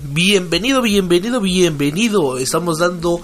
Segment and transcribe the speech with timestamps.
[0.00, 2.38] Bienvenido, bienvenido, bienvenido.
[2.38, 3.20] Estamos dando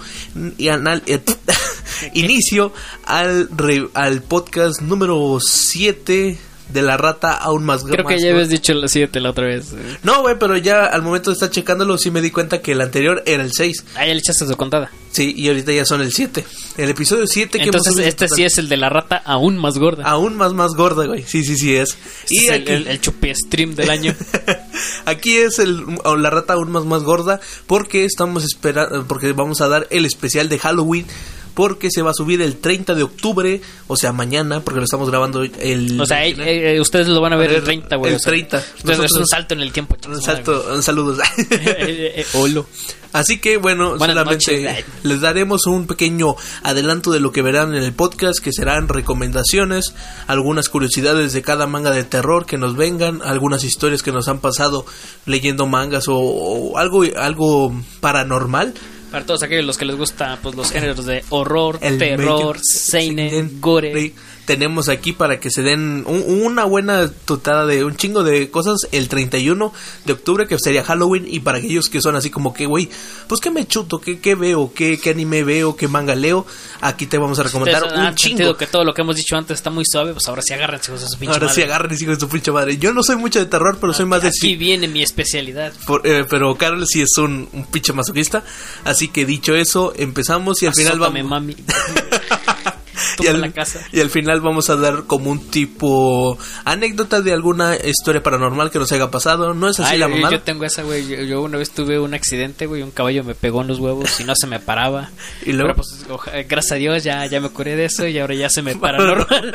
[0.71, 1.19] anal- eh,
[2.13, 2.71] inicio
[3.05, 6.37] al, re- al podcast número 7
[6.69, 9.73] de la rata aún más Creo que ya habías dicho la 7 la otra vez.
[9.73, 9.97] eh.
[10.03, 12.81] No, güey, pero ya al momento de estar checándolo sí me di cuenta que el
[12.81, 13.85] anterior era el 6.
[13.95, 14.91] Ah, ya le echaste su contada.
[15.15, 16.43] Sí, y ahorita ya son el 7.
[16.75, 19.77] El episodio 7 que Entonces hemos este sí es el de la rata aún más
[19.77, 20.03] gorda.
[20.03, 21.23] aún más más gorda, güey.
[21.23, 21.91] Sí, sí, sí es.
[22.23, 24.13] Este y es el, aquí, el, el chupi stream del año.
[25.05, 25.85] aquí es el,
[26.17, 30.49] la rata aún más más gorda porque estamos esperando porque vamos a dar el especial
[30.49, 31.05] de Halloween
[31.55, 35.09] porque se va a subir el 30 de octubre, o sea, mañana, porque lo estamos
[35.09, 36.35] grabando el O sea, eh,
[36.75, 38.11] eh, ustedes lo van a ver el 30, güey.
[38.11, 38.57] El o sea, 30.
[38.57, 39.97] Entonces es Nosotros- un salto en el tiempo.
[40.07, 41.17] un salto, un saludos.
[41.37, 41.55] Eh,
[42.17, 42.63] eh, eh.
[43.13, 44.85] Así que bueno, Buenas solamente noches.
[45.03, 49.95] les daremos un pequeño adelanto de lo que verán en el podcast, que serán recomendaciones,
[50.27, 54.39] algunas curiosidades de cada manga de terror que nos vengan, algunas historias que nos han
[54.39, 54.85] pasado
[55.25, 58.73] leyendo mangas o, o algo algo paranormal.
[59.11, 63.61] Para todos aquellos los que les gusta pues los géneros de horror, El terror, seinen,
[63.61, 64.13] gore.
[64.45, 68.87] Tenemos aquí para que se den un- una buena totada de un chingo de cosas
[68.91, 69.73] el 31
[70.05, 72.89] de octubre que sería Halloween y para aquellos que son así como que güey,
[73.27, 76.45] pues qué me chuto, qué, qué veo, qué, qué anime veo, qué manga leo,
[76.81, 78.55] aquí te vamos a recomendar Ustedes un han chingo.
[78.55, 80.99] que todo lo que hemos dicho antes está muy suave, pues ahora sí agárrense con
[80.99, 81.73] su pinche Ahora sí madre.
[81.73, 82.77] agarren y sigan su pinche madre.
[82.77, 84.55] Yo no soy mucho de terror, pero soy más de Aquí sí.
[84.55, 85.73] viene mi especialidad.
[85.87, 88.43] Por- eh, pero Carol sí es un, un pinche masoquista.
[88.83, 91.31] Así que dicho eso, empezamos y al final Azótame, vamos.
[91.31, 91.55] mami.
[93.19, 93.79] y al, la casa.
[93.91, 98.79] y al final vamos a dar como un tipo anécdota de alguna historia paranormal que
[98.79, 99.53] nos haya pasado.
[99.53, 100.31] No es así Ay, la mamada.
[100.35, 101.07] yo tengo esa, güey.
[101.07, 102.81] Yo, yo una vez tuve un accidente, güey.
[102.81, 105.09] Un caballo me pegó en los huevos y no se me paraba.
[105.45, 108.17] Y luego- Pero pues, oja- gracias a Dios, ya, ya me curé de eso y
[108.19, 109.53] ahora ya se me para normal.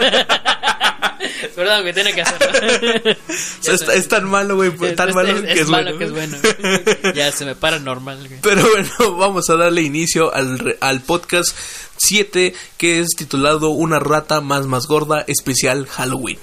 [1.54, 2.48] Perdón, que tiene que hacerlo.
[3.60, 5.68] O sea, es, es tan malo, güey, Es- tan es- malo es- que es es,
[5.68, 5.98] malo bueno.
[5.98, 7.12] que es bueno.
[7.14, 8.40] Ya se me para normal, güey.
[8.42, 11.56] Pero bueno, vamos a darle inicio al, re- al podcast
[11.98, 16.38] 7 que es titulado Una rata más más gorda especial Halloween.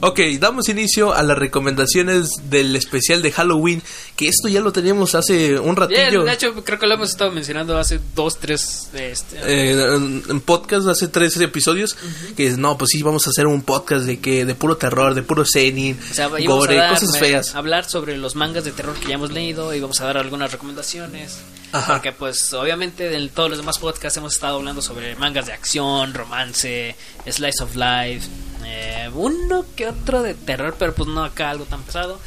[0.00, 3.82] Ok, damos inicio a las recomendaciones del especial de Halloween,
[4.16, 6.24] que esto ya lo teníamos hace un ratillo.
[6.24, 8.88] de hecho, creo que lo hemos estado mencionando hace dos, tres.
[8.92, 11.96] Este, eh, en, en podcast hace tres episodios
[12.36, 15.14] que es no pues sí vamos a hacer un podcast de que de puro terror
[15.14, 18.64] de puro senin O sea, gore a dar, cosas eh, feas hablar sobre los mangas
[18.64, 21.38] de terror que ya hemos leído y vamos a dar algunas recomendaciones.
[21.72, 21.94] Ajá.
[21.94, 26.14] Porque, pues, obviamente, en todos los demás podcasts hemos estado hablando sobre mangas de acción,
[26.14, 28.26] romance, slice of life,
[28.64, 32.18] eh, uno que otro de terror, pero pues no acá algo tan pesado.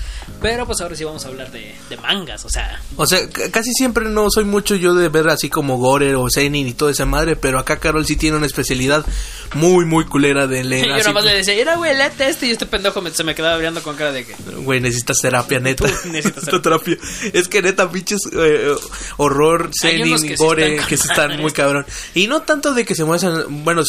[0.42, 2.82] Pero, pues, ahora sí vamos a hablar de, de mangas, o sea.
[2.96, 3.20] O sea,
[3.52, 6.92] casi siempre no soy mucho yo de ver así como Gore o Senin y toda
[6.92, 9.06] esa madre, pero acá Carol sí tiene una especialidad
[9.54, 10.86] muy, muy culera de leer.
[10.88, 12.48] yo así nomás le decía, mira, güey, léete este.
[12.48, 14.34] Y este pendejo me- se me quedaba mirando con cara de que.
[14.64, 15.86] Güey, necesitas terapia, neta.
[15.88, 16.98] Tú necesitas terapia.
[17.34, 18.74] Es que neta, pinches eh,
[19.18, 19.70] horror,
[20.12, 21.86] unos que sí Gore, que con están muy cabrón.
[22.16, 23.84] Y no tanto de que se muestran, bueno,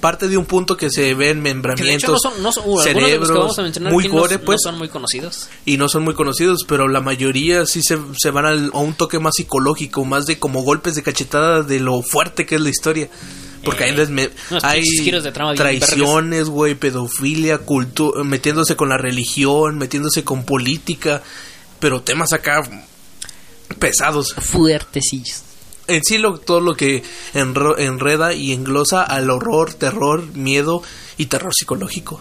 [0.00, 2.64] parte de un punto que se ven Que de hecho membramientos, no son, no son,
[2.66, 3.30] uh, que cerebros,
[3.92, 4.60] muy no- gore, no pues.
[4.62, 5.17] son muy conocidos.
[5.64, 8.94] Y no son muy conocidos, pero la mayoría sí se, se van al- a un
[8.94, 12.70] toque más psicológico, más de como golpes de cachetada de lo fuerte que es la
[12.70, 13.08] historia.
[13.64, 14.30] Porque Eh, hay,
[14.62, 20.22] hay pinches giros de trama bien traiciones, güey, pedofilia, cultu- metiéndose con la religión, metiéndose
[20.24, 21.22] con política,
[21.80, 22.62] pero temas acá
[23.78, 24.34] pesados.
[24.34, 25.42] Fuertecillos.
[25.86, 27.02] En sí, lo, todo lo que
[27.34, 30.82] enro- enreda y englosa al horror, terror, miedo
[31.16, 32.20] y terror psicológico.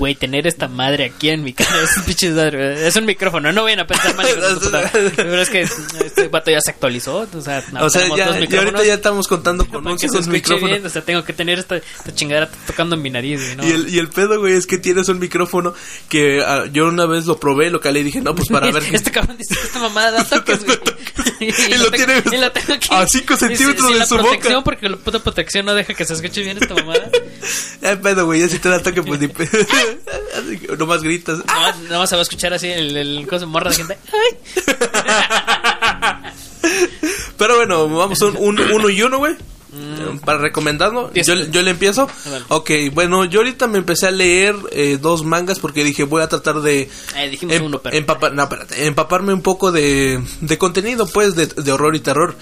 [0.00, 3.86] Güey, tener esta madre aquí en mi cara es, es un micrófono, no vayan a
[3.86, 4.26] pensar mal.
[5.16, 8.48] Pero es que este vato ya se actualizó, o sea, no, o sea, ya, dos
[8.48, 9.96] ya ahorita ya estamos contando con un
[10.30, 10.66] micrófono.
[10.66, 13.66] bien, o sea, tengo que tener esta, esta chingadera tocando en mi nariz, güey, ¿no?
[13.68, 15.74] Y el, y el pedo, güey, es que tienes un micrófono
[16.08, 18.82] que ah, yo una vez lo probé, lo calé y dije, no, pues para ver.
[18.92, 20.78] Este cabrón dice que esta mamada da toques, güey.
[21.40, 21.86] Y lo
[22.32, 22.88] y lo aquí.
[22.90, 24.62] a cinco Y sin- centímetros sin de su boca.
[24.64, 27.10] porque la puta protección no deja que se escuche bien esta mamada.
[27.82, 29.89] Ya pedo, güey, ya si te da toque, pues ni pe- Así que
[30.78, 31.38] nomás gritas.
[31.46, 33.98] Nomás, nomás se va a escuchar así el, el cosa morra de gente.
[34.12, 34.36] ¡Ay!
[37.36, 39.34] Pero bueno, vamos a un, un- uno y uno, güey.
[40.24, 42.08] Para recomendarlo, yo, yo le empiezo.
[42.28, 42.44] Vale.
[42.48, 46.28] Ok, bueno, yo ahorita me empecé a leer eh, dos mangas porque dije voy a
[46.28, 47.96] tratar de Eh, em- uno, pero.
[47.96, 52.34] empapar- no, espérate, empaparme un poco de, de contenido, pues, de, de horror y terror.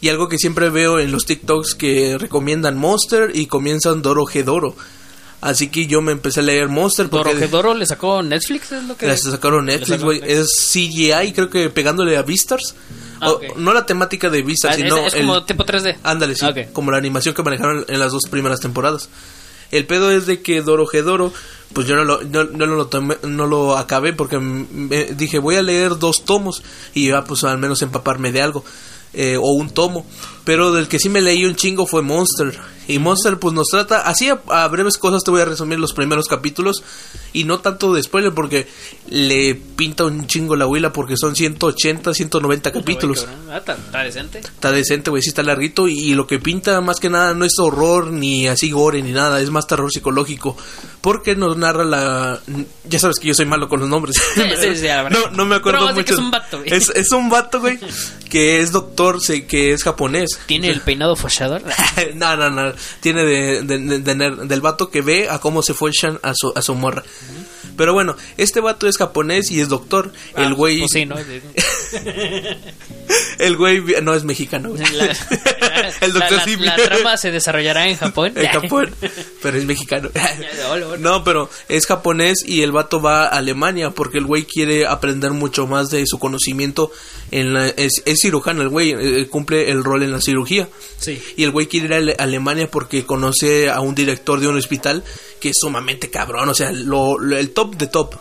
[0.00, 4.74] Y algo que siempre veo en los TikToks que recomiendan Monster y comienzan Doro Doro.
[5.42, 8.96] Así que yo me empecé a leer Monster porque Dorojedoro le sacó Netflix, es lo
[8.96, 9.06] que.
[9.08, 10.20] las sacaron le Netflix, güey.
[10.24, 12.74] Es CGI, creo que pegándole a Beastars.
[13.20, 13.40] Ah, O-.
[13.56, 15.98] No la temática de Beastars, Ah, sino es el- como tipo 3D.
[16.04, 16.46] Ándale, sí.
[16.46, 16.72] Ok.
[16.72, 19.08] Como la animación que manejaron en las dos primeras temporadas.
[19.72, 21.32] El pedo es de que Doro Doro
[21.72, 25.56] pues yo no lo, no, no lo, tomé- no lo acabé porque me dije voy
[25.56, 26.62] a leer dos tomos
[26.94, 28.64] y ya pues al menos empaparme de algo
[29.14, 30.06] eh, o un tomo
[30.44, 32.58] pero del que sí me leí un chingo fue Monster
[32.88, 35.92] y Monster pues nos trata así a, a breves cosas te voy a resumir los
[35.92, 36.82] primeros capítulos
[37.32, 38.66] y no tanto de spoiler porque
[39.08, 44.38] le pinta un chingo la huila porque son 180 190 capítulos ah, está, está decente.
[44.38, 47.44] Está decente, güey, sí está larguito y, y lo que pinta más que nada no
[47.44, 50.56] es horror ni así gore ni nada, es más terror psicológico.
[51.00, 52.40] Porque nos narra la...
[52.88, 54.16] Ya sabes que yo soy malo con los nombres.
[54.34, 56.14] Sí, sí, sí, no, no me acuerdo Pero mucho.
[56.14, 56.72] es un vato, güey.
[56.72, 57.78] Es, es un vato, güey,
[58.30, 59.18] que es doctor,
[59.48, 60.31] que es japonés.
[60.46, 61.62] Tiene el peinado fochador.
[62.14, 62.72] no, no, no.
[63.00, 66.62] Tiene de, de- de- del vato que ve a cómo se fochan a su, a
[66.62, 67.02] su morra.
[67.76, 70.12] Pero bueno, este vato es japonés y es doctor.
[70.36, 70.80] el Ah, güey...
[70.80, 71.16] pues sí, ¿no?
[73.38, 74.72] El güey no es mexicano.
[74.94, 75.04] La,
[76.00, 78.32] el doctor la, sí la trama se desarrollará en Japón.
[78.36, 78.94] En Japón,
[79.42, 80.10] pero es mexicano.
[81.00, 85.32] No, pero es japonés y el vato va a Alemania porque el güey quiere aprender
[85.32, 86.90] mucho más de su conocimiento.
[87.30, 90.68] En la, es, es cirujano el güey, eh, cumple el rol en la cirugía.
[90.98, 91.20] Sí.
[91.36, 94.56] Y el güey quiere ir a Ale- Alemania porque conoce a un director de un
[94.56, 95.02] hospital
[95.42, 98.14] que es sumamente cabrón, o sea, lo, lo- el top de top.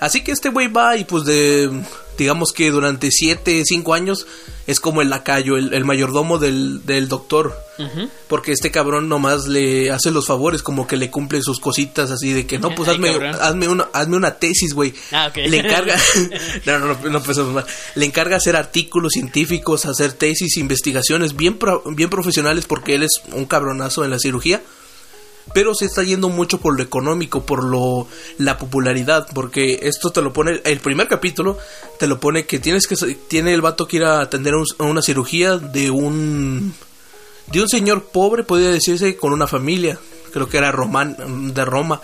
[0.00, 1.68] Así que este güey va y pues de,
[2.16, 4.26] digamos que durante 7, 5 años
[4.68, 7.54] es como el lacayo, el, el mayordomo del, del doctor.
[8.28, 12.32] Porque este cabrón nomás le hace los favores, como que le cumple sus cositas así
[12.32, 13.36] de que no, pues Ay, hazme, cabrón.
[13.40, 14.94] hazme, una, hazme una tesis, güey.
[15.12, 15.36] Ah, ok.
[15.48, 15.96] Le encarga,
[16.66, 17.64] no, no, no, no mal.
[17.96, 23.20] Le encarga hacer artículos científicos, hacer tesis, investigaciones bien, pro- bien profesionales porque él es
[23.32, 24.62] un cabronazo en la cirugía.
[25.54, 28.06] Pero se está yendo mucho por lo económico, por lo
[28.36, 31.58] la popularidad, porque esto te lo pone el primer capítulo
[31.98, 32.96] te lo pone que tienes que
[33.28, 36.74] tiene el vato que ir a atender a una cirugía de un
[37.50, 39.98] de un señor pobre, podría decirse, con una familia.
[40.32, 42.00] Creo que era román, de Roma.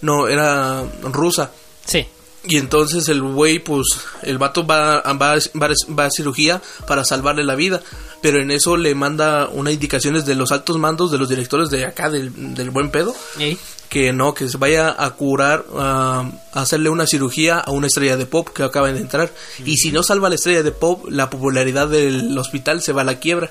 [0.00, 1.50] No, era rusa.
[1.84, 2.06] Sí.
[2.44, 3.86] Y entonces el güey, pues,
[4.22, 7.82] el vato va, va, va, va a cirugía para salvarle la vida.
[8.22, 11.84] Pero en eso le manda unas indicaciones de los altos mandos, de los directores de
[11.84, 13.14] acá, del, del buen pedo.
[13.38, 13.58] ¿Y?
[13.90, 18.24] Que no, que se vaya a curar, a hacerle una cirugía a una estrella de
[18.24, 19.32] pop que acaba de entrar.
[19.64, 23.02] Y si no salva a la estrella de pop, la popularidad del hospital se va
[23.02, 23.50] a la quiebra.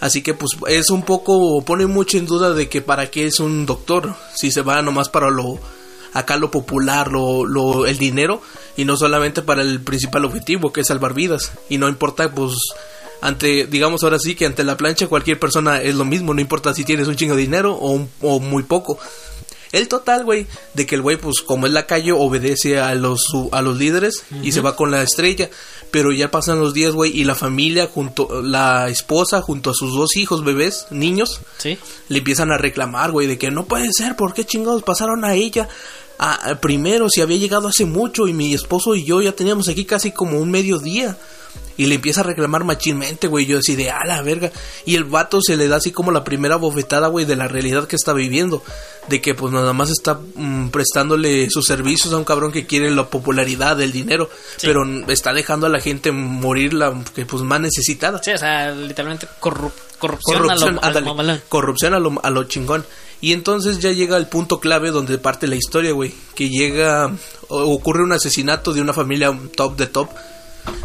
[0.00, 3.40] Así que pues es un poco, pone mucho en duda de que para qué es
[3.40, 5.60] un doctor, si se va nomás para lo,
[6.12, 8.40] acá lo popular, lo, lo, el dinero,
[8.76, 11.52] y no solamente para el principal objetivo que es salvar vidas.
[11.68, 12.54] Y no importa pues
[13.20, 16.72] ante, digamos ahora sí que ante la plancha cualquier persona es lo mismo, no importa
[16.74, 18.98] si tienes un chingo de dinero o, un- o muy poco.
[19.70, 23.20] El total, güey, de que el güey, pues como es lacayo, obedece a los,
[23.52, 25.50] a los líderes y se va con la estrella.
[25.90, 29.94] Pero ya pasan los días, güey, y la familia, junto, la esposa, junto a sus
[29.94, 31.78] dos hijos, bebés, niños, Sí.
[32.08, 35.34] le empiezan a reclamar, güey, de que no puede ser, ¿por qué chingados pasaron a
[35.34, 35.68] ella?
[36.18, 39.68] A, a primero, si había llegado hace mucho y mi esposo y yo ya teníamos
[39.68, 41.16] aquí casi como un mediodía.
[41.78, 43.46] Y le empieza a reclamar machinmente, güey.
[43.46, 44.50] Yo así de, a la verga.
[44.84, 47.86] Y el vato se le da así como la primera bofetada, güey, de la realidad
[47.86, 48.62] que está viviendo.
[49.08, 52.90] De que pues nada más está mm, prestándole sus servicios a un cabrón que quiere
[52.90, 54.28] la popularidad, el dinero.
[54.60, 58.20] Pero está dejando a la gente morir la que pues más necesitada.
[58.22, 62.44] Sí, o sea, literalmente corrup- corrupción, Corrupción, a lo, ándale, corrupción a lo, a lo
[62.44, 62.84] chingón.
[63.20, 66.12] Y entonces ya llega el punto clave donde parte la historia, güey.
[66.34, 67.12] Que llega,
[67.48, 70.08] ocurre un asesinato de una familia top de top.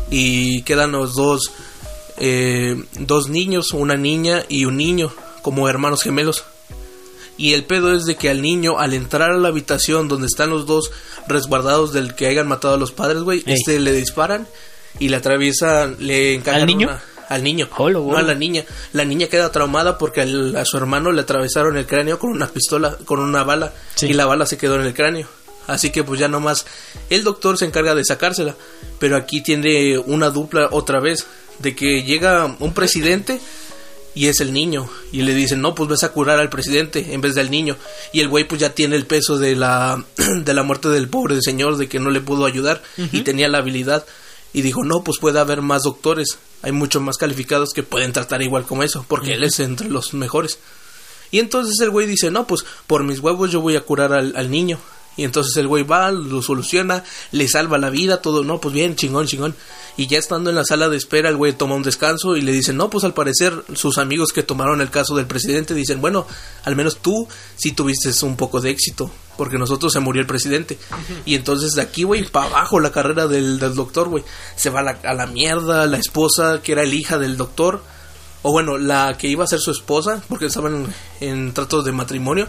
[0.09, 1.51] Y quedan los dos,
[2.17, 5.11] eh, dos niños, una niña y un niño,
[5.41, 6.43] como hermanos gemelos.
[7.37, 10.51] Y el pedo es de que al niño, al entrar a la habitación donde están
[10.51, 10.91] los dos
[11.27, 13.53] resguardados del que hayan matado a los padres, güey, Ey.
[13.55, 14.47] este le disparan
[14.99, 16.87] y le atraviesan, le encajan ¿Al niño?
[16.89, 17.69] una- al niño.
[17.79, 18.63] No a la niña.
[18.91, 22.47] La niña queda traumada porque al- a su hermano le atravesaron el cráneo con una
[22.47, 24.07] pistola, con una bala, Sí.
[24.07, 25.27] y la bala se quedó en el cráneo.
[25.67, 26.65] Así que pues ya nomás
[27.09, 28.55] el doctor se encarga de sacársela.
[28.99, 31.25] Pero aquí tiene una dupla otra vez,
[31.59, 33.39] de que llega un presidente
[34.15, 34.89] y es el niño.
[35.11, 37.77] Y le dicen, no, pues vas a curar al presidente en vez del niño.
[38.11, 41.41] Y el güey pues ya tiene el peso de la, de la muerte del pobre
[41.41, 44.05] señor, de que no le pudo ayudar y tenía la habilidad.
[44.55, 46.37] Y dijo, no, pues puede haber más doctores.
[46.61, 50.13] Hay muchos más calificados que pueden tratar igual como eso, porque él es entre los
[50.13, 50.59] mejores.
[51.31, 54.35] Y entonces el güey dice, no, pues por mis huevos yo voy a curar al,
[54.35, 54.79] al niño.
[55.15, 58.95] Y entonces el güey va, lo soluciona, le salva la vida, todo, no, pues bien,
[58.95, 59.55] chingón, chingón.
[59.95, 62.51] Y ya estando en la sala de espera, el güey toma un descanso y le
[62.51, 66.25] dicen, no, pues al parecer sus amigos que tomaron el caso del presidente dicen, bueno,
[66.63, 70.79] al menos tú sí tuviste un poco de éxito, porque nosotros se murió el presidente.
[71.25, 74.23] Y entonces de aquí, güey, para abajo la carrera del, del doctor, güey.
[74.55, 77.83] Se va a la, a la mierda, la esposa que era el hija del doctor,
[78.43, 82.47] o bueno, la que iba a ser su esposa, porque estaban en, tratos de matrimonio,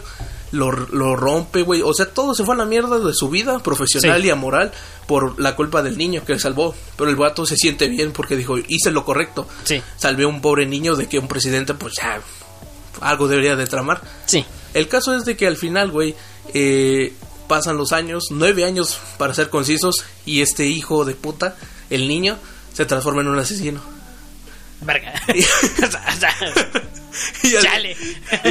[0.55, 1.81] lo, lo rompe, güey.
[1.83, 4.27] O sea, todo se fue a la mierda de su vida profesional Sí.
[4.27, 4.71] y amoral
[5.07, 6.73] por la culpa del niño que salvó.
[6.97, 9.47] Pero el vato se siente bien porque dijo, hice lo correcto.
[9.63, 9.81] Sí.
[9.97, 12.19] Salvé a un pobre niño de que un presidente, pues ya,
[13.01, 14.01] algo debería de tramar.
[14.25, 14.45] Sí.
[14.73, 16.15] El caso es de que al final, güey,
[16.53, 17.13] eh,
[17.47, 19.95] pasan los años, nueve años para ser concisos,
[20.25, 21.55] y este hijo de puta,
[21.89, 22.37] el niño,
[22.73, 23.81] se transforma en un asesino.
[24.81, 25.13] Verga.
[25.27, 26.33] O sea, o sea,
[27.43, 27.95] Y Chale.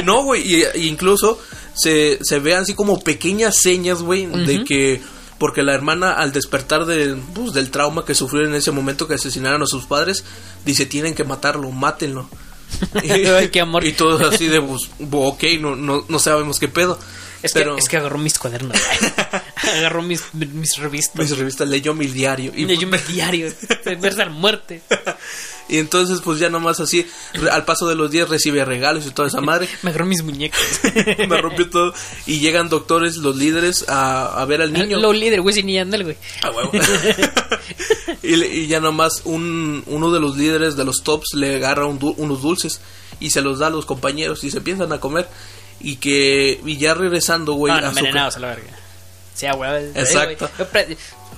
[0.03, 1.41] No, güey, y, incluso
[1.73, 5.01] se, se ve así como pequeñas señas, güey, de que...
[5.37, 9.15] Porque la hermana, al despertar del, pues, del trauma que sufrió en ese momento que
[9.15, 10.23] asesinaron a sus padres,
[10.63, 12.29] dice, tienen que matarlo, mátenlo.
[13.03, 13.85] Ay, qué amor.
[13.85, 16.97] Y todos así de, pues, ok, no, no, no sabemos qué pedo.
[17.41, 18.77] es, Pero que, es que agarró mis cuadernos.
[19.75, 21.15] agarró mis, mis revistas.
[21.15, 22.51] mis revistas leyó mi diario.
[22.55, 23.51] Y, yo mi diario.
[23.83, 24.81] De muerte.
[25.67, 27.07] Y entonces, pues ya nomás así,
[27.51, 29.67] al paso de los días recibe regalos y toda esa madre.
[29.81, 30.59] Me agarró mis muñecos.
[31.27, 31.93] Me rompió todo.
[32.27, 34.99] Y llegan doctores, los líderes, a, a ver al niño.
[34.99, 36.17] Lo líder, güey, sin andar, güey.
[36.43, 36.71] A huevo.
[38.23, 41.99] y, y ya nomás un, uno de los líderes de los tops le agarra un
[42.17, 42.79] unos dulces
[43.19, 45.27] y se los da a los compañeros y se empiezan a comer.
[45.79, 48.79] Y que y ya regresando, güey, No, no, a su a la verga.
[49.33, 49.91] Sí, a huevo.
[49.95, 50.49] Exacto.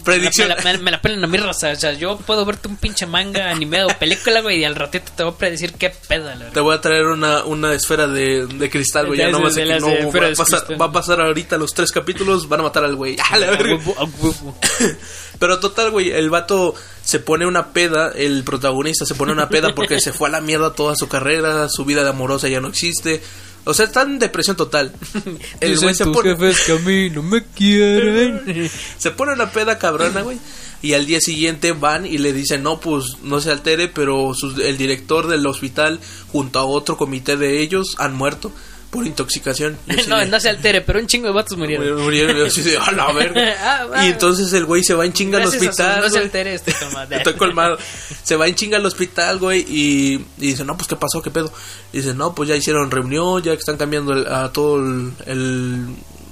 [0.07, 0.47] Predicción.
[0.49, 1.71] Me la, me la- me la pelan a mi raza.
[1.71, 5.11] O sea, yo puedo verte un pinche manga, anime o película, güey, y al ratito
[5.15, 6.49] te voy a predecir qué pedo, la.
[6.49, 9.19] Te voy a traer una, una esfera de, de cristal, güey.
[9.19, 12.47] Ya de que las no va a, pasar, va a pasar ahorita los tres capítulos,
[12.47, 13.17] van a matar al güey.
[13.31, 13.77] ¡Ah, la A verga!
[15.39, 19.74] Pero total, güey, el vato se pone una peda, el protagonista se pone una peda
[19.75, 22.67] porque se fue a la mierda toda su carrera, su vida de amorosa ya no
[22.67, 23.22] existe.
[23.67, 24.94] O sea, está en depresión total.
[25.60, 28.70] El güey se tus pone, jefes que a mí no me quieren.
[28.98, 30.39] se pone una peda cabrona, güey.
[30.82, 34.32] Y al día siguiente van y le dicen, no, pues no se altere, pero
[34.63, 36.00] el director del hospital
[36.32, 38.53] junto a otro comité de ellos han muerto
[38.89, 39.77] por intoxicación.
[40.08, 42.01] No, de- no se altere, pero un chingo de vatos murieron.
[42.01, 43.41] Murieron y así de, "A la verga".
[43.60, 44.06] Ah, ah.
[44.06, 46.01] Y entonces el güey se va en chinga al hospital.
[46.01, 46.74] No se altere este.
[47.12, 47.77] Estoy colmado.
[48.24, 51.22] Se va en chinga al hospital, güey, y, y dice, no, pues, ¿qué pasó?
[51.22, 51.51] ¿Qué pedo?
[51.94, 55.13] Y dice, no, pues, ya hicieron reunión, ya que están cambiando el- a todo el,
[55.25, 55.86] el-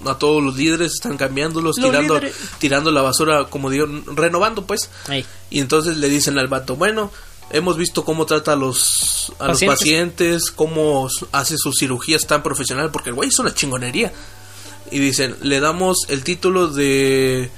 [0.06, 2.36] A todos los líderes, están cambiándolos, Los tirando, líderes.
[2.60, 4.90] tirando la basura, como digo, renovando, pues.
[5.10, 5.26] Ey.
[5.50, 7.12] Y entonces le dicen al vato, bueno,
[7.52, 9.80] hemos visto cómo trata a los, a los Pacientes.
[9.80, 14.12] pacientes, cómo hace sus cirugías tan profesional, porque el güey es una chingonería.
[14.92, 17.50] Y dicen, le damos el título de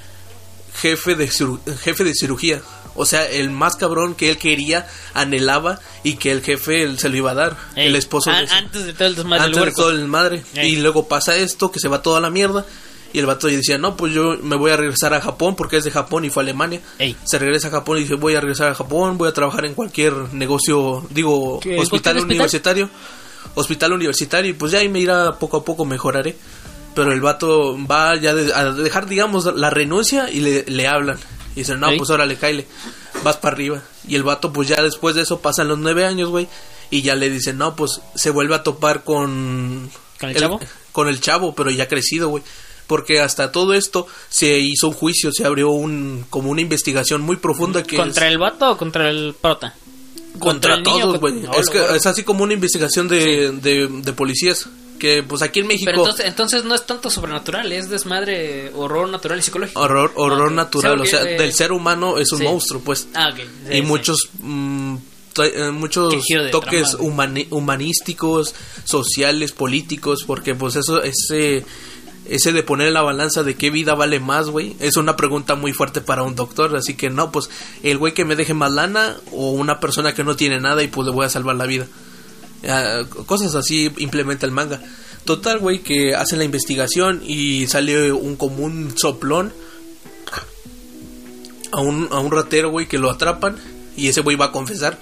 [0.74, 2.62] jefe de, jefe de cirugía.
[2.94, 7.08] O sea, el más cabrón que él quería, anhelaba y que el jefe él se
[7.08, 7.56] lo iba a dar.
[7.76, 7.86] Ey.
[7.88, 10.42] El esposo An- de antes de todo el desmadre antes de todo el madre.
[10.54, 10.72] Ey.
[10.72, 12.64] Y luego pasa esto, que se va toda la mierda.
[13.12, 15.84] Y el vato decía, no, pues yo me voy a regresar a Japón porque es
[15.84, 16.80] de Japón y fue a Alemania.
[16.98, 17.16] Ey.
[17.24, 19.74] Se regresa a Japón y dice, voy a regresar a Japón, voy a trabajar en
[19.74, 21.78] cualquier negocio, digo, ¿Qué?
[21.78, 22.24] hospital ¿Cualquier hospital?
[22.24, 22.90] universitario.
[23.54, 26.36] Hospital universitario y pues ya ahí me irá poco a poco mejoraré.
[26.94, 31.18] Pero el vato va ya de- a dejar, digamos, la renuncia y le, le hablan.
[31.54, 31.96] Y dicen, no, Ey.
[31.98, 32.66] pues órale, caile,
[33.24, 33.82] vas para arriba.
[34.06, 36.48] Y el vato, pues ya después de eso pasan los nueve años, güey.
[36.90, 39.90] Y ya le dicen, no, pues se vuelve a topar con...
[40.20, 40.60] ¿Con el chavo?
[40.92, 42.42] Con el chavo, pero ya crecido, güey.
[42.88, 47.36] Porque hasta todo esto se hizo un juicio, se abrió un como una investigación muy
[47.36, 49.74] profunda que ¿Contra es- el vato o contra el prota?
[50.40, 51.34] contra niño, todos, güey.
[51.34, 54.68] No, es que es así como una investigación de, de, de policías.
[54.98, 55.84] Que pues aquí en México...
[55.86, 59.80] Pero entonces, entonces no es tanto sobrenatural, es desmadre, horror natural y psicológico.
[59.80, 62.44] Horror, horror natural, o sea, eh, del ser humano es un sí.
[62.44, 63.06] monstruo, pues.
[63.14, 63.38] Ah, ok.
[63.70, 64.96] Sí, y muchos mm,
[65.40, 66.14] eh, muchos
[66.50, 71.64] toques humani- humanísticos, sociales, políticos, porque pues eso ese
[72.28, 75.54] ese de poner en la balanza de qué vida vale más, güey, es una pregunta
[75.54, 77.48] muy fuerte para un doctor, así que no, pues
[77.82, 80.88] el güey que me deje más lana o una persona que no tiene nada y
[80.88, 81.86] pues le voy a salvar la vida.
[82.66, 84.80] Ah, cosas así implementa el manga.
[85.24, 89.52] Total, güey, que hacen la investigación y sale un común soplón
[91.72, 93.56] a un, a un ratero, güey, que lo atrapan
[93.96, 94.98] y ese güey va a confesar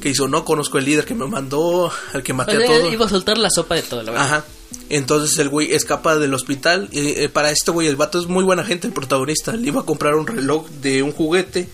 [0.00, 2.92] que hizo, no conozco el líder que me mandó, al que maté a todo.
[2.92, 4.26] Iba a soltar la sopa de todo, la verdad.
[4.26, 4.44] Ajá.
[4.90, 6.88] Entonces el güey escapa del hospital.
[6.92, 9.52] Y, eh, para este güey, el vato es muy buena gente, el protagonista.
[9.52, 11.68] Le iba a comprar un reloj de un juguete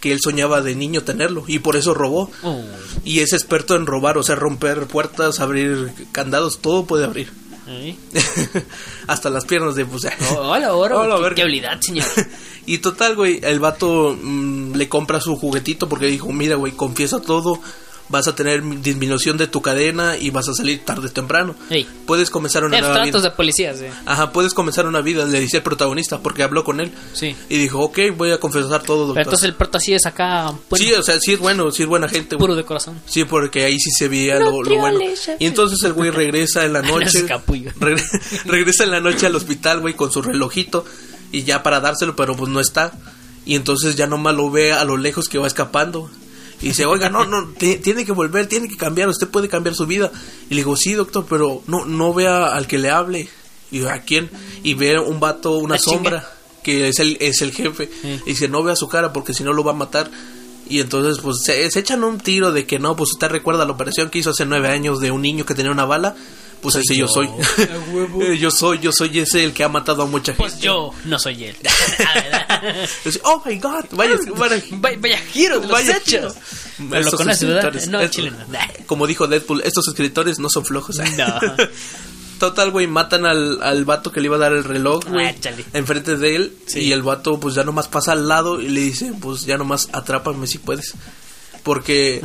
[0.00, 2.30] que él soñaba de niño tenerlo y por eso robó.
[2.42, 2.62] Uh,
[3.04, 7.32] Y es experto en robar, o sea, romper puertas, abrir candados, todo puede abrir.
[7.66, 7.96] ¿eh?
[9.06, 11.00] Hasta las piernas de pues, Oh, hola, oro.
[11.00, 12.06] Hola, qué habilidad, señor.
[12.66, 17.20] Y total, güey, el vato mm, le compra su juguetito porque dijo, mira, güey, confiesa
[17.20, 17.60] todo,
[18.08, 21.54] vas a tener disminución de tu cadena y vas a salir tarde o temprano.
[21.70, 21.86] Ey.
[22.06, 23.30] Puedes comenzar una Eh, nueva tratos vida.
[23.30, 23.90] de policías, eh.
[24.06, 26.92] Ajá, puedes comenzar una vida, le dice el protagonista, porque habló con él.
[27.14, 27.34] Sí.
[27.48, 29.14] Y dijo, ok, voy a confesar todo, doctor.
[29.14, 31.82] Pero entonces el prota sí es acá, bueno, sí, o sea, sí es bueno, sí
[31.82, 33.00] es buena gente, puro de corazón.
[33.06, 34.98] Sí, porque ahí sí se veía lo, lo bueno.
[35.38, 37.24] Y entonces el güey regresa en la No noche.
[38.44, 40.84] regresa en la noche al hospital, güey, con su relojito.
[41.32, 42.92] Y ya para dárselo, pero pues no está.
[43.46, 46.10] Y entonces ya nomás lo ve a lo lejos que va escapando.
[46.62, 49.74] Y dice, oiga, no, no, ti- tiene que volver, tiene que cambiar, usted puede cambiar
[49.74, 50.10] su vida.
[50.48, 53.28] Y le digo, sí, doctor, pero no, no vea al que le hable.
[53.70, 54.30] Y yo, ¿a quién?
[54.62, 56.30] Y ve un vato, una La sombra,
[56.62, 57.90] que es el, es el jefe.
[58.02, 58.20] Sí.
[58.24, 60.10] Y dice, no vea su cara porque si no lo va a matar.
[60.68, 63.72] Y entonces, pues, se, se echan un tiro de que no, pues usted recuerda la
[63.72, 66.14] operación que hizo hace nueve años de un niño que tenía una bala.
[66.64, 67.12] Pues ese yo, yo.
[67.12, 67.26] soy.
[67.92, 68.22] Huevo.
[68.32, 70.38] Yo soy, yo soy ese el que ha matado a mucha gente.
[70.42, 71.56] Pues yo no soy él.
[73.04, 76.06] Dice, oh my god, vaya, vaya, vaya, vaya giro de los vaya hechos.
[76.08, 76.34] giro.
[76.78, 77.74] Pero lo Estos conoces, ¿verdad?
[77.90, 78.58] No, no.
[78.86, 80.96] Como dijo Deadpool, estos escritores no son flojos.
[80.98, 81.40] No.
[82.38, 85.34] Total, güey, matan al, al vato que le iba a dar el reloj, güey, Ah,
[85.72, 86.56] enfrente de él.
[86.66, 86.80] Sí.
[86.80, 89.88] Y el vato, pues ya nomás pasa al lado y le dice, pues ya nomás
[89.92, 90.94] atrápame si puedes.
[91.64, 92.20] Porque.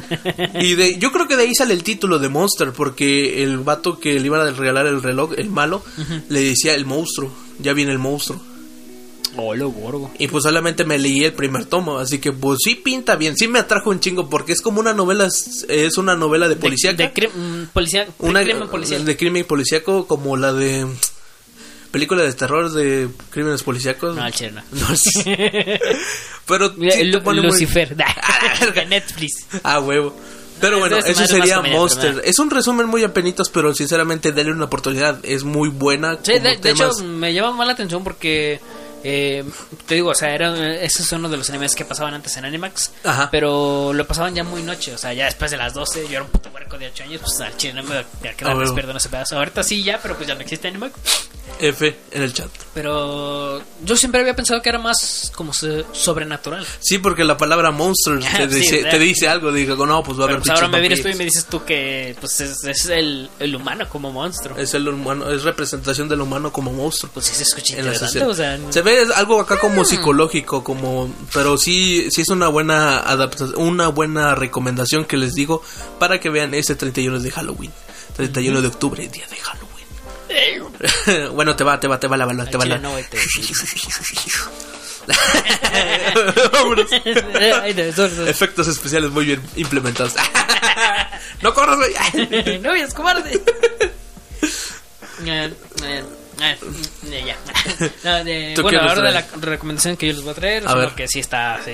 [0.60, 2.72] Y de, yo creo que de ahí sale el título de Monster.
[2.74, 5.84] Porque el vato que le iban a regalar el reloj, el malo,
[6.30, 7.32] le decía el monstruo.
[7.58, 8.40] Ya viene el monstruo.
[9.38, 10.12] Hola, gorgo.
[10.18, 12.00] Y pues solamente me leí el primer tomo.
[12.00, 13.38] Así que pues sí pinta bien.
[13.38, 14.30] Sí me atrajo un chingo.
[14.30, 15.28] Porque es como una novela.
[15.70, 16.94] Es una novela de policía.
[16.94, 19.06] De, de crim- mm, policía, de una crimen policial.
[19.06, 20.86] de crimen policíaco como la de
[21.92, 24.16] película de terror de crímenes policíacos.
[24.16, 24.62] No, al chile no.
[26.46, 27.90] Pero Mira, sí el te pone muy- Lucifer.
[27.96, 28.72] verga.
[28.74, 29.46] de Netflix.
[29.64, 30.16] Ah, huevo.
[30.60, 32.22] Pero No, bueno, eso más sería Monster.
[32.26, 35.20] Es un resumen muy apenitas, pero sinceramente denle una oportunidad.
[35.24, 36.18] Es muy buena.
[36.22, 38.60] Sí, de, de hecho me llama mal la atención porque
[39.04, 39.44] eh,
[39.86, 42.46] te digo, o sea, era, ese es uno de los animes que pasaban antes en
[42.46, 43.30] Animax, Ajá.
[43.32, 46.24] pero lo pasaban ya muy noche, o sea, ya después de las 12, yo era
[46.24, 48.92] un puto huerco de 8 años, pues al chile no me voy a quedar despierto
[48.92, 49.38] en ese pedazo.
[49.38, 50.94] Ahorita sí ya, pero pues ya no existe Animax.
[51.60, 52.50] F en el chat.
[52.74, 56.66] Pero yo siempre había pensado que era más como sobrenatural.
[56.80, 58.92] Sí, porque la palabra monster te, dice, ¿verdad?
[58.92, 59.52] te dice algo.
[59.52, 61.64] Digo, no, pues va a haber pues ahora me vienes tú y me dices tú
[61.66, 64.58] que pues es, es el, el humano como monstruo.
[64.58, 67.12] Es el humano, es representación del humano como monstruo.
[67.14, 68.60] Pues sí se escucha en la interesante, sociedad.
[68.60, 73.00] o sea, se ve algo acá como psicológico, como, pero sí, sí es una buena
[73.00, 75.62] adaptación, una buena recomendación que les digo
[76.00, 77.72] para que vean ese 31 de Halloween,
[78.16, 79.70] 31 de octubre, día de Halloween.
[81.36, 82.80] bueno, te va, te va, te va la bala, al te va la.
[86.52, 86.92] Vámonos.
[88.28, 90.14] Efectos especiales muy bien implementados.
[91.42, 92.60] no corras, güey.
[92.60, 93.42] no, es cobarde.
[96.40, 97.38] Ya.
[98.04, 100.76] No, de- ¿Tú bueno, ahora de la recomendación que yo les voy a traer, A
[100.76, 100.90] ver.
[100.96, 101.60] que sí está.
[101.64, 101.74] sí,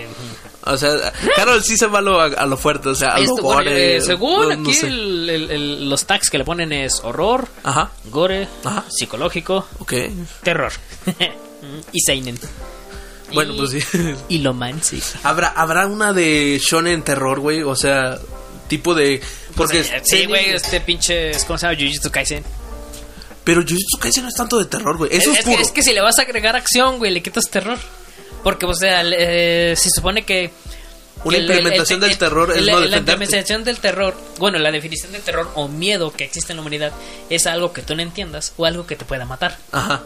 [0.63, 3.27] o sea, Carol sí se va a lo, a lo fuerte, o sea, a lo
[3.35, 4.87] bueno, gore, eh, según no- no aquí sé.
[4.87, 8.83] el- el- el- los tags que le ponen es horror, Ajá, gore, Ajá.
[8.89, 9.93] psicológico, ok.
[10.43, 10.71] terror
[11.91, 12.37] y seinen.
[13.33, 13.79] Bueno, Y- pues sí.
[14.29, 14.97] Y lomance.
[15.23, 18.17] ¿Habrá, habrá una de shonen terror, güey, o sea,
[18.67, 19.21] tipo de...
[19.55, 21.31] Porque Pues, eh, sí, güey, este pinche.
[21.47, 21.79] ¿Cómo se llama?
[21.79, 22.43] Jujutsu Kaisen.
[23.45, 25.11] Pero Jujutsu Kaisen no es tanto de terror, güey.
[25.15, 25.55] Es, Es, es oscuro.
[25.55, 27.77] que, es que si le vas a agregar acción, güey, le quitas terror.
[28.43, 30.51] Porque, o sea, eh, se supone que.
[31.23, 33.11] Una que el- implementación el- del terror es la, no La defenderte.
[33.13, 36.91] implementación del terror, bueno, la definición del terror o miedo que existe en la humanidad
[37.29, 39.57] es algo que tú no entiendas o algo que te pueda matar.
[39.71, 40.03] Ajá,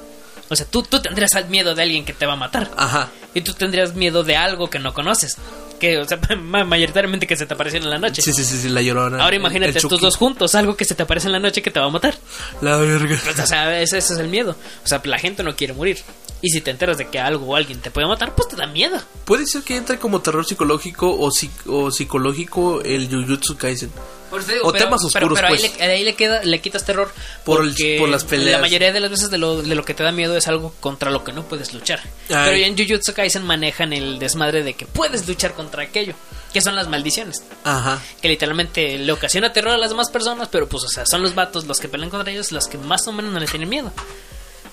[0.50, 2.70] O sea, tú, tú tendrías miedo de alguien que te va a matar.
[2.76, 3.10] ajá.
[3.34, 5.38] Y tú tendrías miedo de algo que no conoces.
[5.80, 8.22] Que, o sea, ma- mayoritariamente que se te aparece en la noche.
[8.24, 9.24] Sí, sí, sí, sí, la llorona.
[9.24, 11.80] Ahora imagínate estos dos juntos, algo que se te aparece en la noche que te
[11.80, 12.16] va a matar.
[12.62, 13.18] La verga.
[13.24, 14.56] Pues, o sea, ese, ese es el miedo.
[14.84, 16.00] O sea, la gente no quiere morir.
[16.42, 18.66] Y si te enteras de que algo o alguien te puede matar, pues te da
[18.66, 18.98] miedo.
[19.26, 21.30] Puede ser que entre como terror psicológico o,
[21.68, 23.92] o psicológico el Jujutsu Kaisen.
[24.30, 25.78] Por eso digo, O temas oscuros, pero, ahí, pues.
[25.78, 27.12] le, ahí le queda, le quitas terror
[27.44, 28.52] Por el- porque por las peleas.
[28.52, 30.74] La mayoría de las veces de lo, de lo que te da miedo es algo
[30.80, 32.00] contra lo que no puedes luchar.
[32.04, 32.10] Ay.
[32.28, 36.14] Pero ya en Jujutsu Kaisen manejan el desmadre de que puedes luchar contra aquello,
[36.54, 37.44] que son las maldiciones.
[37.64, 38.00] Ajá.
[38.22, 41.34] Que literalmente le ocasiona terror a las demás personas, pero pues, o sea, son los
[41.36, 43.92] vatos los que pelean contra ellos los que más o menos no le tienen miedo.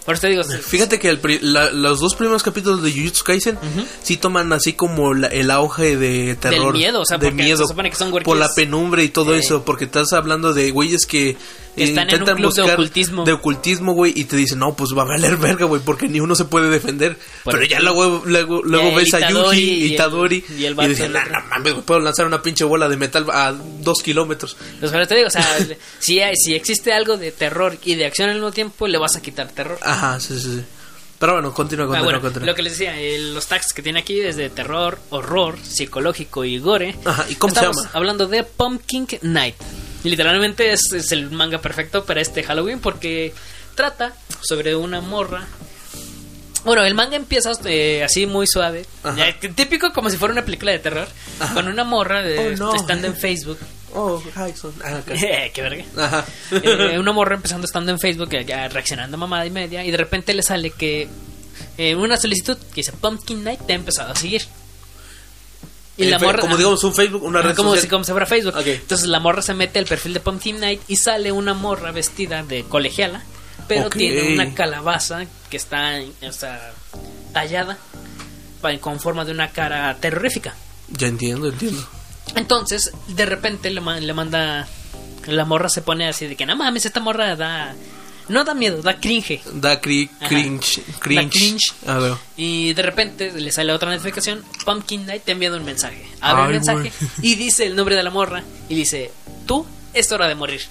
[0.06, 3.24] Por eso te digo, Fíjate que el pri- la- los dos primeros capítulos de Jujutsu
[3.24, 3.58] Kaisen
[4.02, 6.72] sí toman así como la- el auge de terror.
[6.72, 7.58] miedo, o sea, de porque miedo.
[7.58, 9.38] se supone que son Por la penumbre y todo Eh.
[9.40, 11.36] eso, porque estás hablando de güeyes que
[11.76, 13.24] Están en un club de ocultismo.
[13.24, 16.20] de ocultismo, güey, y te dicen, no, pues va a valer verga, güey, porque ni
[16.20, 17.18] uno se puede defender.
[17.44, 20.74] Por Pero ya luego, luego, luego ves a Yuji y y el- Tadori y el
[20.80, 21.32] y, dicen, no, otro".
[21.32, 24.56] no mames, puedo lanzar una pinche bola de metal a dos kilómetros.
[24.80, 25.46] Pues pero te digo, o sea,
[25.98, 29.16] si, hay- si existe algo de terror y de acción al mismo tiempo, le vas
[29.16, 29.78] a quitar terror.
[29.82, 30.64] Ajá, sí, sí, sí.
[31.18, 32.46] Pero bueno, continúa, Ah, continúa, bueno, continúa.
[32.46, 36.58] lo que les decía, eh, los tags que tiene aquí desde terror, horror, psicológico y
[36.58, 36.94] gore.
[37.06, 37.90] Ajá, ¿y cómo se Estamos llama?
[37.94, 39.54] hablando de Pumpkin Night.
[40.06, 43.34] Y literalmente es, es el manga perfecto para este Halloween porque
[43.74, 45.44] trata sobre una morra.
[46.64, 49.24] Bueno, el manga empieza eh, así muy suave, Ajá.
[49.56, 51.08] típico como si fuera una película de terror,
[51.54, 52.74] con una morra de, Oh, no.
[52.76, 53.58] estando en Facebook.
[53.94, 54.72] Oh, Jackson.
[54.84, 55.12] Ah, ok.
[55.52, 55.84] Qué verga.
[55.96, 56.24] Ajá.
[56.52, 59.90] Eh, una morra empezando estando en Facebook, eh, ya reaccionando a mamada y media, y
[59.90, 61.08] de repente le sale que
[61.78, 64.42] eh, una solicitud que dice Pumpkin Night te ha empezado a seguir.
[65.98, 67.82] Y Eh, la fe- morra, como digamos un Facebook, una red como, social.
[67.82, 68.54] si, como si fuera Facebook.
[68.56, 68.66] Ok.
[68.66, 72.42] Entonces la morra se mete al perfil de Pumpkin Night y sale una morra vestida
[72.42, 73.22] de colegiala,
[73.66, 76.72] pero tiene una calabaza que está o sea,
[77.32, 77.78] tallada
[78.80, 80.54] con forma de una cara terrorífica.
[80.90, 81.86] Ya entiendo, entiendo.
[82.34, 84.66] Entonces, de repente le, le manda.
[85.26, 87.74] La morra se pone así de que, no mames, esta morra da.
[88.28, 89.40] No da miedo, da cringe.
[89.54, 90.28] Da cri Ajá.
[90.28, 90.82] cringe.
[90.86, 91.38] Da Cringe.
[91.38, 91.72] cringe.
[91.86, 92.14] A ver.
[92.36, 96.04] Y de repente le sale otra notificación: Pumpkin Night te ha enviado un mensaje.
[96.20, 97.10] Abre el Ay, mensaje güey.
[97.32, 98.42] y dice el nombre de la morra.
[98.68, 99.12] Y dice:
[99.46, 100.62] Tú es hora de morir.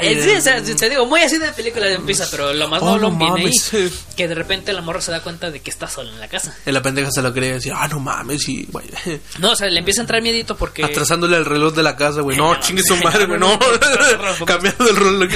[0.00, 2.68] Eh, Eh, sí, o sea, te digo, muy así de película de empieza, pero lo
[2.68, 3.92] más Oh, no viene ahí.
[4.16, 6.56] Que de repente la morra se da cuenta de que está sola en la casa.
[6.64, 8.86] Y la pendeja se lo cree y decía, ah, no mames, y, güey.
[9.38, 10.84] No, o sea, le empieza a entrar miedito porque.
[10.84, 12.36] Atrasándole el reloj de la casa, güey.
[12.36, 13.38] No, No, chingue su madre, güey.
[13.38, 13.58] No,
[14.46, 15.30] cambiando el reloj.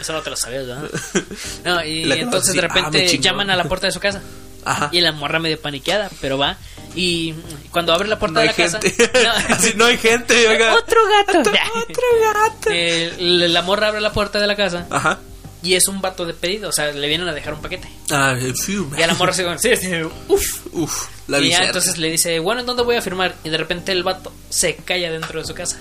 [0.00, 0.90] Eso no te lo sabías, ¿verdad?
[1.64, 4.20] No, y entonces de ah, repente llaman a la puerta de su casa.
[4.64, 4.88] Ajá.
[4.92, 6.56] Y la morra medio paniqueada, pero va.
[6.94, 7.34] Y
[7.70, 8.80] cuando abre la puerta No de la casa.
[8.80, 9.30] No.
[9.54, 10.74] Así no hay gente, oiga.
[10.74, 11.38] Otro gato.
[11.40, 12.70] Otro gato.
[12.72, 15.20] Eh, la morra abre la puerta de la casa Ajá.
[15.62, 17.88] y es un vato de pedido, o sea, le vienen a dejar un paquete.
[18.10, 18.90] Ah, el fiu.
[18.98, 19.92] Y a la morra se sí, sí,
[20.28, 20.66] uf.
[20.72, 23.36] Uf, la y ya entonces le dice, bueno, ¿en dónde voy a firmar?
[23.44, 25.78] Y de repente el vato se calla dentro de su casa.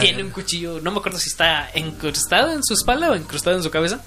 [0.00, 3.62] Tiene un cuchillo, no me acuerdo si está incrustado en su espalda o incrustado en
[3.62, 4.00] su cabeza.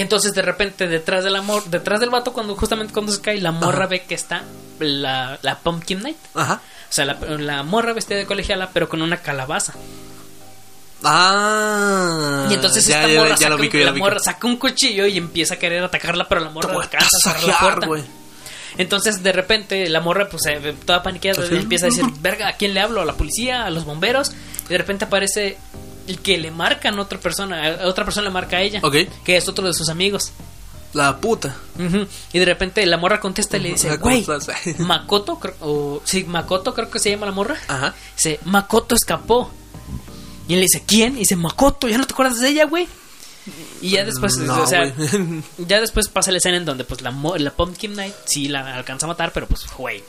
[0.00, 3.38] Y entonces de repente detrás del amor, detrás del vato cuando justamente cuando se cae,
[3.38, 3.86] la morra Ajá.
[3.88, 4.44] ve que está
[4.78, 6.16] la, la Pumpkin Night.
[6.32, 6.62] Ajá.
[6.88, 9.74] O sea, la, la morra vestida de colegiala, pero con una calabaza.
[11.04, 12.46] Ah.
[12.50, 15.56] Y entonces ya, esta ya, morra, ya saca, la morra saca un cuchillo y empieza
[15.56, 18.08] a querer atacarla, pero la morra alcanza a cerrar la puerta.
[18.78, 20.44] Entonces de repente la morra pues
[20.86, 21.56] toda paniqueada Así.
[21.56, 23.02] empieza a decir, verga, ¿a quién le hablo?
[23.02, 23.66] ¿A la policía?
[23.66, 24.32] ¿A los bomberos?
[24.64, 25.58] Y de repente aparece
[26.10, 28.80] el que le marcan a otra persona, a otra persona le marca a ella,
[29.24, 30.32] que es otro de sus amigos.
[30.92, 31.56] La puta.
[32.32, 34.26] Y de repente la morra contesta y le dice, ¿Cómo güey?
[34.78, 37.56] Makoto, creo- o sí, Makoto creo que se llama la morra.
[37.68, 37.94] Ajá.
[38.16, 39.50] Dice, Makoto escapó.
[40.48, 41.14] Y él le dice, ¿quién?
[41.16, 42.88] Y dice, Makoto, ¿ya no te acuerdas de ella, güey?
[43.80, 44.92] Y ya después, No, o sea,
[45.58, 49.06] ya después pasa la escena en donde pues la, la Pumpkin Night sí la alcanza
[49.06, 50.02] a matar, pero pues, güey.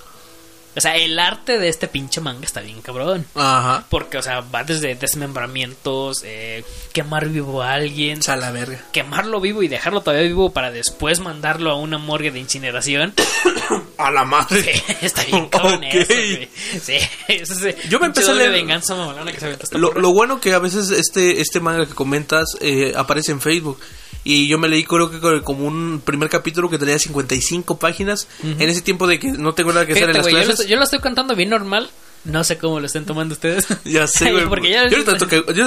[0.75, 3.25] O sea, el arte de este pinche manga está bien cabrón.
[3.35, 3.85] Ajá.
[3.89, 8.79] Porque, o sea, va desde desmembramientos, eh, quemar vivo a alguien, A la verga.
[8.91, 13.13] quemarlo vivo y dejarlo todavía vivo para después mandarlo a una morgue de incineración.
[13.97, 14.63] A la madre.
[14.63, 16.49] Sí, está bien cabrón eso, güey.
[16.81, 17.69] Sí, eso sí.
[17.89, 20.89] Yo me empecé a leer- venganza mamalona que se Lo, lo bueno que a veces
[20.89, 23.79] este este manga que comentas eh, aparece en Facebook
[24.23, 28.61] y yo me leí creo que como un primer capítulo que tenía 55 páginas en
[28.69, 30.59] ese tiempo de que no tengo nada que hacer en las güey, yo, lo clases.
[30.61, 31.89] estoy, yo lo estoy contando bien normal.
[32.23, 33.65] No sé cómo lo estén tomando ustedes.
[33.83, 34.45] Ya sé, güey.
[34.49, 34.87] Porque ya.
[34.87, 35.65] yo, ahorita estoy, yo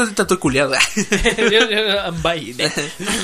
[2.23, 2.55] bye.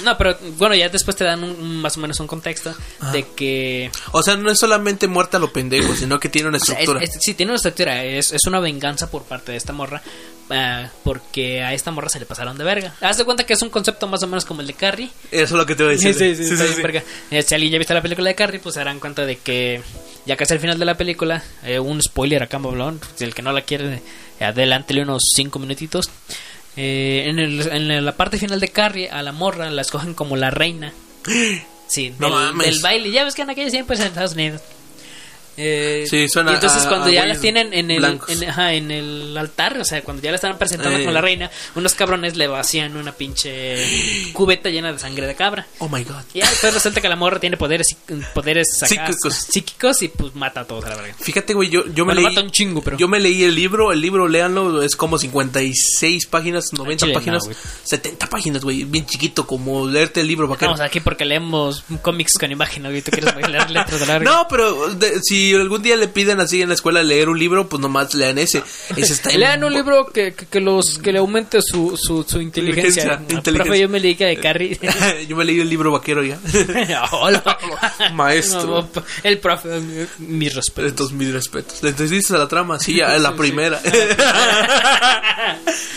[0.05, 2.75] No, pero bueno, ya después te dan un- más o menos un contexto
[3.12, 3.90] de que.
[4.11, 6.75] o sea, no es solamente muerte a lo pendejo, sino que tiene una o sea,
[6.75, 7.05] es- estructura.
[7.05, 8.05] es- sí, tiene una estructura.
[8.05, 10.03] Es, es una venganza por parte de esta morra.
[10.50, 12.94] Ah, porque a esta morra se le pasaron de verga.
[13.00, 15.10] Haz de cuenta que es un concepto más o menos como el de Carrie.
[15.30, 16.14] Eso es lo que te voy a decir.
[16.18, 17.02] Sí, sí, sí, bien verga.
[17.30, 19.80] Eh, Si alguien ya viste la película de Carrie, pues se darán cuenta de que
[20.26, 23.42] ya casi al final de la película, eh, un spoiler acá, Mablón, si el que
[23.42, 24.02] no la quiere,
[24.38, 26.10] eh, adelántele unos 5 minutitos.
[26.76, 30.36] Eh, en, el- en la parte final de Carrie, a la morra la escogen como
[30.36, 30.92] la reina.
[31.88, 33.10] Sí, No del, del baile.
[33.10, 34.60] Ya ves que en aquellos tiempos en Estados Unidos.
[35.62, 38.73] Eh, Sí, suena y entonces a- cuando a ya las tienen en el, en, ajá,
[38.73, 41.01] en el altar, o sea, cuando ya la están presentando Eh.
[41.03, 45.66] como la reina, unos cabrones le vacían una pinche cubeta llena de sangre de cabra.
[45.79, 46.23] Oh my god.
[46.35, 47.96] Y ya después resulta que la morra tiene poderes
[48.35, 49.35] poderes Psíquicos.
[49.35, 51.14] psíquicos y pues mata a todos a la verga.
[51.20, 52.35] Fíjate, güey, yo, yo me Bueno, leí.
[52.37, 56.27] mata un chingo, pero- Yo me leí el libro, el libro, léanlo, es como 56
[56.27, 57.57] páginas, 90 chile, páginas, no, güey.
[57.85, 60.73] 70 páginas, güey, bien chiquito, como leerte el libro vaquero.
[60.73, 64.31] Estamos aquí porque leemos cómics con imágenes y tú quieres leer letras de la verga.
[64.31, 67.68] No, pero de- si algún día le piden así en la escuela leer un libro,
[67.68, 68.62] pues nomás lean ese.
[68.96, 72.22] Ese está en- Lean un libro que, que, que los que le aumente su, su,
[72.24, 73.02] su inteligencia.
[73.02, 73.64] Inteligencia, Ah, inteligencia.
[73.64, 74.78] Profe, yo me leí que de Carrie.
[75.28, 76.38] yo me leí el libro vaquero ya.
[78.14, 78.62] Maestro.
[78.94, 79.68] No, el profe,
[80.18, 80.90] mis respetos.
[80.90, 81.82] Entonces, mis respetos.
[81.82, 82.78] ¿Le entendiste a la trama?
[82.78, 83.80] Sí, ya, la primera.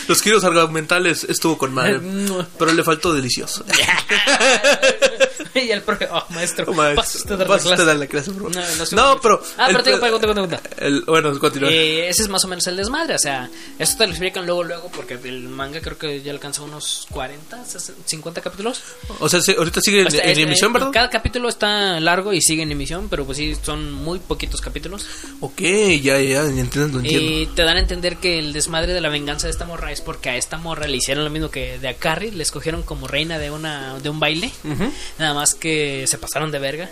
[0.08, 2.00] Los giros argumentales estuvo con madre.
[2.58, 3.66] Pero le faltó delicioso.
[5.68, 7.84] y el profe, oh, maestro, Maestro, pasa usted a dar la clase.
[7.92, 8.56] a la clase, favor.
[8.56, 9.42] No, no No, pero.
[9.58, 10.86] Ah, el pero tengo pre- pregunta, pregunta, pregunta.
[10.86, 11.70] el- bueno, continúa.
[11.72, 14.64] Eh, ese es más o menos el desmadre, o sea, esto te lo explican luego,
[14.64, 18.82] luego, porque el manga creo que ya alcanza unos 40, 60, 50 capítulos.
[19.20, 20.90] o sea, se- ahorita sigue en, O sea, en es- emisión, eh, ¿verdad?
[20.92, 25.06] Cada capítulo está largo y sigue en emisión, pero pues sí, son muy poquitos capítulos.
[25.40, 25.62] Ok,
[26.02, 27.08] ya, ya, ya entiendo, entiendo.
[27.30, 30.02] Y te dan a entender que el desmadre de la venganza de esta morra es
[30.02, 33.08] porque a esta morra le hicieron lo mismo que de a Carrie, le escogieron como
[33.08, 34.92] reina de una de un baile, Ujú.
[35.20, 36.90] nada más que se pasaron de verga.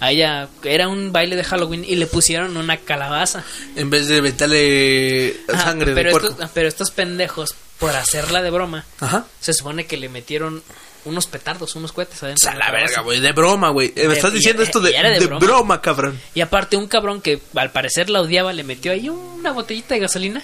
[0.00, 3.44] A ella era un baile de Halloween y le pusieron una calabaza.
[3.76, 6.28] En vez de meterle Ajá, sangre pero de puerco.
[6.30, 9.26] estos, pero estos pendejos, por hacerla de broma, Ajá.
[9.40, 10.62] se supone que le metieron
[11.04, 12.44] unos petardos, unos cohetes O adentro.
[12.44, 12.86] sea, de la cabeza.
[12.86, 13.88] verga, güey, de broma, güey.
[13.94, 15.38] Eh, Me De- estás y- diciendo esto de, de de broma.
[15.46, 15.80] broma.
[15.82, 16.18] cabrón.
[16.34, 20.00] Y aparte un cabrón que al parecer la odiaba le metió ahí una botellita de
[20.00, 20.42] gasolina.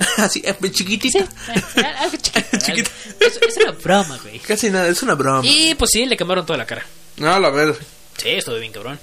[0.18, 1.18] Así, eh, chiquitita.
[1.20, 2.58] Sí, algo chiquito.
[2.64, 2.90] Chiquito.
[3.20, 4.38] Es, es una broma, güey.
[4.38, 5.42] Casi nada, es una broma.
[5.44, 6.84] Y pues sí, le quemaron toda la cara.
[7.18, 7.78] No, la verga.
[8.16, 8.98] Sí, estuvo bien cabrón.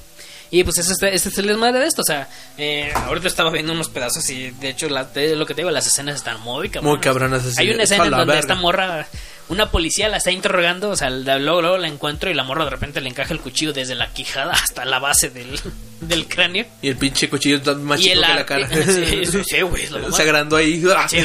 [0.49, 2.01] Y pues ese, este, este es el desmadre de esto.
[2.01, 5.53] O sea, eh, ahorita estaba viendo unos pedazos y de hecho, la- de lo que
[5.53, 6.95] te digo, las escenas están muy cabronas.
[6.97, 8.39] Muy cabronas, así Hay una escena "A en donde verga".
[8.39, 9.07] esta morra,
[9.49, 10.89] una policía la está interrogando.
[10.89, 13.73] O sea, luego, luego la encuentro y la morra de repente le encaja el cuchillo
[13.73, 15.59] desde la quijada hasta la base del,
[16.01, 16.65] del cráneo.
[16.81, 18.67] Y el pinche cuchillo está más Y chico el que la cara.
[18.85, 20.17] Sí, sí, sí, güey, es la mamada.
[20.17, 20.83] Se agrandó ahí.
[20.95, 21.07] ¡ah!
[21.09, 21.19] Sí.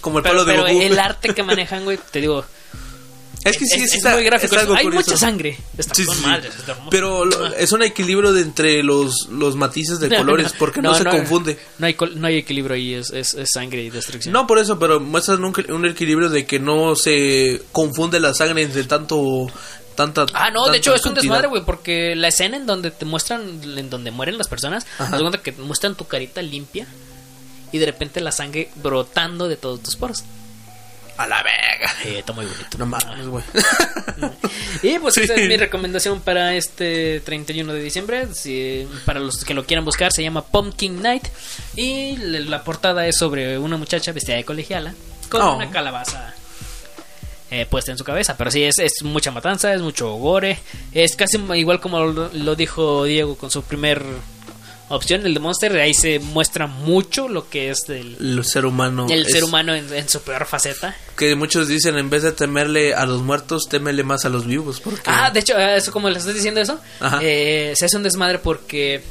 [0.00, 0.82] Como el Pero, palo de pero Goku.
[0.82, 2.44] el arte que manejan, güey, te digo,
[3.50, 4.54] Es que sí, es, sí es está- muy gráfico.
[4.54, 5.10] está algo Hay curioso.
[5.10, 5.58] mucha sangre.
[5.78, 6.76] Está Sí, con sí, madres, está.
[6.90, 10.82] Pero lo- es un equilibrio de entre los, los matices de No, colores, no, porque
[10.82, 11.58] no, se confunde.
[11.78, 14.32] No hay, no hay equilibrio ahí, es, es, es sangre y destrucción.
[14.32, 18.62] No por eso, pero muestran un, un equilibrio de que no se confunde la sangre
[18.62, 19.46] entre tanto
[19.94, 22.90] tanta Ah, no, tanta de hecho es un desmadre, güey, porque la escena en donde
[22.90, 26.86] te muestran, en donde mueren las personas, de cuenta que muestran tu carita limpia
[27.72, 30.22] y de repente la sangre brotando de todos tus poros.
[31.18, 31.90] A la verga.
[32.04, 32.76] Eh, está muy bonito.
[32.78, 33.44] No mames, güey.
[34.82, 35.22] Y pues Sí.
[35.22, 38.28] esa es mi recomendación para este 31 de diciembre.
[38.34, 41.26] Si, para los que lo quieran buscar, se llama Pumpkin Night.
[41.74, 44.94] Y la portada es sobre una muchacha vestida de colegiala
[45.30, 45.56] con Oh.
[45.56, 46.34] una calabaza
[47.50, 48.36] eh, puesta en su cabeza.
[48.36, 50.58] Pero sí, es, es mucha matanza, es mucho gore.
[50.92, 54.04] Es casi igual como lo, lo dijo Diego con su primer
[54.88, 55.76] opción, el de Monster.
[55.78, 59.06] Ahí se muestra mucho lo que es del, El ser humano.
[59.10, 60.96] el es- ser humano en, en su peor faceta.
[61.16, 64.80] Que muchos dicen, en vez de temerle a los muertos, témele más a los vivos.
[64.80, 65.02] Porque...
[65.06, 66.78] Ah, de hecho, eh, eso como le estás diciendo eso,
[67.20, 69.02] eh, se hace un desmadre porque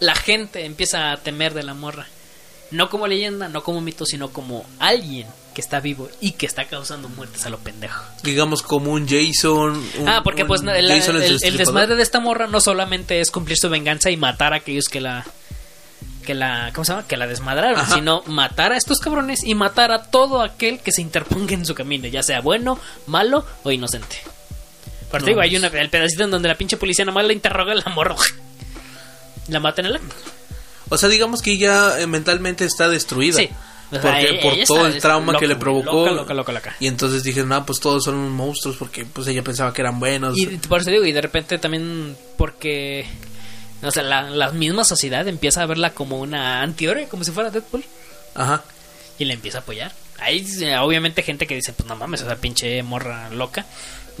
[0.00, 2.06] la gente empieza a temer de la morra.
[2.70, 6.66] No como leyenda, no como mito, sino como alguien que está vivo y que está
[6.66, 8.02] causando muertes a lo pendejo.
[8.22, 9.82] digamos como un Jason.
[9.98, 13.70] un- ah, porque pues el, el- desmadre de esta morra no solamente es cumplir su
[13.70, 15.24] venganza y matar a aquellos que la
[16.26, 17.06] que la ¿cómo se llama?
[17.06, 17.94] que la desmadraron, Ajá.
[17.94, 21.74] sino matar a estos cabrones y matar a todo aquel que se interponga en su
[21.74, 24.16] camino, ya sea bueno, malo o inocente.
[25.12, 27.72] No, te digo, hay una, el pedacito en donde la pinche policía nomás la interroga
[27.74, 28.16] la morra.
[29.48, 30.14] La mata en el acto.
[30.88, 33.36] O sea, digamos que ya eh, mentalmente está destruida.
[33.38, 33.48] Sí.
[33.92, 35.92] O sea, Porque por ella todo está- el trauma loca, que le provocó.
[36.06, 36.76] loca, loca, loca, loca.
[36.80, 40.36] Y entonces dije, no, pues todos son monstruos porque pues ella pensaba que eran buenos.
[40.38, 43.06] Y por eso digo, y de repente también porque
[43.82, 47.50] o sea, la, la misma sociedad empieza a verla como una antihéroe, como si fuera
[47.50, 47.84] Deadpool,
[48.34, 48.64] Ajá.
[49.18, 49.92] y la empieza a apoyar.
[50.18, 50.46] Hay
[50.80, 53.66] obviamente gente que dice, pues no mames, esa pinche morra loca.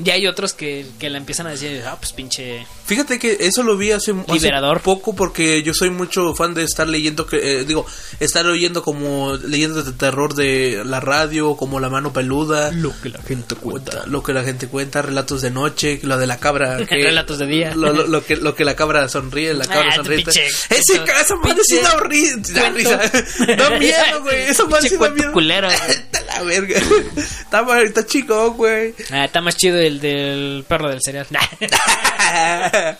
[0.02, 2.66] Y hay otros que, que la empiezan a decir, ah, pues pinche...
[2.86, 4.80] Fíjate que eso lo vi hace, hace Liberador.
[4.80, 7.86] poco porque yo soy mucho fan de estar leyendo, que, eh, digo,
[8.20, 13.08] estar oyendo como leyendas de terror de la radio, como La Mano Peluda, Lo que
[13.08, 16.76] la gente cuenta, lo que la gente cuenta, relatos de noche, lo de la cabra,
[16.88, 17.74] que- Relatos de día.
[17.74, 20.24] lo, lo- lo que lo que la cabra sonríe, la cabra Ah, sonríe.
[20.24, 22.98] pinche- Ese pinche- esa madre sí da horrible, da risa.
[23.56, 24.42] Da miedo, güey.
[24.50, 25.32] Esa madre sí da miedo.
[25.32, 25.68] culero.
[25.70, 26.80] Está la verga.
[27.16, 28.94] Está, mal- está chico, güey.
[29.10, 31.26] Ah, está más chido el del perro del cereal.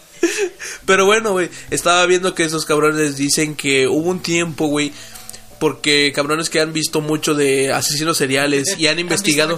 [0.87, 1.37] Pero bueno,
[1.71, 4.93] estaba viendo que esos cabrones dicen que hubo un tiempo, güey,
[5.65, 9.57] porque cabrones que han visto mucho de asesinos seriales y han investigado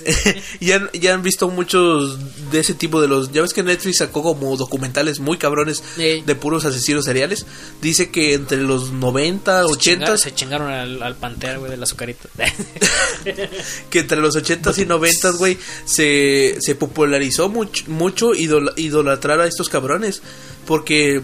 [0.60, 2.18] y han, y han visto muchos
[2.50, 6.22] de ese tipo de los ya ves que Netflix sacó como documentales muy cabrones Sí.
[6.24, 7.44] de puros asesinos seriales
[7.82, 11.82] dice que entre los 90 Se 80 chingaron- Se chingaron al, al pantera, güey, del
[11.82, 12.26] azucarito.
[13.90, 19.46] que entre los 80 y 90 güey se, se popularizó mucho, mucho idola- idolatrar a
[19.46, 20.22] estos cabrones
[20.66, 21.20] porque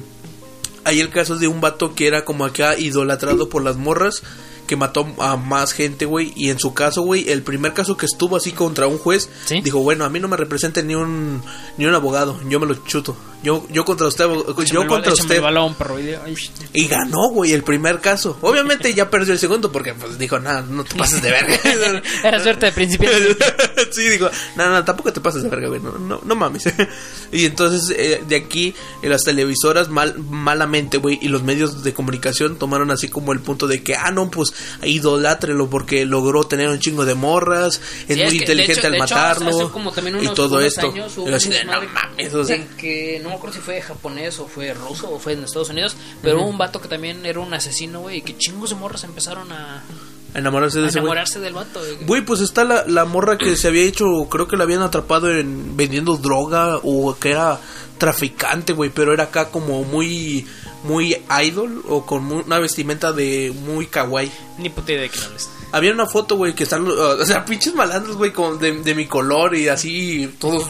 [0.85, 4.23] hay el caso de un vato que era como acá idolatrado por las morras
[4.67, 8.07] que mató a más gente, güey, y en su caso, güey, el primer caso que
[8.07, 9.61] estuvo así contra un juez, ¿Sí?
[9.61, 11.43] dijo, bueno, a mí no me representa ni un
[11.77, 13.17] ni un abogado, yo me lo chuto.
[13.45, 15.37] Yo, yo contra usted, Échame yo el contra usted.
[15.37, 15.99] el balón, perro.
[16.01, 18.37] Y- ganó, güey, el primer caso.
[18.41, 21.55] Obviamente ya perdió el segundo porque pues dijo, nada, no te pases de verga.
[22.25, 23.37] Era suerte de principiante.
[23.93, 26.65] sí, digo, no, no, tampoco te pases de verga, güey, no, no, no mames.
[27.33, 31.93] y entonces eh, de aquí eh, las televisoras mal, malamente, güey, y los medios de
[31.93, 34.53] comunicación tomaron así como el punto de que, ah, no, pues
[34.83, 38.87] idolátrelo porque logró tener un chingo de morras, es Sí, muy que, de inteligente hecho-
[38.87, 40.91] al de hecho, matarlo como también y todo esto.
[40.91, 44.39] años yo así no mames, o sea, de que no me acuerdo si fue japonés
[44.41, 47.41] o fue ruso o fue en Estados Unidos, pero hubo un vato que también era
[47.41, 49.83] un asesino, güey, y que chingos de morras empezaron a,
[50.35, 51.81] enamorarse de a ese enamorarse del vato.
[52.07, 52.23] güey.
[52.23, 55.77] Pues está la, la morra que se había hecho, creo que la habían atrapado en
[55.77, 57.61] vendiendo droga o que era
[57.99, 60.47] traficante, güey, pero era acá como muy
[60.83, 64.31] muy idol o con mu- una vestimenta de muy kawaii.
[64.59, 65.49] Ni puta idea de qué hables.
[65.75, 68.95] Había una foto, güey, que están, uh, o sea, pinches malandros, güey, con- de, de
[68.95, 70.67] mi color y así, todos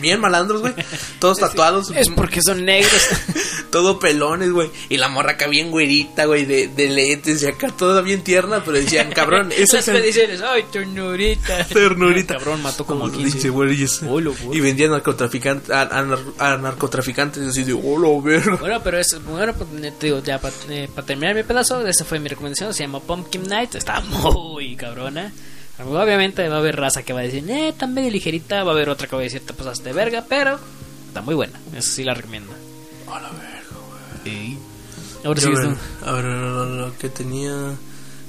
[0.00, 0.74] bien malandros, güey,
[1.18, 1.90] todos tatuados.
[1.90, 2.92] Es porque son negros.
[3.74, 4.70] todo pelones, güey.
[4.88, 8.62] Y la morra acá bien güerita, güey, de, de lentes y acá toda bien tierna,
[8.64, 11.64] pero decían, cabrón, Las es ay, ternurita.
[11.68, 12.34] Ternurita.
[12.36, 13.24] Cabrón, mató como a 15.
[13.24, 18.58] Dice, güey, y Hola, vendían narcotraficantes a, a a narcotraficantes así de, hola, verga.
[18.60, 20.54] Bueno, pero es bueno, pues, eh, te digo, ya para
[21.04, 22.72] terminar mi pedazo, esa fue mi recomendación.
[22.72, 25.32] Se llama Pumpkin Night, está muy cabrona.
[25.84, 28.62] Obviamente va a haber raza que va a decir, eh, está medio ligerita.
[28.62, 30.60] Va a haber otra que va a decir, te pasaste de verga, pero
[31.08, 31.58] está muy buena.
[31.76, 32.52] Eso sí la recomiendo.
[33.08, 33.53] A
[35.24, 36.06] Ahora sí, a ver, tú.
[36.06, 37.52] a ver, lo, lo que tenía.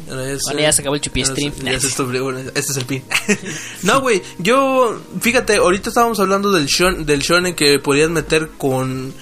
[0.07, 0.37] Era.
[0.45, 1.53] Bueno, ya se acabó el chupi stream.
[1.63, 3.03] ya bueno, este es el pin.
[3.83, 9.13] no, güey, yo, fíjate, ahorita estábamos hablando del, shon, del shonen que podías meter con...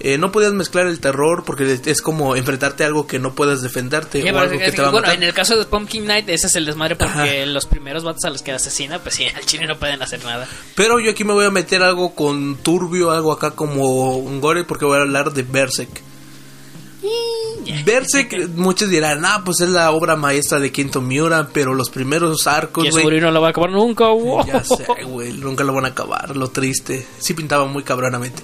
[0.00, 3.62] eh, no podías mezclar el terror porque es como enfrentarte a algo que no puedas
[3.62, 6.28] defenderte o algo que que, te va a bueno, en el caso de Pumpkin Night,
[6.28, 7.46] ese es el desmadre porque Ajá.
[7.46, 10.48] los primeros vatos a los que asesina, pues sí, al chile no pueden hacer nada.
[10.76, 14.64] Pero yo aquí me voy a meter algo con turbio, algo acá como un gore
[14.64, 16.11] porque voy a hablar de Berserk.
[17.84, 22.46] Berserk, muchos dirán, ah, pues es la obra maestra de Kento Miura, pero los primeros
[22.46, 24.08] arcos, güey, güey no lo va a acabar nunca.
[24.08, 24.46] wow.
[24.46, 27.06] Ya sé, güey, nunca lo van a acabar, lo triste.
[27.18, 28.42] Sí pintaba muy cabronamente.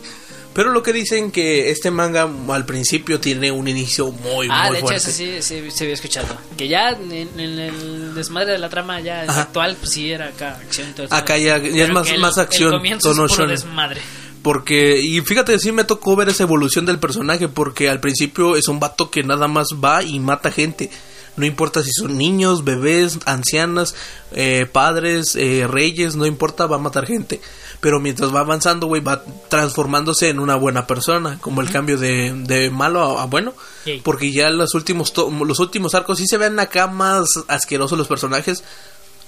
[0.55, 4.73] Pero lo que dicen que este manga al principio tiene un inicio muy, Ah, muy
[4.73, 5.11] de hecho, fuerte.
[5.11, 6.27] ese sí, sí, se había escuchado.
[6.57, 9.42] Que ya en, en el desmadre de la trama ya Ajá.
[9.42, 10.92] actual, pues sí era acá acción.
[10.94, 11.14] todo eso.
[11.14, 14.01] Acá ya- ya es más- el- más acción, El comienzo es puro desmadre.
[14.48, 18.66] Porque, y fíjate, sí me tocó ver esa evolución del personaje, porque al principio es
[18.68, 20.90] un vato que nada más va y mata gente.
[21.37, 23.94] No importa si son niños, bebés, ancianas,
[24.32, 27.42] eh, padres, eh, reyes, no importa, va a matar gente.
[27.80, 32.32] Pero mientras va avanzando, güey, va transformándose en una buena persona, como el cambio de,
[32.32, 33.52] de malo a, a bueno.
[33.84, 34.00] Sí.
[34.02, 38.64] Porque ya los últimos, los últimos arcos sí se ven acá más asquerosos los personajes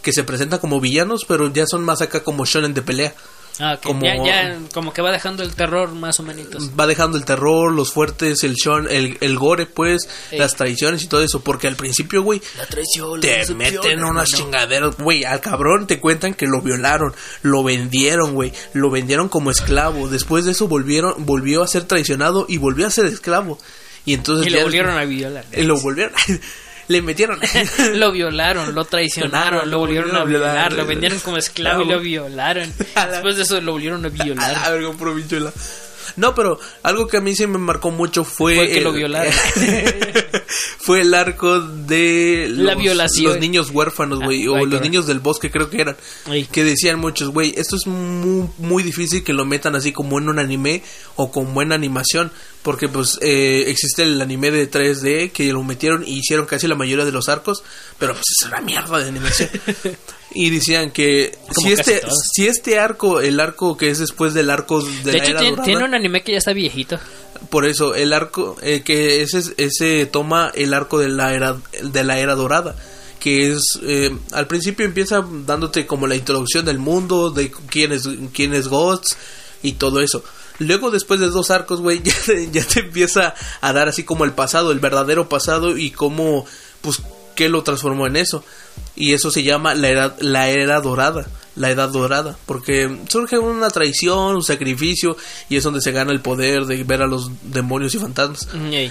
[0.01, 3.15] que se presentan como villanos, pero ya son más acá como shonen de pelea.
[3.61, 3.79] Ah.
[3.83, 6.71] Como- Ya, ya como que va dejando el terror más o menos.
[6.79, 10.39] va dejando el terror, los fuertes, el shon, el, el gore, pues, Ey.
[10.39, 12.41] las traiciones y todo eso, porque al principio, güey,
[13.21, 18.53] te meten unas chingaderas, güey, al cabrón te cuentan que lo violaron, lo vendieron, güey,
[18.73, 22.91] lo vendieron como esclavo, después de eso volvieron, volvió a ser traicionado y volvió a
[22.91, 23.59] ser esclavo,
[24.07, 25.45] y entonces Y ya- lo volvieron a violar.
[25.53, 26.15] eh, lo volvieron,
[26.91, 27.39] le metieron,
[27.95, 32.73] lo violaron, lo traicionaron, lo volvieron a violar, lo vendieron como esclavo y lo violaron.
[32.97, 34.53] A la- Después de eso lo volvieron a A violar.
[34.61, 35.53] la verga, puro bichuela.
[36.17, 38.55] No, pero algo que a mí sí me marcó mucho fue.
[38.57, 39.33] Fue que el- lo violaron.
[40.79, 42.47] fue el arco de.
[42.51, 43.33] La los- violación.
[43.33, 44.47] Los niños huérfanos, güey.
[44.47, 45.97] Ah, o los niños del bosque, creo que eran.
[46.27, 46.45] Ay.
[46.51, 50.29] Que decían muchos, güey, esto es muy, muy difícil que lo metan así como en
[50.29, 50.83] un anime
[51.17, 52.33] o con buena animación.
[52.63, 56.75] Porque, pues, eh, existe el anime de 3D que lo metieron y hicieron casi la
[56.75, 57.63] mayoría de los arcos.
[57.99, 59.49] Pero, pues, es una mierda de animación.
[60.33, 62.15] y decían que Como si este, todos.
[62.33, 65.41] si este arco, el arco que es después del arco de, De la hecho, era
[65.41, 66.99] tiene, dorada, tiene un anime que ya está viejito.
[67.49, 72.05] por eso el arco eh, que ese ese toma el arco de la era de
[72.05, 72.77] la era dorada
[73.19, 78.09] que es eh, al principio empieza dándote como la introducción del mundo de quién es
[78.33, 78.69] quién es
[79.63, 80.23] y todo eso
[80.59, 82.15] luego después de dos arcos güey ya,
[82.53, 86.47] ya te empieza a dar así como el pasado el verdadero pasado y cómo
[86.81, 87.01] pues
[87.35, 88.45] qué lo transformó en eso
[88.97, 93.69] y eso se llama la era la era dorada la edad dorada porque surge una
[93.69, 95.17] traición un sacrificio
[95.49, 98.49] y es donde se gana el poder de ver a los demonios y fantasmas.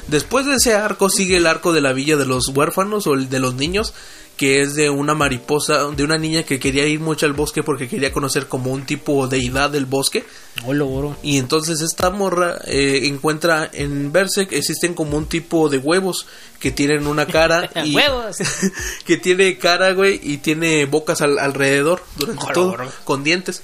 [0.07, 3.29] Después de ese arco sigue el arco de la villa de los huérfanos o el
[3.29, 3.93] de los niños,
[4.39, 7.89] que es de una mariposa, de una niña que quería ir mucho al bosque porque
[7.89, 10.23] quería conocer como un tipo deidad del bosque.
[10.65, 11.17] Hola, bro.
[11.21, 16.25] Y entonces esta morra eh, encuentra en Berserk existen como un tipo de huevos
[16.57, 18.37] que tienen una cara y Huevos.
[19.05, 22.91] que tiene cara, güey, y tiene bocas al- alrededor durante Hola, todo bro.
[23.03, 23.61] con dientes.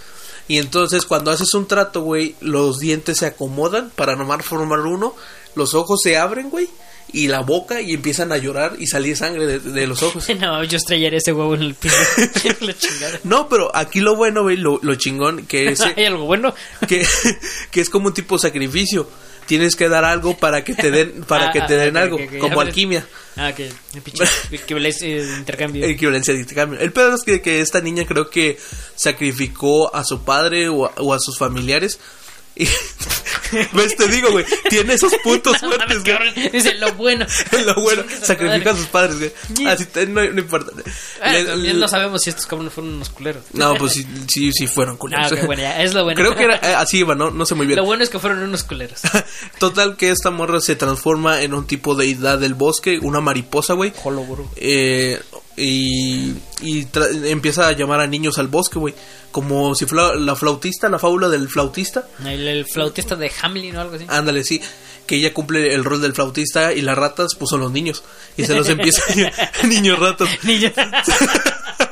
[0.49, 5.15] Y entonces cuando haces un trato, güey, los dientes se acomodan para nomás formar uno,
[5.55, 6.67] los ojos se abren, güey,
[7.15, 10.27] y la boca y empiezan a llorar y salir sangre de, de los ojos.
[10.39, 11.95] No, yo estrellaría ese huevo en el piso.
[13.23, 16.53] No, pero aquí lo bueno, güey, lo, lo chingón, que es, ¿Hay algo bueno?
[16.87, 17.05] que,
[17.71, 19.09] que es como un tipo de sacrificio.
[19.45, 22.17] Tienes que dar algo para que te den, para Ah, que te ah, den algo,
[22.39, 23.05] como Ah, alquimia.
[23.35, 23.69] Ah, que
[24.51, 25.85] equivalencia de intercambio.
[25.85, 26.79] Equivalencia de intercambio.
[26.79, 28.57] El pedo es que, que esta niña creo que
[28.95, 31.99] sacrificó a su padre o a, o a sus familiares.
[32.55, 32.67] Y,
[33.73, 33.95] ¿Ves?
[33.95, 36.49] Te digo, güey, tiene esos puntos No fuertes, güey.
[36.51, 37.25] Dice lo bueno.
[37.65, 39.67] Lo bueno, sacrifica a sus padres, güey.
[39.67, 40.71] Así te- no, no importa.
[41.21, 43.43] Ah, Le- también no sabemos si estos cabrones fueron unos culeros.
[43.53, 45.31] No, pues sí, sí, sí fueron culeros.
[45.31, 46.19] Ah, ok, bueno, ya, es lo bueno.
[46.19, 47.31] Creo que era, eh, así iba, ¿no?
[47.31, 47.77] No sé muy bien.
[47.77, 49.01] Lo bueno es que fueron unos culeros.
[49.59, 53.73] Total que esta morra se transforma en un tipo de deidad del bosque, una mariposa,
[53.73, 53.91] güey.
[54.57, 55.19] Eh,
[55.57, 56.87] y y
[57.25, 58.93] empieza a llamar a niños al bosque, güey.
[59.31, 62.07] Como si fuera la flautista, la fábula del flautista.
[62.25, 64.05] El, el flautista de Hamlin o algo así.
[64.07, 64.61] Ándale, sí.
[65.05, 68.03] Que ella cumple el rol del flautista y las ratas, pues son los niños.
[68.37, 69.03] Y se los empieza.
[69.67, 70.29] niños ratas.
[70.43, 70.71] Niño.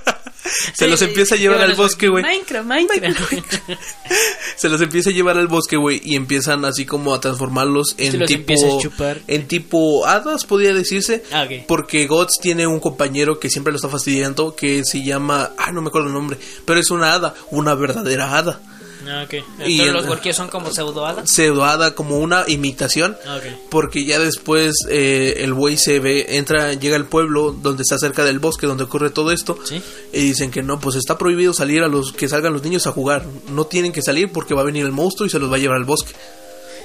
[0.74, 2.24] Se los empieza a llevar al bosque, güey.
[2.24, 3.54] Minecraft, Minecraft.
[4.56, 8.20] Se los empieza a llevar al bosque, güey, y empiezan así como a transformarlos en
[8.20, 9.22] los tipo empieza a chupar.
[9.28, 13.90] en tipo hadas, podría decirse, Ah, porque Gods tiene un compañero que siempre lo está
[13.90, 17.76] fastidiando que se llama, ah, no me acuerdo el nombre, pero es una hada, una
[17.76, 18.60] verdadera hada.
[19.08, 19.66] Ah, ok.
[19.68, 21.30] Y los gorquillos son como pseudohadas.
[21.30, 23.18] Pseudo hada como una imitación.
[23.26, 23.40] Ah.
[23.70, 28.24] Porque ya después eh, el güey se ve, entra, llega al pueblo donde está cerca
[28.24, 29.58] del bosque donde ocurre todo esto.
[29.64, 29.82] Sí.
[30.12, 32.92] Y dicen que no, pues está prohibido salir a los que salgan los niños a
[32.92, 33.26] jugar.
[33.50, 35.60] No tienen que salir porque va a venir el monstruo y se los va a
[35.60, 36.14] llevar al bosque.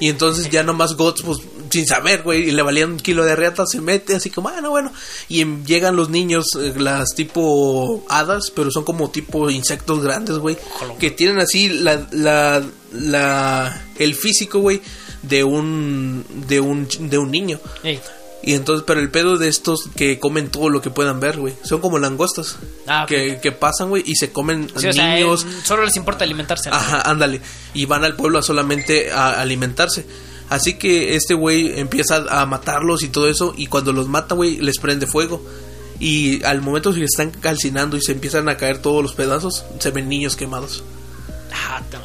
[0.00, 1.38] Y entonces ya nomás Gots, pues
[1.70, 4.70] sin saber, güey, y le valía un kilo de reata, se mete así como, bueno,
[4.70, 4.92] bueno.
[5.28, 10.56] Y llegan los niños, eh, las tipo hadas, pero son como tipo insectos grandes, güey.
[10.98, 12.62] Que tienen así la, la,
[12.92, 14.80] la, el físico, güey,
[15.22, 17.60] de un, de un, de un niño.
[18.40, 21.54] Y entonces, pero el pedo de estos que comen todo lo que puedan ver, güey.
[21.64, 22.56] Son como langostas.
[22.86, 25.44] Ah, que, que pasan, güey, y se comen Sí, o sea, niños.
[25.44, 26.70] eh, solo les importa alimentarse.
[26.70, 26.76] ¿no?
[26.76, 27.40] Ajá, ándale.
[27.74, 30.06] Y van al pueblo a solamente a alimentarse.
[30.50, 33.54] Así que este güey empieza a matarlos y todo eso.
[33.56, 35.44] Y cuando los mata, güey, les prende fuego.
[36.00, 39.90] Y al momento que están calcinando y se empiezan a caer todos los pedazos, se
[39.90, 40.82] ven niños quemados.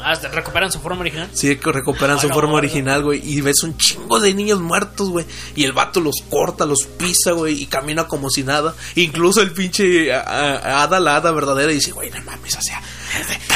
[0.05, 1.29] Ah, te- recuperan su forma original.
[1.33, 2.57] Sí, recuperan su Ah, no, forma no.
[2.57, 3.21] original, güey.
[3.23, 5.25] Y ves un chingo de niños muertos, güey.
[5.55, 7.61] Y el vato los corta, los pisa, güey.
[7.61, 8.73] Y camina como si nada.
[8.95, 12.81] Incluso el pinche a- a- hada, la hada verdadera, dice, güey, no mames, o sea,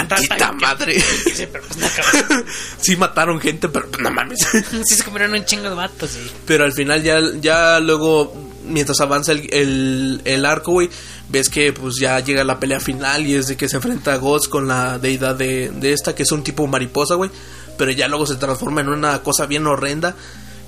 [0.07, 1.01] tantita madre.
[1.27, 1.47] Pues
[2.81, 4.39] sí mataron gente, pero no mames.
[4.85, 6.19] Sí se comieron un chingo de vatos, sí.
[6.45, 8.33] Pero al final ya, ya luego,
[8.67, 10.89] mientras avanza el, el, el arco, güey,
[11.29, 14.17] ves que pues ya llega la pelea final y es de que se enfrenta a
[14.17, 17.29] Ghost con la deidad de, de esta, que es un tipo mariposa, güey.
[17.77, 20.15] Pero ya luego se transforma en una cosa bien horrenda,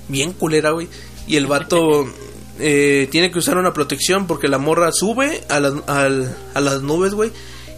[0.08, 0.88] bien culera, güey.
[1.26, 2.06] Y el vato
[2.58, 6.82] eh, tiene que usar una protección porque la morra sube a las, al- a las
[6.82, 7.32] nubes, güey.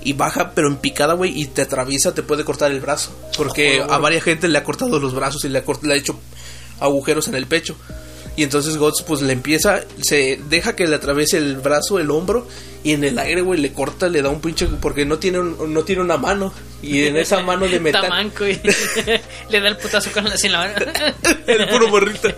[0.05, 3.11] Y baja, pero en picada, güey, y te atraviesa, te puede cortar el brazo.
[3.37, 5.97] Porque a varias gente le ha cortado los brazos y le ha, cort- le ha
[5.97, 6.19] hecho
[6.81, 7.77] agujeros en el pecho.
[8.35, 12.49] Y entonces Guts pues le empieza, se deja que le atraviese el brazo, el hombro
[12.83, 15.73] y en el aire, güey, le corta, le da un pinche porque no tiene un-
[15.75, 18.59] no tiene una mano y en esa mano de metal Tamanco y
[19.51, 20.75] le da el putazo con la, sin la mano.
[21.47, 22.29] el puro morrito.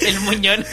[0.00, 0.64] El muñón.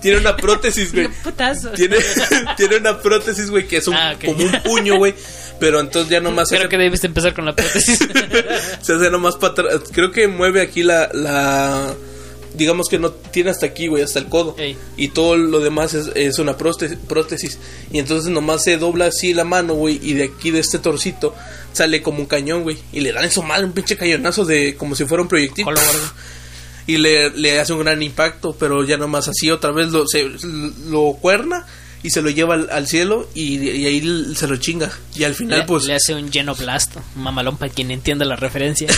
[0.00, 1.08] Tiene una prótesis, güey.
[1.76, 1.96] Tiene
[2.56, 5.14] tiene una prótesis, güey, que es un, Ah, como un puño, güey,
[5.58, 7.98] pero entonces ya nomás se Creo hace, que debiste empezar con la prótesis.
[8.82, 9.80] se hace nomás para atrás.
[9.92, 11.94] Creo que mueve aquí la la
[12.54, 14.56] digamos que no tiene hasta aquí, güey, hasta el codo.
[14.58, 14.76] Ey.
[14.96, 17.58] Y todo lo demás es, es una prótesis, prótesis.
[17.92, 20.00] Y entonces nomás se dobla así la mano, güey.
[20.02, 21.34] Y de aquí, de este torcito,
[21.72, 22.78] sale como un cañón, güey.
[22.92, 25.64] Y le dan su madre un pinche cañonazo de como si fuera un proyectil.
[26.90, 28.56] Y le, le hace un gran impacto.
[28.58, 30.28] Pero ya nomás así otra vez lo, se,
[30.88, 31.66] lo cuerna
[32.02, 33.28] y se lo lleva al, al cielo.
[33.34, 34.90] Y, y ahí se lo chinga.
[35.14, 35.84] Y al final, Le, pues.
[35.84, 37.02] le hace un genoblasto.
[37.16, 38.88] Un mamalón para quien entienda la referencia.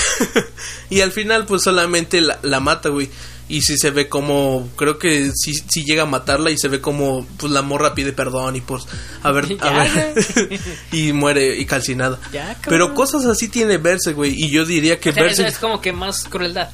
[0.91, 3.11] y al final, pues solamente la, la mata, güey.
[3.49, 6.81] Y sí se ve como, creo que sí, sí llega a matarla y se ve
[6.81, 8.85] como, pues la morra pide perdón y pues,
[9.23, 10.15] a ver, a ver,
[10.93, 12.19] y muere y calcinada.
[12.33, 12.57] Ya.
[12.67, 15.59] Pero cosas así tiene Verse, güey, y yo diría que O sea, eso Verse es
[15.59, 16.71] como que más crueldad.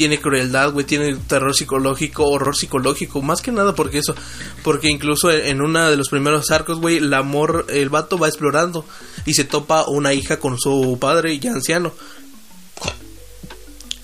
[0.00, 4.14] Tiene crueldad, güey, tiene terror psicológico, horror psicológico, más que nada porque eso,
[4.62, 8.86] porque incluso en uno de los primeros arcos, güey, el amor, el vato va explorando
[9.26, 11.92] y se topa una hija con su padre ya anciano.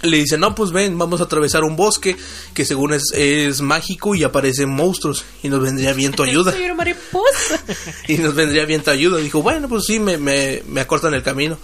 [0.03, 2.15] le dice, no, pues ven, vamos a atravesar un bosque
[2.53, 6.53] que según es, es mágico y aparecen monstruos y nos vendría bien tu ayuda.
[6.53, 7.59] Soy una mariposa.
[8.07, 9.17] y nos vendría bien tu ayuda.
[9.17, 11.57] Dijo, bueno, pues sí, me, me, me acortan el camino.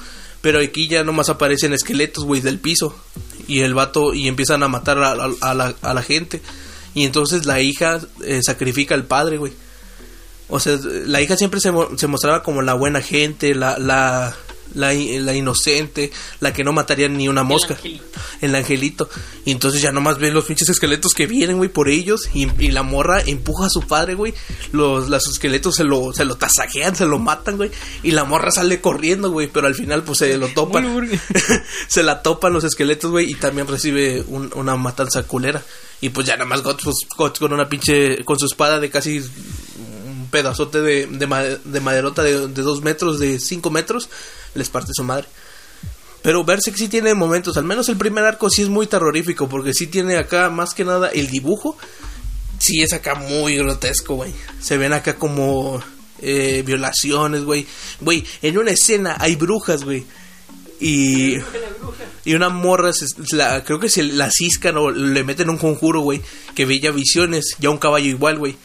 [0.43, 2.95] Pero aquí ya nomás aparecen esqueletos, güey, del piso.
[3.49, 6.43] Y el vato, y empiezan a matar a, a- la, a la gente.
[6.95, 9.53] Y entonces la hija eh, sacrifica al padre, güey.
[10.49, 14.37] O sea, la hija siempre se, se mostraba como la buena gente, la, la,
[14.75, 16.11] la, la inocente,
[16.41, 17.75] la que no mataría ni una mosca.
[17.75, 18.05] angelito.
[18.41, 19.09] El angelito.
[19.45, 22.29] Y entonces ya nomás ven los pinches esqueletos que vienen, güey, por ellos.
[22.35, 24.35] Y, y la morra empuja a su padre, güey.
[24.73, 27.71] Los, los esqueletos se lo, se lo tasajean, se lo matan, güey.
[28.03, 29.49] Y la morra sale corriendo, güey.
[29.49, 30.83] Pero al final, pues se lo topan.
[31.89, 33.31] Se la topan los esqueletos, güey.
[33.31, 35.63] Y también recibe un- una matanza culera.
[36.01, 38.25] Y pues ya nada más Guts, pues, Guts con una pinche.
[38.25, 39.23] Con su espada de casi
[40.33, 44.09] pedazote de, de, de maderota de, de dos metros, de cinco metros.
[44.55, 45.29] Les parte su madre.
[46.23, 49.75] Pero Berserk sí tiene momentos, al menos el primer arco sí es muy terrorífico, porque
[49.75, 51.77] sí tiene acá más que nada el dibujo,
[52.59, 54.33] sí es acá muy grotesco, güey.
[54.61, 55.83] Se ven acá como
[56.21, 57.67] eh, violaciones, güey.
[58.01, 60.05] Güey, en una escena hay brujas, güey.
[60.79, 61.39] Y,
[62.25, 62.91] y una morra,
[63.65, 66.23] creo que se la ciscan o le meten un conjuro, güey,
[66.55, 68.57] que veía visiones, ya un caballo igual, güey.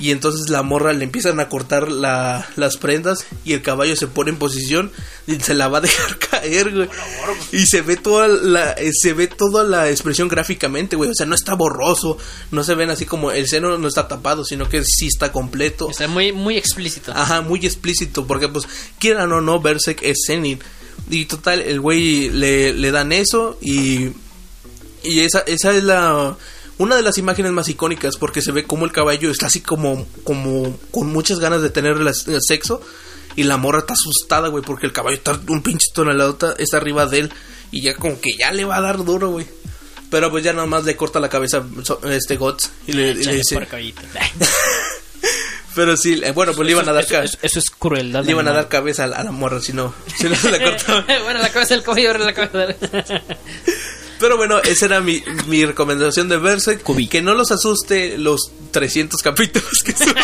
[0.00, 4.08] Y entonces la morra le empiezan a cortar la, las prendas y el caballo se
[4.08, 4.90] pone en posición
[5.28, 6.88] y se la va a dejar caer, güey.
[7.52, 11.26] Y se ve toda la eh, se ve toda la expresión gráficamente, güey, o sea,
[11.26, 12.18] no está borroso,
[12.50, 15.88] no se ven así como el seno no está tapado, sino que sí está completo.
[15.88, 17.12] Está muy, muy explícito.
[17.14, 18.66] Ajá, muy explícito, porque pues
[18.98, 20.58] quieran o no, Berserk es Zenin.
[21.08, 24.10] Y total, el güey le, le dan eso y,
[25.02, 26.36] y esa, esa es la
[26.78, 30.06] una de las imágenes más icónicas porque se ve como el caballo está así como,
[30.24, 32.80] como con muchas ganas de tener el sexo
[33.36, 37.06] y la morra está asustada, güey, porque el caballo está un pinche tonelada, está arriba
[37.06, 37.32] de él
[37.70, 39.46] y ya como que ya le va a dar duro, güey.
[40.10, 41.64] Pero pues ya nada más le corta la cabeza
[42.10, 43.56] este Guts y le, y le dice...
[45.74, 47.02] Pero sí, eh, bueno, pues le iban a dar...
[47.02, 48.24] eso, ca- eso- eso es crueldad.
[48.24, 50.52] le iban a dar cabeza a la, a la morra, si no, si no se
[50.52, 50.58] la
[51.24, 52.76] bueno, la cabeza del caballo, la cabeza del...
[54.18, 56.82] Pero bueno, esa era mi, mi recomendación de Berserk.
[56.82, 57.08] Cubi.
[57.08, 60.14] Que no los asuste los 300 capítulos que son.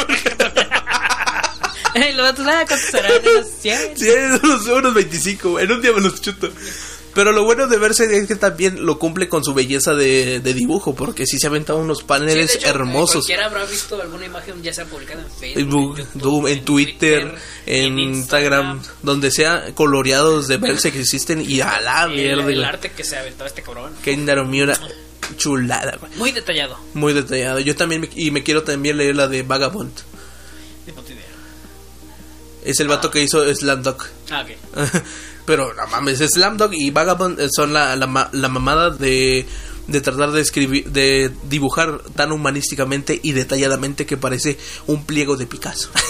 [1.95, 3.12] Ey, los otros, ah, ¿cuántos serán?
[3.20, 3.97] Unos 100.
[3.97, 4.09] sí,
[4.43, 5.61] unos, unos 25.
[5.61, 6.51] En un día me los chuto.
[7.14, 10.54] Pero lo bueno de Berserk es que también lo cumple con su belleza de, de
[10.54, 10.94] dibujo.
[10.94, 13.26] Porque sí se aventado unos paneles hecho, hermosos.
[13.26, 17.34] Cualquiera habrá visto alguna imagen ya sea publicada en Facebook, en, YouTube, Doom, en Twitter,
[17.66, 22.42] en en Instagram, donde sea coloreados de Berserk que existen y a la El, mierda,
[22.42, 22.64] el güey.
[22.64, 23.92] arte que se aventó este cabrón.
[24.02, 24.78] Que una
[25.36, 26.12] chulada, güey.
[26.16, 26.78] Muy detallado.
[26.94, 27.58] Muy detallado.
[27.61, 29.92] Yo también, me- y me quiero también leer la de Vagabond.
[30.94, 31.24] Puta idea.
[32.64, 34.04] Es el vato que hizo Slamdog.
[34.30, 34.50] Ah, ok.
[35.51, 39.44] Pero no mames, Slamdog y Vagabond eh, son la, la, la mamada de,
[39.88, 45.46] de tratar de escribir, de dibujar tan humanísticamente y detalladamente que parece un pliego de
[45.46, 45.90] Picasso.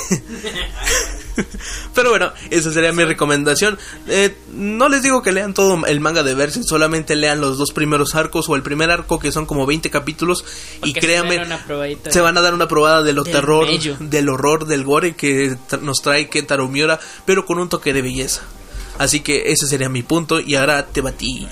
[1.95, 3.79] Pero bueno, esa sería mi recomendación.
[4.09, 7.73] Eh, no les digo que lean todo el manga de Berserk, solamente lean los dos
[7.73, 10.45] primeros arcos o el primer arco que son como 20 capítulos
[10.79, 12.11] y Porque se créanme, probadita.
[12.11, 13.97] se van a dar una probada de lo Del terror, mello.
[14.01, 18.03] del horror, del gore que tra- nos trae Kentaro Miura, pero con un toque de
[18.03, 18.43] belleza.
[19.01, 21.49] Así que ese sería mi punto y ahora te batí.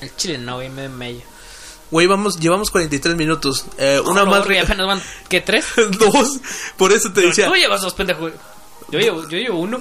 [0.00, 1.22] El chile no, güey, me medio.
[1.90, 3.64] Güey, vamos, llevamos 43 minutos.
[3.78, 4.44] Eh, una No, más.
[4.44, 5.64] güey, apenas van, ¿qué, tres?
[5.98, 6.38] dos.
[6.76, 7.48] Por eso te decía.
[7.48, 8.28] Tú llevas dos, pendejo.
[8.90, 9.80] Yo llevo, yo llevo uno.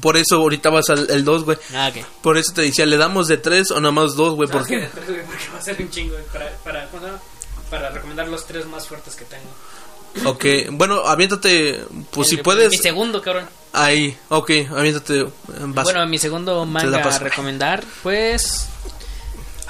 [0.00, 1.58] Por eso ahorita vas al el 2, güey.
[1.74, 2.06] Ah, ok.
[2.22, 4.48] Por eso te decía, ¿le damos de 3 o nada más 2, güey?
[4.48, 4.82] ¿Sabes Porque?
[4.82, 6.24] De tres, güey, porque va a ser un chingo, güey,
[6.62, 10.30] para, recomendar los tres más fuertes que tengo.
[10.30, 13.48] Ok, bueno, aviéntate, pues si puedes, Mi segundo, cabrón.
[13.72, 15.26] Ahí, ok, aviéntate,
[15.66, 15.84] vas.
[15.84, 18.66] Bueno, mi segundo la manga a recomendar, pues.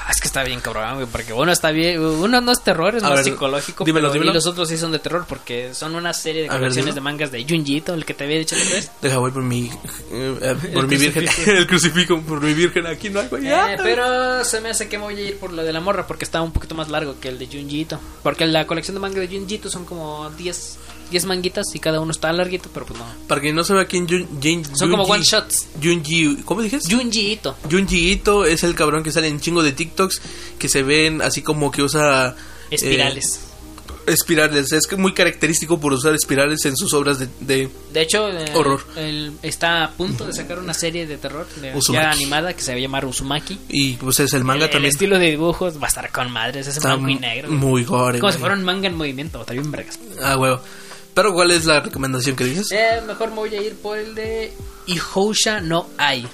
[0.03, 2.01] Ah, es que está bien cabrón, güey, porque uno está bien.
[2.01, 3.85] Uno no es terror, es A más ver, psicológico.
[3.85, 4.31] dímelo, pero- dímelo.
[4.33, 7.31] Y los otros sí son de terror, porque son una serie de colecciones de mangas
[7.31, 8.91] de Junjito, el que te había dicho después.
[9.03, 9.71] Deja, voy por mi,
[10.11, 13.47] eh, por El mi virgen, el crucifijo, por mi virgen, aquí no hay, güey.
[13.47, 16.07] Eh, pero se me hace que me voy a ir por lo de la morra,
[16.07, 18.01] porque está un poquito más largo que el de Junjito.
[18.23, 20.79] Porque la colección de manga de Junjito son como 10,
[21.11, 23.05] 10 manguitas y cada uno está larguito, pero pues no.
[23.27, 25.69] Para quien no sabe quién Jun, Jin- Son como Junji- one shots.
[25.83, 26.95] Junji, ¿cómo dijiste?
[26.95, 27.57] Junjito.
[27.71, 30.21] Junji Ito es el cabrón que sale en chingo de TikToks
[30.59, 32.35] que se ven así como que usa
[32.71, 33.41] eh, Espirales.
[34.07, 34.73] espirales.
[34.73, 38.47] Es que muy característico por usar espirales en sus obras de, de- De hecho, eh,
[38.55, 38.85] Horror.
[38.97, 42.73] él está a punto de sacar una serie de terror de- ya animada que se
[42.73, 43.59] va a llamar Uzumaki.
[43.69, 44.91] y pues es el manga el, el también.
[44.93, 47.51] estilo de dibujos va a estar con madres, es blanco y negro.
[47.53, 48.19] muy gore.
[48.19, 49.99] como si fuera un manga en movimiento, está bien vergas.
[50.23, 50.61] Ah, huevo.
[51.15, 52.69] Pero ¿cuál es la recomendación que dices?
[52.73, 54.53] Eh, mejor me voy a ir por el de
[54.87, 56.27] Ihousha no Ai.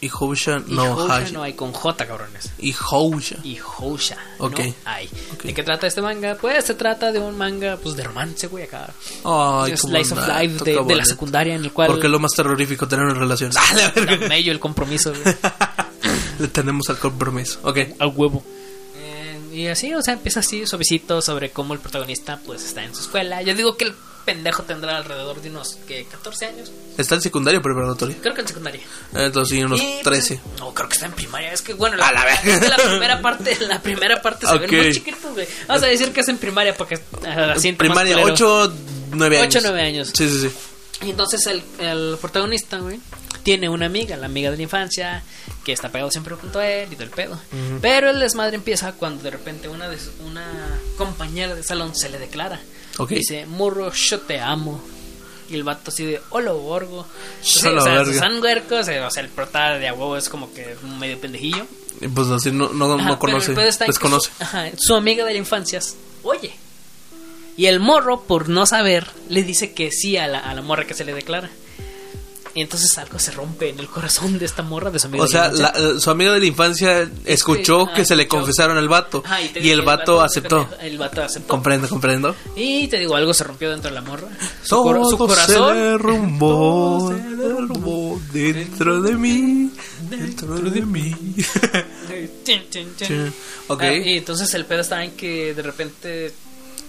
[0.00, 1.32] Y Housha Y no Housha Hashi.
[1.32, 2.50] no hay con J, cabrones.
[2.58, 3.38] Y Housha.
[3.42, 4.58] Y Housha Ok.
[4.60, 5.08] no hay.
[5.34, 5.42] Ok.
[5.42, 6.36] ¿De qué trata este manga?
[6.40, 8.90] Pues se trata de un manga pues de romance, güey, acá.
[9.24, 12.30] Ay, Slice of Life de, de la secundaria en el cual Porque es lo más
[12.32, 13.50] terrorífico tener una relación.
[13.58, 14.36] Ah, la verga.
[14.36, 15.34] el compromiso, güey.
[16.38, 17.58] Le tenemos al compromiso.
[17.64, 17.78] Ok.
[17.98, 18.44] al huevo.
[19.58, 22.94] Eh, y así, o sea, empieza así suavecito sobre cómo el protagonista pues está en
[22.94, 23.42] su escuela.
[23.42, 23.94] Yo digo que el
[24.24, 28.16] pendejo tendrá alrededor de unos que 14 años, ¿Está en secundaria o preparatoria?
[28.20, 28.80] creo que en secundaria.
[29.14, 30.40] Entonces sí, unos Y, pues, 13.
[30.58, 31.52] no, creo que está en primaria.
[31.52, 34.60] Es que bueno, la, A la que la primera parte, la primera parte se Ok.
[34.62, 35.46] ven muy chiquitos, güey.
[35.66, 38.34] Vamos a decir que es en primaria porque ah, siento más Primaria, culero.
[38.34, 38.72] 8,
[39.12, 39.54] 9 años.
[39.56, 40.10] Ocho, nueve años.
[40.14, 40.50] Sí, sí, sí.
[41.04, 43.00] Y entonces el, el protagonista, güey,
[43.42, 45.22] tiene una amiga, la amiga de la infancia,
[45.64, 47.38] que está pegado siempre junto a él y del pedo.
[47.80, 50.46] Pero el desmadre empieza cuando de repente una, de una
[50.96, 52.60] compañera de salón se le declara.
[52.98, 53.10] Ok.
[53.10, 54.82] Dice, morro, yo te amo.
[55.48, 57.06] Y el vato así de, hola, borgo.
[57.64, 60.76] Hola, o sea, son huercos, eh, o sea, el prota de huevo es como que
[60.98, 61.66] medio pendejillo.
[62.00, 64.30] Y Pues así no, no, Ajá, no conoce, desconoce.
[64.36, 65.80] Su, ajá, su amiga de la infancia,
[66.22, 66.54] oye.
[67.58, 70.86] Y el morro, por no saber, le dice que sí a la, a la morra
[70.86, 71.50] que se le declara.
[72.54, 75.26] Y entonces algo se rompe en el corazón de esta morra, de su amiga O
[75.26, 78.22] de sea, la la- eh, su amigo de la infancia escuchó ajá, que se le
[78.22, 78.40] escuchó.
[78.40, 79.22] confesaron al vato.
[79.24, 80.68] Ajá, y digo, el vato se aceptó.
[80.80, 81.48] El vato aceptó.
[81.48, 82.34] Comprendo, comprendo.
[82.56, 84.28] Y te digo, algo se rompió dentro de la morra.
[84.62, 85.74] Su, cor- su Todo se corazón.
[85.76, 89.70] derrumbó, Todo se derrumbó dentro de mí,
[90.08, 91.14] dentro de mí.
[93.68, 93.82] Ok.
[93.82, 96.32] Ah, y entonces el pedo está en que de repente,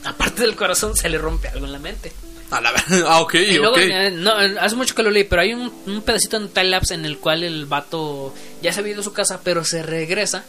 [0.06, 2.12] aparte del corazón, se le rompe algo en la mente.
[2.52, 5.24] A la ver- Ah, ok, Y luego, eh, no, eh, hace mucho que lo leí,
[5.24, 8.80] pero hay un, un pedacito en time lapse en el cual el vato ya se
[8.80, 10.44] había ido a su casa, pero se regresa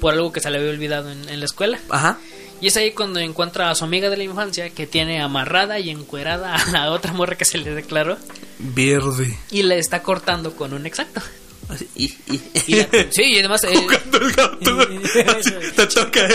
[0.00, 1.78] por algo que se le había olvidado en, en la escuela.
[1.90, 2.18] Ajá.
[2.60, 5.90] Y es ahí cuando encuentra a su amiga de la infancia que tiene amarrada y
[5.90, 8.18] encuerada a la otra morra que se le declaró
[8.58, 9.36] Verde.
[9.50, 11.20] y le está cortando con un exacto.
[11.96, 12.40] Y, y.
[12.66, 13.64] Y la- sí, y además.
[13.64, 14.78] eh, Jugando el gato.
[15.38, 16.28] Así, Te toca.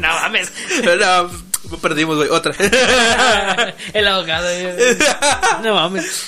[0.00, 0.52] no mames.
[1.70, 2.28] No, perdimos, güey.
[2.28, 2.54] Otra.
[3.92, 4.48] El abogado.
[4.50, 4.96] eh.
[5.62, 6.26] No mames.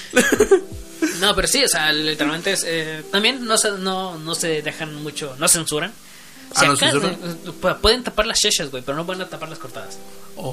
[1.20, 2.64] No, pero sí, o sea, literalmente es.
[2.66, 5.34] eh, también no se, no, no se dejan mucho.
[5.38, 5.92] No censuran.
[6.55, 7.12] Ah, Si ¿no acá- censuran?
[7.12, 9.98] eh, pu- pueden tapar las sheshas, güey, pero no pueden tapar las cortadas.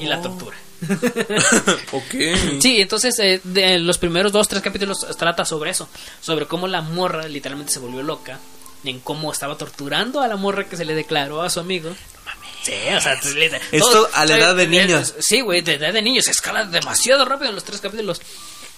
[0.02, 0.22] Y la Oh.
[0.22, 0.58] tortura.
[1.92, 2.60] ok.
[2.62, 5.90] Sí, entonces eh, de los primeros dos, tres capítulos trata sobre eso.
[6.22, 8.40] Sobre cómo la morra literalmente se volvió loca.
[8.84, 11.92] En cómo estaba torturando a la morra que se le declaró a su amigo.
[12.64, 15.16] Sí, o sea, Esto todo- a la edad de eh, niños.
[15.18, 16.26] eh, Sí, güey, de edad de niños.
[16.26, 18.22] Se escala demasiado rápido en los tres capítulos.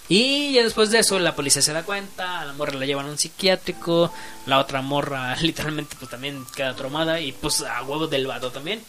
[0.10, 2.42] Y ya después de eso, la policía se da cuenta.
[2.42, 4.12] A la morra la llevan a un psiquiátrico.
[4.46, 7.20] La otra morra, literalmente, pues también queda traumada.
[7.20, 8.82] Y pues a huevo del vato también.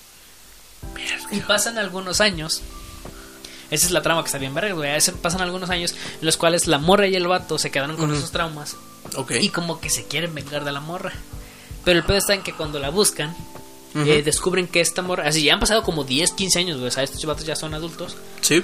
[1.31, 2.63] Y pasan algunos años.
[3.71, 4.91] Esa es la trama que está bien verga, güey.
[5.23, 8.19] Pasan algunos años en los cuales la morra y el vato se quedaron con Ujú.
[8.19, 8.77] esos traumas.
[9.17, 9.33] Ok.
[9.41, 11.13] Y como que se quieren vengar de la morra.
[11.85, 13.35] Pero el pedo está en que cuando la buscan,
[13.95, 15.27] eh, descubren que esta morra.
[15.27, 16.89] Así ya han pasado como 10, 15 años, güey.
[16.89, 18.17] O sea, estos vatos ya son adultos.
[18.43, 18.63] Sí.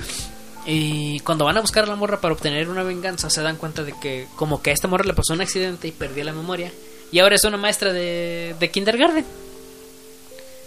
[0.66, 3.85] Y cuando van a buscar a la morra para obtener una venganza, se dan cuenta
[3.85, 6.71] de que, como que a esta morra le pasó un accidente y perdió la memoria.
[7.11, 9.25] Y ahora es una maestra de, de kindergarten.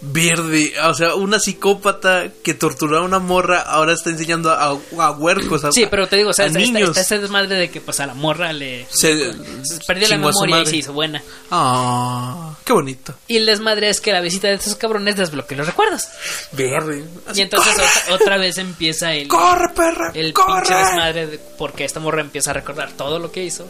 [0.03, 0.73] Verde.
[0.85, 4.63] O sea, una psicópata que torturó a una morra ahora está enseñando a,
[4.97, 5.63] a huercos.
[5.63, 6.89] A, Sí, pero te digo, o sea, está, está- niños.
[6.89, 9.31] está ese desmadre de que pues a la morra le Se-
[9.63, 11.21] se perdió la memoria y se hizo buena.
[11.51, 13.13] Ah, qué bonito.
[13.27, 16.03] Y el desmadre es que la visita de estos cabrones desbloquea los recuerdos.
[16.51, 17.05] Verde.
[17.35, 20.11] Y entonces otra, otra vez empieza el, ¡Corre, perra!
[20.15, 20.61] el ¡Corre!
[20.65, 23.67] pinche desmadre de- porque esta morra empieza a recordar todo lo que hizo.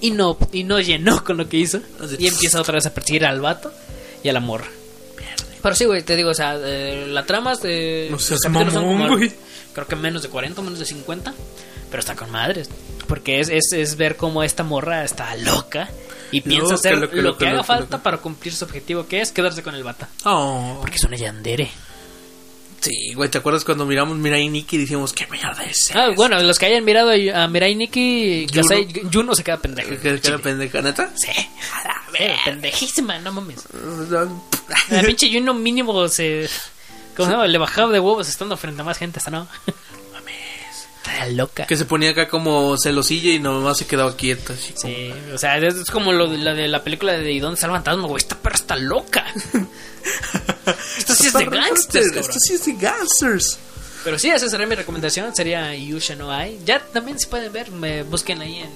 [0.00, 1.78] Y no, y no llenó con lo que hizo.
[2.02, 2.16] Así.
[2.18, 3.72] Y empieza otra vez a perseguir al vato
[4.22, 4.66] y a la morra.
[5.62, 8.08] Pero sí, güey, te digo, o sea, eh, la trama es de.
[8.10, 9.32] No seas mamón, como- güey.
[9.72, 11.32] Creo que menos de 40, menos de 50.
[11.90, 12.68] Pero está con madres.
[13.06, 15.88] Porque es, es, es ver cómo esta morra está loca.
[16.30, 19.20] Y piensa Loca, hacer loca, lo loca, que haga falta para cumplir su objetivo, que
[19.22, 20.08] es quedarse con el bata.
[20.24, 20.76] Oh.
[20.80, 21.70] Porque es una yandere.
[22.80, 25.90] Sí, güey, ¿te acuerdas cuando miramos Mirai Nikki y dijimos, qué mierda es?
[25.94, 29.10] Ah, bueno, los que hayan mirado a a Mirai Nikki, Juno.
[29.12, 29.88] Juno se queda pendeja.
[29.90, 31.10] ¿Qué, qué, qué pendeja, neta?
[31.16, 31.30] Sí.
[32.18, 33.64] Eh, pendejísima, no mames.
[34.90, 36.48] La pinche Juno mínimo se.
[37.16, 37.46] ¿Cómo se llama?
[37.46, 39.48] Le bajaba de huevos estando frente a más gente, hasta no.
[41.32, 41.66] Loca.
[41.66, 44.52] Que se ponía acá como celosilla y nomás se quedaba quieta.
[44.54, 47.32] Así como- Sí, o sea, es, es como lo de la, de la película de
[47.32, 48.18] ¿Y dónde está el fantasma, güey?
[48.22, 49.24] Esta perra está loca.
[50.98, 52.20] Esto sí es de gangsters, cabrón.
[52.30, 53.58] Esto sí es de gangsters.
[54.04, 55.34] Pero sí, esa sería mi recomendación.
[55.34, 56.60] Sería Yusha no hay.
[56.64, 57.70] Ya también se pueden ver.
[57.70, 58.70] Me busquen ahí en.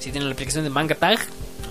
[0.00, 1.18] Si tienen la aplicación de Manga Tag.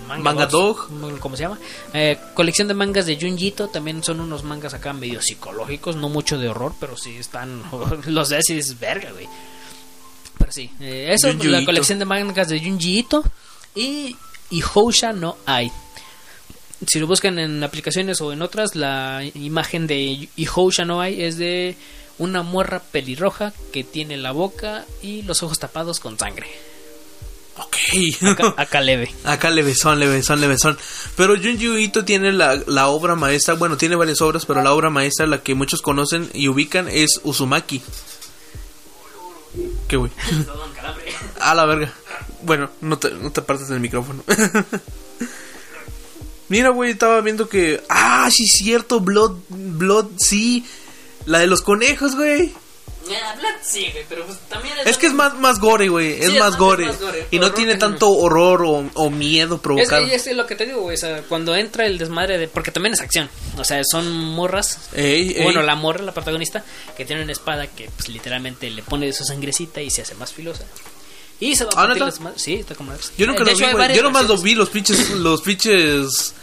[0.08, 0.88] Manga Box,
[1.20, 1.60] ¿Cómo se llama?
[1.94, 3.68] Eh, colección de mangas de Junjito.
[3.68, 5.96] También son unos mangas acá medio psicológicos.
[5.98, 7.62] No mucho de horror, pero sí están.
[8.08, 9.28] Los y dices, verga, güey.
[10.48, 11.66] Pero sí, eh, eso, Junji la Ito.
[11.66, 13.22] colección de mangas de Junji Ito.
[13.76, 14.16] y
[14.50, 15.70] Ihosha no Ai.
[16.88, 21.38] Si lo buscan en aplicaciones o en otras, la imagen de Ihosha no Ai es
[21.38, 21.76] de
[22.18, 26.48] una morra pelirroja que tiene la boca y los ojos tapados con sangre.
[27.58, 27.76] Ok.
[28.24, 29.12] Acá, acá leve.
[29.26, 30.78] Acá levesón, levesón, levesón.
[31.18, 34.90] Pero Junji Ito tiene la, la obra maestra, bueno, tiene varias obras, pero la obra
[34.90, 37.82] maestra, la que muchos conocen y ubican, es Uzumaki.
[39.88, 40.12] ¿Qué, güey?
[41.40, 41.92] A la verga.
[42.44, 44.24] Bueno, no te, no te apartes del micrófono.
[46.50, 47.84] Mira, güey, estaba viendo que...
[47.90, 50.66] Ah, sí, cierto, Blood, Blood, sí.
[51.26, 52.54] La de los conejos, güey.
[53.64, 56.14] Sí, güey, pero pues también Es que es más, más gore, güey.
[56.14, 56.84] Es, Sí, es más más- gore.
[56.84, 57.28] es más gore.
[57.32, 60.06] Y no tiene tanto horror o, o miedo Es, provocado.
[60.06, 60.96] es lo que te digo, güey.
[60.96, 62.48] O sea, cuando entra el desmadre de.
[62.48, 63.30] Porque también es acción.
[63.58, 64.90] O sea, son morras.
[64.94, 65.44] Ey, ey.
[65.44, 66.64] Bueno, la morra, la protagonista,
[66.96, 70.32] que tiene una espada que pues, literalmente le pone su sangrecita y se hace más
[70.34, 70.64] filosa.
[71.40, 72.20] Y se va a ¿Ah, partir neta?
[72.32, 72.42] las.
[72.42, 72.94] Sí, está como.
[73.18, 73.96] Yo nunca De lo hecho, vi, güey.
[73.96, 76.34] Yo nomás lo vi, los pinches, los pinches,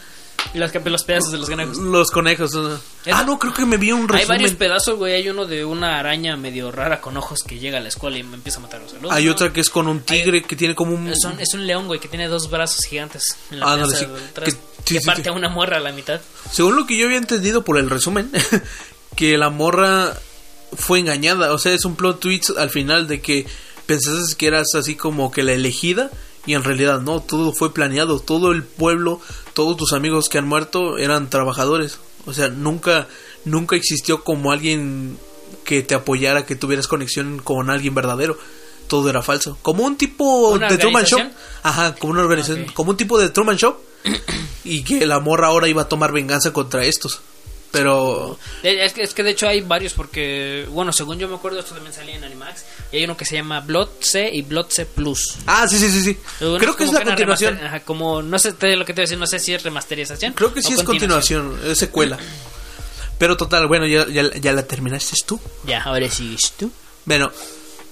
[0.53, 1.77] los, los pedazos de los conejos.
[1.77, 2.53] los conejos.
[2.53, 2.79] ¿no?
[3.11, 4.55] Ah, no, creo que me vi un Hay varios resumen.
[4.57, 5.13] pedazos, güey.
[5.13, 8.23] Hay uno de una araña medio rara con ojos que llega a la escuela y
[8.23, 9.11] me empieza a matar los alumnos.
[9.11, 11.07] Hay otra que es con un tigre que tiene como un...
[11.07, 13.83] Es un, es un león, güey, que tiene dos brazos gigantes en la Ah, no,
[13.83, 15.29] cabeza sí, de atrás, que- que, sí, sí, parte sí.
[15.29, 16.21] a una morra a la mitad.
[16.51, 18.31] Según lo que yo había entendido por el resumen,
[19.15, 20.13] que la morra
[20.75, 21.53] fue engañada.
[21.53, 23.45] O sea, es un plot twist al final de que
[23.85, 26.09] pensaste que eras así como que la elegida
[26.45, 28.19] y en realidad no, todo fue planeado.
[28.19, 29.19] Todo el pueblo,
[29.53, 31.99] todos tus amigos que han muerto eran trabajadores.
[32.25, 33.07] O sea, nunca,
[33.43, 35.17] nunca existió como alguien
[35.63, 38.37] que te apoyara, que tuvieras conexión con alguien verdadero.
[38.87, 39.57] Todo era falso.
[39.61, 41.19] Como un tipo ¿Una de Truman Show.
[41.63, 42.67] Ajá, como una organización.
[42.73, 43.75] Como un tipo de Truman Show.
[44.63, 47.21] y que la morra ahora iba a tomar venganza contra estos.
[47.75, 51.59] Pero Es que, es que de hecho hay varios porque, bueno, según yo me acuerdo,
[51.59, 52.63] esto también salía en Animax.
[52.91, 55.35] Y hay uno que se llama Blood C y Blood C Plus.
[55.47, 56.17] Ah, sí, sí, sí, sí.
[56.41, 57.57] Uno Creo que es la continuación.
[57.63, 59.63] ajá, como, no sé te- lo que te voy a decir, no sé si es
[59.63, 60.33] remasterización.
[60.33, 62.17] Creo que sí es continuación, es secuela.
[63.17, 65.39] Pero total, bueno, ya, ya, ya la terminaste tú.
[65.65, 66.69] Ya, ahora sigues tú.
[67.05, 67.31] Bueno,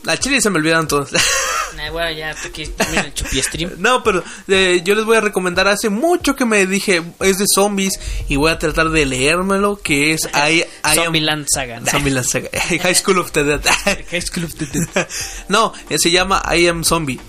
[0.08, 1.10] al chile se me olvidaron todos.
[1.92, 3.72] Bueno, ya aquí termina el chupi stream.
[3.78, 7.46] no, pero eh, yo les voy a recomendar hace mucho que me dije, es de
[7.54, 8.00] zombies
[8.30, 10.96] y voy a tratar de leérmelo, que es I, I.
[10.96, 11.82] Zombieland Saga.
[11.86, 12.50] Zombieland Saga.
[12.82, 13.62] High School of the Dead.
[14.10, 15.08] High School of the Dead.
[15.50, 17.20] no, eh, se llama I am Zombie.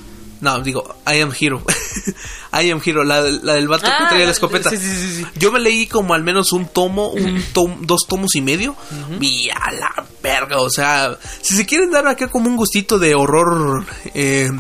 [0.45, 1.62] No, digo, I am Hero.
[2.53, 4.68] I am Hero, la, la del vato que Ah, traía la escopeta.
[4.68, 5.26] sí, sí, sí, sí.
[5.36, 8.76] Yo me leí como al menos un tomo, un tom- dos tomos y medio.
[9.20, 13.14] Y a la verga, o sea, si se quieren dar acá como un gustito de
[13.14, 13.84] horror
[14.14, 14.51] eh,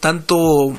[0.00, 0.74] tanto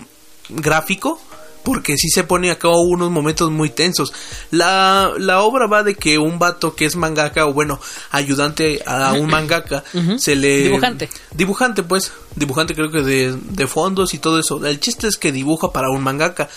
[0.49, 1.22] gráfico,
[1.64, 4.14] porque sí se pone acá unos momentos muy tensos.
[4.51, 7.80] La, la obra va de que un vato que es mangaka, o bueno,
[8.12, 9.84] ayudante a un mangaka,
[10.18, 10.64] se le...
[10.64, 11.09] Dibujante.
[11.34, 12.12] Dibujante, pues.
[12.36, 14.66] Dibujante creo que de, de fondos y todo eso.
[14.66, 16.49] El chiste es que dibuja para un mangaka.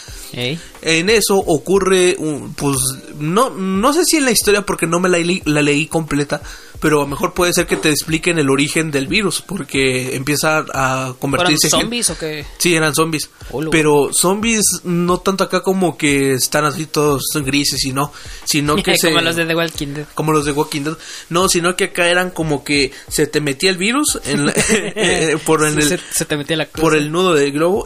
[0.83, 2.77] En eso ocurre, un, pues,
[3.19, 6.41] no, no sé si en la historia porque no me la, la leí completa,
[6.81, 10.59] pero a lo mejor puede ser que te expliquen el origen del virus, porque empieza
[10.59, 11.71] a ¿Fueron convertirse en...
[11.71, 12.45] zombies o qué?
[12.59, 13.31] Sí, eran zombies.
[13.51, 13.71] Hola.
[13.71, 18.13] Pero zombies no tanto acá como que están así todos grises y no,
[18.45, 19.09] sino que se...
[19.09, 20.07] Como los de The Walking Dead.
[20.15, 20.97] como los de Walking Dead.
[21.31, 25.39] No, sino que acá eran como que se te metía el virus en la- eh,
[25.45, 27.85] por en el, se, se te metía la por el nudo del globo.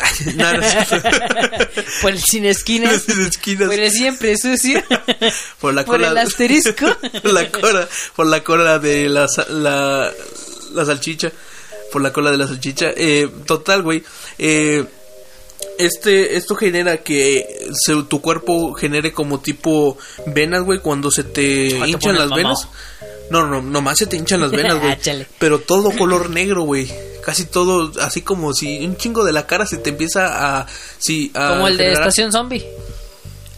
[2.03, 3.03] Por el sin esquinas.
[3.03, 3.69] Sin esquinas.
[3.69, 4.83] Por el siempre sucio.
[5.61, 6.87] por la por cola el asterisco.
[7.23, 10.11] por la cola por la cola de la, la
[10.75, 11.31] la salchicha
[11.93, 14.03] por la cola de la salchicha eh, total güey
[14.39, 14.85] eh,
[15.79, 21.79] este esto genera que se- tu cuerpo genere como tipo venas güey cuando se te
[21.81, 22.37] Ah, hinchan las mamado.
[22.37, 22.69] venas
[23.31, 26.91] no no nomás se te hinchan las venas güey pero todo color negro güey
[27.25, 30.67] casi todo así como si un chingo de la cara se te empieza a
[30.99, 32.65] sí a Como el de Estación Zombie.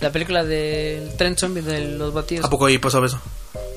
[0.01, 2.45] La película del tren zombie de los batidos.
[2.47, 3.21] a poco ahí pasaba eso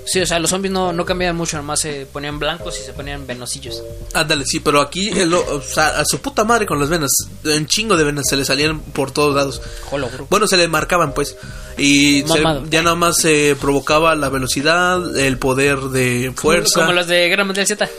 [0.05, 2.93] Sí, o sea, los zombies no, no cambiaban mucho, nomás se ponían blancos y se
[2.93, 3.81] ponían venosillos.
[4.13, 7.11] Ándale, sí, pero aquí, el- o sea, a su puta madre con las venas,
[7.43, 9.61] un chingo de venas se le salían por todos lados.
[9.85, 10.09] Jolo.
[10.29, 11.35] Bueno, se le marcaban, pues.
[11.77, 16.81] Y se- ya nada más se provocaba la velocidad, el poder de fuerza.
[16.81, 17.89] Como los de Guerra Mundial Z.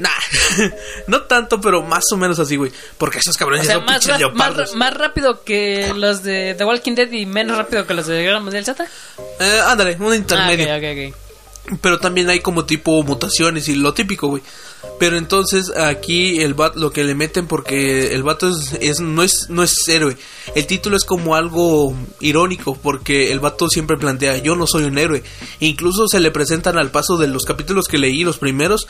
[0.00, 0.08] Nah,
[1.06, 2.72] no tanto, pero más o menos así, güey.
[2.98, 6.94] Porque esos O cabrones sea, son más, más, más rápido que los de The Walking
[6.94, 8.84] Dead y menos rápido que los de Guerra Mundial Z.
[9.40, 10.66] Eh, ándale, un Ah, intermedio.
[10.74, 11.14] ok, ok,
[11.72, 11.78] ok.
[11.82, 14.42] Pero también hay como tipo mutaciones y lo típico, güey.
[15.00, 19.22] Pero entonces aquí el bat lo que le meten porque el vato es, es- no
[19.24, 20.16] es no es héroe.
[20.54, 24.98] El título es como algo irónico porque el vato siempre plantea yo no soy un
[24.98, 25.22] héroe.
[25.58, 28.86] Incluso se le presentan al paso de los capítulos que leí, los primeros,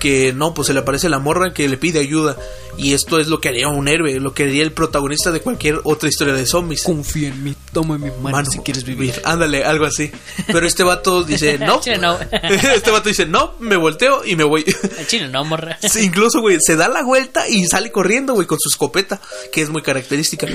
[0.00, 2.36] que no, pues se le aparece la morra que le pide ayuda.
[2.78, 5.80] Y esto es lo que haría un héroe, lo que haría el protagonista de cualquier
[5.84, 6.82] otra historia de zombies.
[6.84, 9.20] Confía en mí, toma mi mano, Mano, si quieres vivir.
[9.24, 10.10] Ándale, algo así.
[10.46, 11.80] Pero este vato dice, no.
[12.42, 14.64] Este vato dice, no, me volteo y me voy.
[15.06, 15.78] Chile no, morra.
[15.82, 19.20] Sí, incluso, güey, se da la vuelta y sale corriendo, güey, con su escopeta,
[19.52, 20.46] que es muy característica.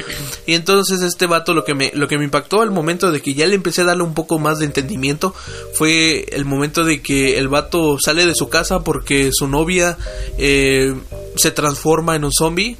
[0.45, 3.33] Y entonces este vato lo que me lo que me impactó al momento de que
[3.33, 5.33] ya le empecé a darle un poco más de entendimiento
[5.73, 9.97] fue el momento de que el vato sale de su casa porque su novia
[10.37, 10.95] eh,
[11.35, 12.77] se transforma en un zombie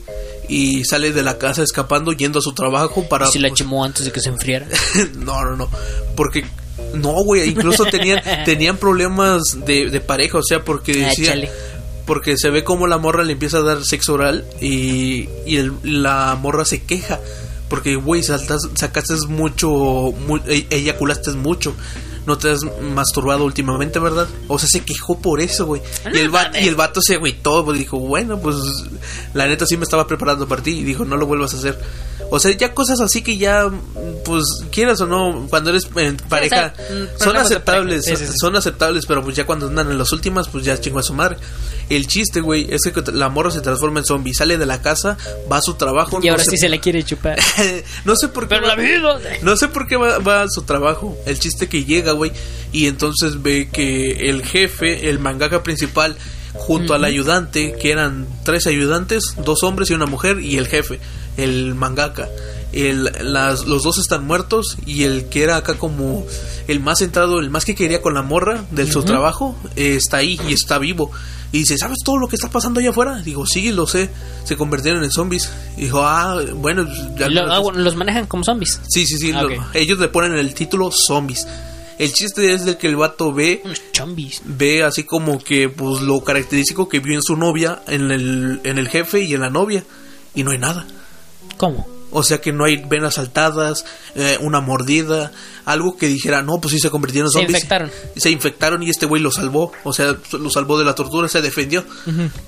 [0.47, 3.83] y sale de la casa escapando yendo a su trabajo para Si la pues, chimó
[3.83, 4.67] antes de que se enfriara.
[5.17, 5.69] no, no, no.
[6.15, 6.45] Porque.
[6.93, 7.49] No, güey.
[7.49, 10.37] Incluso tenían, tenían problemas de, de pareja.
[10.37, 11.35] O sea, porque Ah, decía.
[12.05, 14.45] Porque se ve como la morra le empieza a dar sexo oral.
[14.61, 17.19] Y, y el- la morra se queja.
[17.69, 19.69] Porque, güey, saltas- sacaste mucho.
[19.69, 21.73] mu- e- eyaculaste mucho.
[22.27, 22.61] No te has
[22.93, 24.27] masturbado últimamente, ¿verdad?
[24.47, 25.81] O sea, se quejó por eso, güey.
[26.13, 28.55] Y el, va- y el vato se agüitó, pues dijo, bueno, pues
[29.35, 30.71] la neta sí me estaba preparando para ti.
[30.79, 31.79] Y dijo, no lo vuelvas a hacer.
[32.31, 33.69] O sea, ya cosas así que ya,
[34.25, 38.19] pues, quieras o no, cuando eres en pareja, o sea, mm, son aceptables, pareja.
[38.19, 38.37] Sí, sí, sí.
[38.39, 41.13] son aceptables, pero pues ya cuando andan en las últimas, pues ya chingó a su
[41.13, 41.37] madre.
[41.89, 45.17] El chiste, güey, es que la morra se transforma en zombie, sale de la casa,
[45.51, 46.19] va a su trabajo.
[46.21, 47.37] Y no ahora sé- sí se le quiere chupar.
[48.05, 48.55] no sé por qué.
[48.55, 49.19] Pero va- la vida.
[49.43, 51.15] no sé por qué va, va a su trabajo.
[51.27, 52.31] El chiste que llega, güey.
[52.71, 56.17] Y entonces ve que el jefe, el mangaka principal,
[56.53, 60.99] junto al ayudante, que eran tres ayudantes, dos hombres y una mujer, y el jefe,
[61.37, 62.27] el mangaka.
[62.73, 66.25] El, las, los dos están muertos y el que era acá como
[66.67, 70.17] el más centrado, el más que quería con la morra de su trabajo, eh, está
[70.17, 71.09] ahí y está vivo.
[71.53, 73.21] Y dice, ¿sabes todo lo que está pasando allá afuera?
[73.21, 74.09] Digo, sí, lo sé.
[74.43, 75.49] Se convirtieron en zombies.
[75.77, 76.85] Dijo, ah, bueno,
[77.17, 78.81] ya Lo- no- ah, bueno, los manejan como zombies.
[78.89, 79.31] Sí, sí, sí.
[79.33, 81.47] Ah, lo- ellos le ponen el título zombies.
[81.97, 83.63] El chiste es de que el vato ve,
[83.93, 84.41] zombies.
[84.43, 88.77] ve así como que pues lo característico que vio en su novia, en el, en
[88.77, 89.85] el jefe y en la novia.
[90.33, 90.85] Y no hay nada.
[91.57, 91.87] ¿Cómo?
[92.11, 93.83] O sea que no hay venas saltadas,
[94.15, 95.33] eh, una mordida,
[95.65, 97.55] algo que dijera, no, pues sí se convirtieron en Se zombies.
[97.57, 97.91] infectaron.
[98.15, 99.73] Se infectaron y este güey lo salvó.
[99.83, 101.83] O sea, lo salvó de la tortura, se defendió.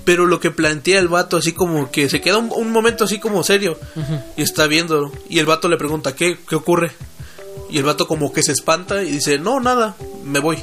[0.06, 3.18] Pero lo que plantea el vato, así como que se queda un, un momento así
[3.18, 3.78] como serio.
[4.38, 5.12] Y está viendo.
[5.28, 6.38] Y el vato le pregunta, ¿qué?
[6.48, 6.92] ¿Qué ocurre?
[7.70, 10.58] Y el vato como que se espanta y dice, no, nada, me voy.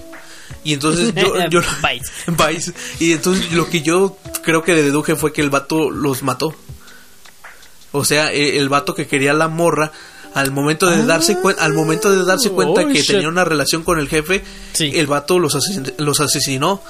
[0.64, 1.36] Y entonces yo...
[1.52, 1.62] yo.
[3.00, 6.56] Y entonces lo que yo creo que deduje fue que el vato los mató.
[7.98, 9.92] O sea, eh, el vato que quería la morra
[10.34, 13.08] al momento de darse cuenta al momento de darse cuenta Oh, que shit.
[13.12, 14.44] tenía una relación con el jefe,
[14.74, 14.92] Sí.
[14.96, 16.82] el vato los asesin- los asesinó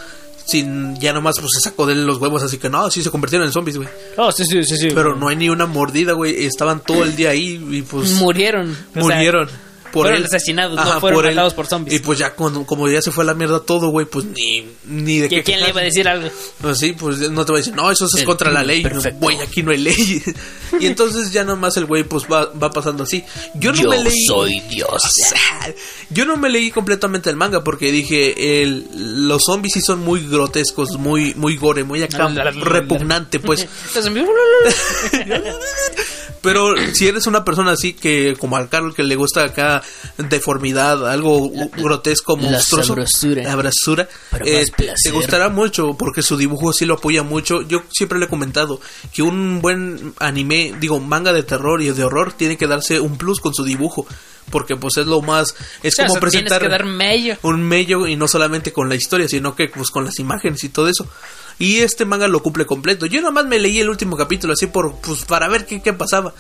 [0.46, 3.10] sin ya nomás pues se sacó de él los huevos, así que no, sí se
[3.10, 3.90] convirtieron en zombies, güey.
[4.18, 4.88] Oh, sí, sí, sí, sí.
[4.94, 8.70] Pero no hay ni una mordida, güey, estaban todo el día ahí y pues Murieron.
[8.72, 9.50] O sea, murieron.
[9.96, 10.26] Por fueron él.
[10.28, 11.96] asesinados, no fueron matados por zombies.
[12.00, 14.68] Y pues ya cuando, como ya se fue a la mierda todo, güey, pues ni,
[14.86, 16.30] ni de ¿Qui- qué ¿Quién le iba a decir algo?
[16.62, 18.86] Pues sí, pues no te va a decir, no, eso es El contra la ley.
[19.20, 20.24] Güey, aquí no hay ley.
[20.80, 23.24] y entonces ya nomás el güey pues va, va pasando así.
[23.56, 24.26] Yo no Yo me leí.
[24.28, 24.90] soy Dios.
[24.94, 25.74] O sea,
[26.10, 28.86] yo no me leí completamente el manga porque dije, el,
[29.28, 33.66] los zombies sí son muy grotescos, muy, muy gore, muy acá repugnante, pues.
[36.46, 39.82] Pero si eres una persona así que, como al Carlos, que le gusta acá
[40.18, 43.44] deformidad, algo grotesco, la monstruoso, sabrosura.
[43.44, 44.08] la brasura,
[44.46, 47.62] eh, te- gustará mucho porque su dibujo sí lo apoya mucho.
[47.64, 48.80] Yo siempre le he comentado
[49.14, 53.18] que un buen anime, digo, manga de terror y de horror tiene que darse un
[53.18, 54.06] plus con su dibujo.
[54.52, 57.36] Porque pues es lo más, es o sea, como presentar que dar medio.
[57.42, 60.70] un mello y no solamente con la historia, sino que pues con las imágenes y
[60.70, 61.08] todo eso.
[61.58, 63.06] Y este manga lo cumple completo.
[63.06, 66.34] Yo nomás me leí el último capítulo así por pues para ver qué, qué pasaba.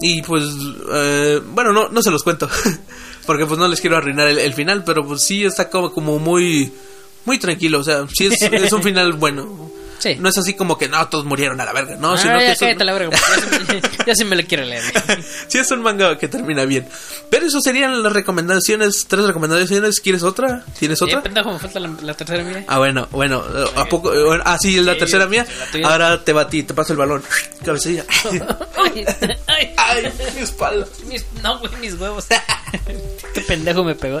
[0.00, 0.44] Y pues
[0.92, 2.48] eh, bueno, no no se los cuento.
[3.26, 6.18] Porque pues no les quiero arruinar el, el final, pero pues sí está como, como
[6.18, 6.72] muy
[7.26, 9.70] muy tranquilo, o sea, sí es, es un final bueno.
[9.98, 10.16] Sí.
[10.20, 12.44] No es así como que no, todos murieron a la verga, no, sino ah, que
[12.46, 13.16] ya es un- la verga.
[14.06, 14.82] Ya, se- me lo quiero leer.
[15.48, 16.86] sí es un manga que termina bien.
[17.30, 20.00] Pero eso serían las recomendaciones, tres recomendaciones.
[20.00, 20.64] ¿Quieres otra?
[20.78, 21.22] ¿Tienes Eh, otra?
[21.22, 22.64] pendejo, me falta la, la tercera, mira.
[22.68, 24.12] Ah, bueno, bueno, eh, ¿a poco?
[24.14, 25.46] eh, ah, sí, la Sí, tercera mía.
[25.74, 25.88] la.
[25.88, 27.22] Ahora te batí, te paso el balón.
[27.64, 28.04] Cabecilla.
[28.76, 29.04] Ay,
[29.46, 30.86] ay, Ay, mi espalda.
[31.06, 32.26] mis, no, güey, mis huevos.
[33.34, 34.20] Qué pendejo me pegó.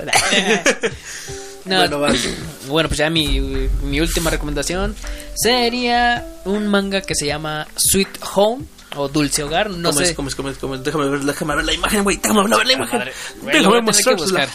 [1.66, 2.16] No, Bueno, vas.
[2.68, 3.40] bueno, pues ya mi,
[3.82, 4.94] mi última recomendación
[5.34, 8.64] sería un manga que se llama Sweet Home
[8.96, 9.70] o Dulce Hogar.
[9.70, 10.10] No ¿Cómo sé.
[10.10, 10.82] es, cómo es, cómo es, cómo es?
[10.84, 12.16] Déjame ver, déjame ver la imagen, güey.
[12.16, 12.98] Déjame ver la imagen.
[12.98, 13.12] madre.
[13.42, 14.48] Güey, Déjame voy a tener que mostrársela.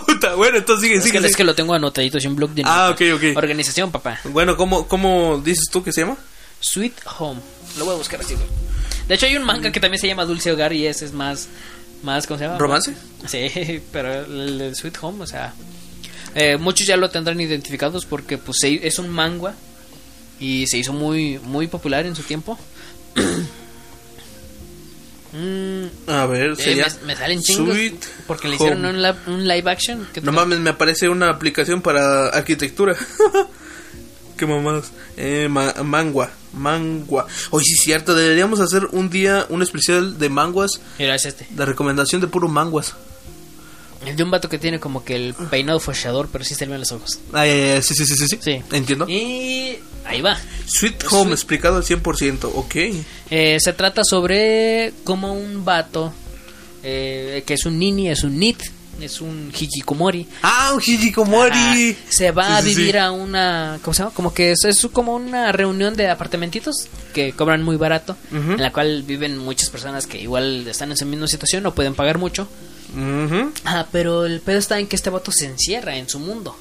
[0.06, 1.20] Puta, bueno, entonces sigue, Es sigue.
[1.20, 3.36] que, es que lo tengo anotadito en un blog de Ah, ok, ok.
[3.36, 4.20] Organización, papá.
[4.24, 6.16] Bueno, ¿cómo, ¿cómo dices tú que se llama?
[6.60, 7.40] Sweet Home.
[7.78, 8.34] Lo voy a buscar así.
[8.34, 8.46] güey.
[9.08, 11.48] De hecho, hay un manga que también se llama Dulce Hogar y ese es más
[12.02, 12.58] más, ¿cómo se llama?
[12.58, 12.94] ¿Romance?
[13.26, 15.54] Sí, pero el, el Sweet Home, o sea,
[16.36, 19.54] eh, muchos ya lo tendrán identificados porque pues es un manga
[20.38, 22.56] y se hizo muy muy popular en su tiempo.
[25.32, 29.46] Mm, A ver, eh, me, me salen chingos Sweet porque le hicieron un, la- un
[29.46, 30.06] live action.
[30.14, 32.96] que No mames, me aparece una aplicación para arquitectura.
[34.38, 34.92] Qué mamadas.
[35.16, 37.26] Eh, ma- mangua, mangua.
[37.50, 41.46] Oye, sí es cierto, deberíamos hacer un día un especial de manguas, Mira, es este.
[41.50, 42.94] de recomendación de puro manguas.
[44.06, 46.72] El de un vato que tiene como que el peinado fochallador, pero sí se le
[46.72, 47.18] ven los ojos.
[47.82, 48.38] Sí, sí, sí, sí, sí.
[48.40, 48.62] Sí.
[48.72, 49.06] Entiendo.
[49.08, 50.38] Y ahí va.
[50.66, 52.74] Sweet Home, Sweet- explicado al 100%, ok.
[53.30, 56.12] Eh, se trata sobre como un vato
[56.82, 58.62] eh, que es un nini, es un nit,
[59.00, 60.26] es un hikikomori.
[60.42, 61.50] Ah, un hikikomori.
[61.54, 62.98] Ah, se va Sí, a vivir sí.
[62.98, 64.14] a una, ¿cómo se llama?
[64.14, 68.72] Como que es, es como una reunión de apartamentitos que cobran muy barato, en la
[68.72, 72.48] cual viven muchas personas que igual están en su misma situación, no pueden pagar mucho.
[73.64, 76.56] Ah, pero el pedo está en que este vato se encierra en su mundo.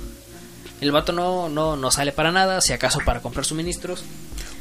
[0.81, 4.03] El vato no, no, no sale para nada, si acaso para comprar suministros.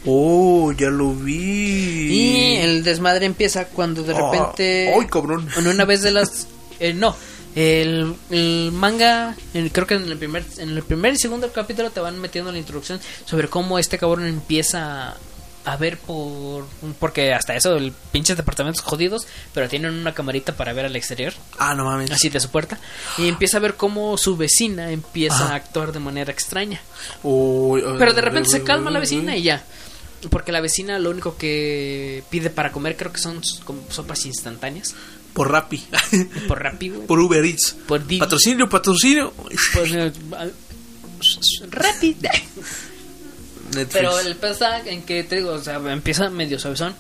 [0.07, 1.33] Oh, ya lo vi.
[1.35, 4.93] Y el desmadre empieza cuando de Ah, repente.
[4.99, 5.49] ¡ay, cabrón!
[5.57, 6.47] En una vez de las.
[6.81, 7.17] eh, no.
[7.57, 9.37] El, el manga,
[9.73, 12.59] creo que en el primer en el primer y segundo capítulo te van metiendo la
[12.59, 15.15] introducción sobre cómo este cabrón empieza
[15.67, 16.67] a ver por
[16.99, 21.33] porque hasta eso el pinches departamentos jodidos, pero tienen una camarita para ver al exterior,
[21.59, 22.11] Ah, no mames.
[22.11, 22.79] así de su puerta,
[23.19, 26.81] y empieza a ver cómo su vecina empieza a actuar de manera extraña.
[27.23, 29.65] Pero de repente se calma la vecina y ya.
[30.31, 34.95] Porque la vecina lo único que pide para comer creo que son sopas instantáneas.
[35.35, 35.85] Por Rappi.
[36.49, 37.07] Por Rappi, güey.
[37.07, 37.77] Por Uber Eats.
[37.87, 38.21] Por Didi.
[38.21, 39.33] Patrocinio, patrocinio.
[39.75, 40.13] Pues, eh,
[41.71, 42.17] Rappi.
[43.67, 43.93] Netflix.
[43.93, 46.95] Pero el está en que te digo, o sea, empieza medio suavezón.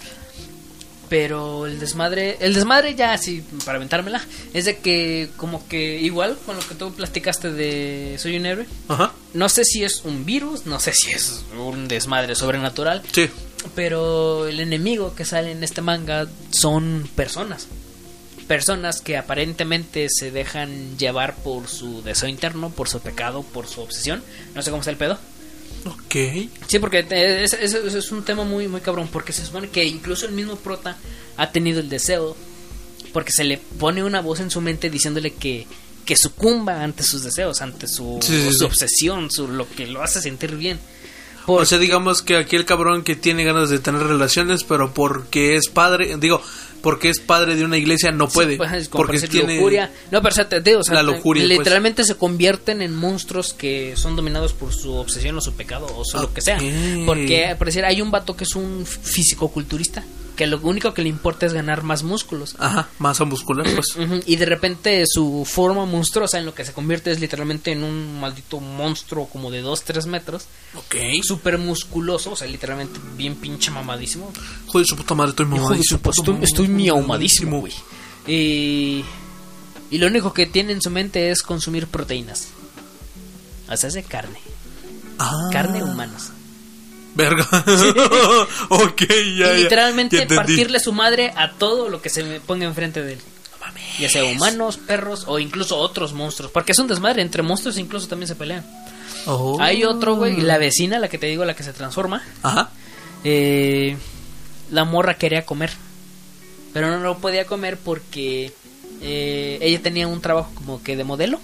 [1.08, 6.36] Pero el desmadre, el desmadre ya así, para aventármela, es de que como que igual
[6.46, 9.12] con lo que tú platicaste de Soy un héroe, Ajá.
[9.34, 13.28] no sé si es un virus, no sé si es un desmadre sobrenatural, Sí.
[13.74, 17.66] Pero el enemigo que sale en este manga son personas.
[18.46, 23.80] Personas que aparentemente se dejan llevar por su deseo interno, por su pecado, por su
[23.80, 24.22] obsesión.
[24.54, 25.18] No sé cómo está el pedo.
[25.84, 26.14] Ok.
[26.66, 29.08] Sí, porque es, es- es- un tema muy, muy cabrón.
[29.12, 30.96] Porque se supone que incluso el mismo prota
[31.36, 32.36] ha tenido el deseo.
[33.12, 35.66] Porque se le pone una voz en su mente diciéndole que,
[36.04, 38.64] que sucumba ante sus deseos, ante su, Sí, su sí.
[38.64, 40.78] obsesión, su, lo que lo hace sentir bien.
[41.46, 45.56] O sea, digamos que aquí el cabrón que tiene ganas de tener relaciones, pero porque
[45.56, 46.42] es padre, digo,
[46.84, 48.58] porque es padre de una iglesia no puede.
[48.58, 49.90] Pues, es como porque tiene lujuria.
[50.10, 51.58] No, pero o sea, te digo, o sea, La lujuria, pues.
[51.58, 56.20] literalmente se convierten en monstruos que son dominados por su obsesión o su pecado o
[56.20, 56.58] lo que sea.
[57.06, 60.04] Porque, por decir, hay un vato que es un físico-culturista
[60.36, 62.56] que lo único que le importa es ganar más músculos.
[62.58, 63.86] Ajá, masa muscular, pues.
[64.26, 68.18] Y de repente su forma monstruosa en lo que se convierte es literalmente en un
[68.20, 70.96] maldito monstruo como de 2-3 metros, Ok.
[71.22, 74.32] súper musculoso, o sea, literalmente bien pinche mamadísimo.
[74.66, 76.00] Joder, su puta madre, estoy mamadísimo.
[76.00, 77.72] puta- estoy, estoy miaumadísimo, güey.
[78.26, 79.04] Y,
[79.90, 82.48] y lo único que tiene en su mente es consumir proteínas.
[83.70, 84.38] O sea, es de carne.
[85.18, 86.32] Ah, Carne humanas.
[87.14, 87.46] Verga.
[88.70, 89.02] ok,
[89.38, 93.02] ya, y literalmente Ya partirle su madre a todo lo que se me ponga enfrente
[93.02, 93.18] de él.
[93.98, 96.50] Ya sea humanos, perros o incluso otros monstruos.
[96.50, 97.22] Porque es un desmadre.
[97.22, 98.64] Entre monstruos incluso también se pelean.
[99.26, 99.58] Oh.
[99.60, 100.40] Hay otro, güey.
[100.40, 102.22] La vecina, la que te digo, la que se transforma.
[102.42, 102.70] Ajá.
[103.22, 103.96] eh,
[104.70, 105.70] la morra quería comer.
[106.72, 108.52] Pero no lo podía comer porque
[109.00, 111.40] eh, ella tenía un trabajo como que de modelo.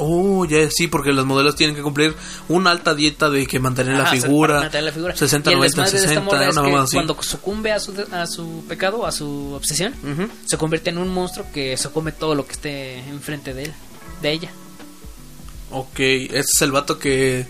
[0.00, 2.14] Oh, ya sí, porque los modelos tienen que cumplir
[2.48, 4.48] una alta dieta de que mantener la Ajá, figura.
[4.54, 5.16] para mantener la figura.
[5.16, 6.94] 60, y el 90, desmadre de esta 60, morra es una que mamá así.
[6.96, 9.94] cuando sucumbe a su, a su pecado, a su obsesión,
[10.46, 13.72] se convierte en un monstruo que se come todo lo que esté enfrente de él,
[14.22, 14.50] de ella.
[15.72, 17.46] Ok, este es el vato que...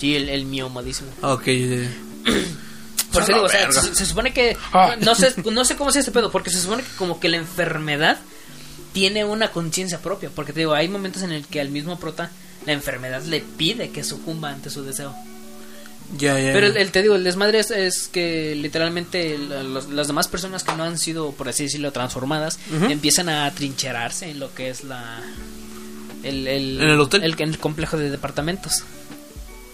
[0.00, 1.10] Sí, el, el miomadísimo.
[1.22, 1.88] Ok, eh,
[3.12, 3.82] Por eso digo, o sea, verga.
[3.82, 4.56] se, se supone que.
[4.72, 4.94] Ah.
[5.00, 7.38] No sé, no sé cómo sea este pedo, porque se supone que como que la
[7.38, 8.18] enfermedad
[8.92, 10.30] tiene una conciencia propia.
[10.34, 12.30] Porque te digo, hay momentos en el que al mismo prota
[12.66, 15.14] la enfermedad le pide que sucumba ante su deseo.
[16.18, 16.52] ya, ya.
[16.52, 20.74] Pero el, te digo, el desmadre es, es que literalmente los- las demás personas que
[20.74, 22.58] no han sido, por así decirlo, transformadas,
[22.88, 25.20] empiezan a trincherarse en lo que es la.
[26.22, 27.22] El, el, ¿En el hotel?
[27.24, 28.82] El, el complejo de departamentos.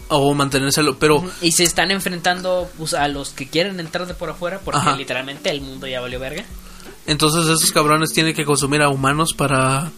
[0.09, 1.25] O mantenérselo, pero...
[1.41, 4.97] Y se están enfrentando pues, a los que quieren entrar de por afuera, porque Ajá.
[4.97, 6.45] literalmente el mundo ya valió verga.
[7.07, 9.91] Entonces esos cabrones tienen que consumir a humanos para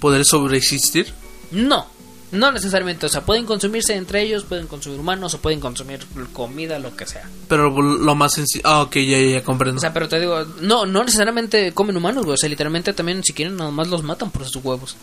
[0.00, 1.12] poder sobreexistir.
[1.50, 1.86] No,
[2.32, 6.00] No necesariamente, o sea, pueden consumirse entre ellos, pueden consumir humanos o pueden consumir
[6.32, 7.28] comida, lo que sea.
[7.46, 8.62] Pero lo más sencillo.
[8.66, 9.76] Ah, ok, ya, ya, ya comprendo.
[9.76, 12.34] O sea, pero te digo, no, no necesariamente comen humanos, güey.
[12.34, 14.96] O sea, literalmente también, si quieren, nada más los matan por sus huevos.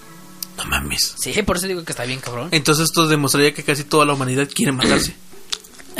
[0.57, 1.13] No mames.
[1.19, 2.49] Sí, por eso digo que está bien, cabrón.
[2.51, 5.15] Entonces esto demostraría que casi toda la humanidad quiere matarse.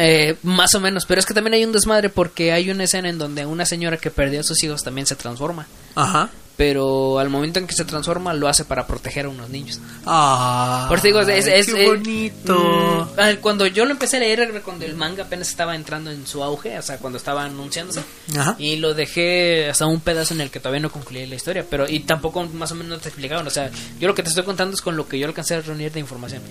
[0.02, 3.10] Eh, más o menos, pero es que también hay un desmadre porque hay una escena
[3.10, 5.68] en donde una señora que perdió a sus hijos también se transforma.
[5.94, 6.30] Ajá.
[6.60, 9.80] Pero al momento en que se transforma lo hace para proteger a unos niños.
[10.06, 10.88] Ah.
[10.90, 13.08] Por eso digo, es, es- qué es- bonito.
[13.16, 16.28] Mm, cuando yo lo empecé a leer era cuando el manga apenas estaba entrando en
[16.28, 18.02] su auge, o sea, cuando estaba anunciándose.
[18.38, 18.58] Ajá.
[18.60, 21.88] Y lo dejé hasta un pedazo en el que todavía no concluí la historia, pero
[21.90, 24.76] y tampoco más o menos te explicaron, o sea, yo lo que te estoy contando
[24.76, 26.42] es con lo que yo alcancé a reunir de información.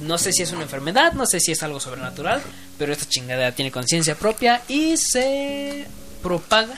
[0.00, 2.42] No sé si es una enfermedad, no sé si es algo sobrenatural,
[2.76, 5.86] pero esta chingadera tiene conciencia propia y se
[6.22, 6.74] propaga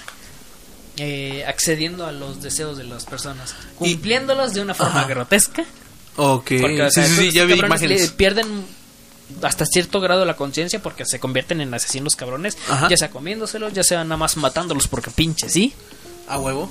[0.99, 5.09] eh, accediendo a los deseos de las personas, cumpliéndolos de una forma Ajá.
[5.09, 5.65] grotesca.
[6.17, 6.53] Ok.
[6.61, 8.11] Porque, o sí, sea, sí, sí, ya vi imágenes.
[8.13, 8.65] pierden
[9.43, 12.89] hasta cierto grado la conciencia porque se convierten en asesinos cabrones, Ajá.
[12.89, 15.75] ya sea comiéndoselos, ya sea nada más matándolos porque pinches, ¿sí?
[16.29, 16.71] A huevo.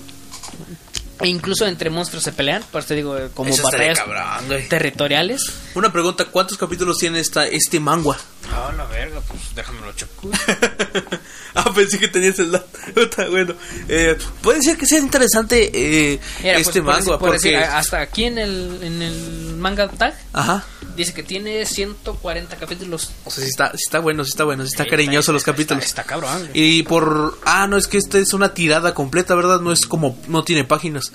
[1.22, 4.68] E incluso entre monstruos se pelean, por eso te digo, eh, como Eso batallas cabrón,
[4.68, 5.44] territoriales.
[5.74, 8.18] Una pregunta, ¿cuántos capítulos tiene esta, este manga?
[8.52, 10.30] Ah, la verga, pues déjamelo checo.
[11.56, 12.68] ah, pensé que tenías el dato.
[13.02, 13.56] Está bueno.
[13.88, 17.34] Eh, puede ser que sea interesante eh, Mira, pues, este por manga por porque...
[17.50, 20.64] decir, hasta aquí en el, en el manga tag Ajá.
[20.96, 23.12] dice que tiene 140 capítulos.
[23.26, 25.42] O sea, sí está, sí está bueno, sí está bueno, sí está Sí, cariñoso los
[25.42, 25.84] está- capítulos.
[25.84, 26.50] Está, está cabrón.
[26.54, 27.40] Y por...
[27.46, 29.60] Ah, no, es que esta es una tirada completa, ¿verdad?
[29.60, 30.18] No es como...
[30.28, 31.12] No tiene páginas.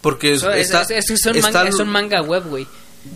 [0.00, 0.82] Porque Eso es, está...
[0.82, 2.66] es- es- es un manga, es un manga web, güey.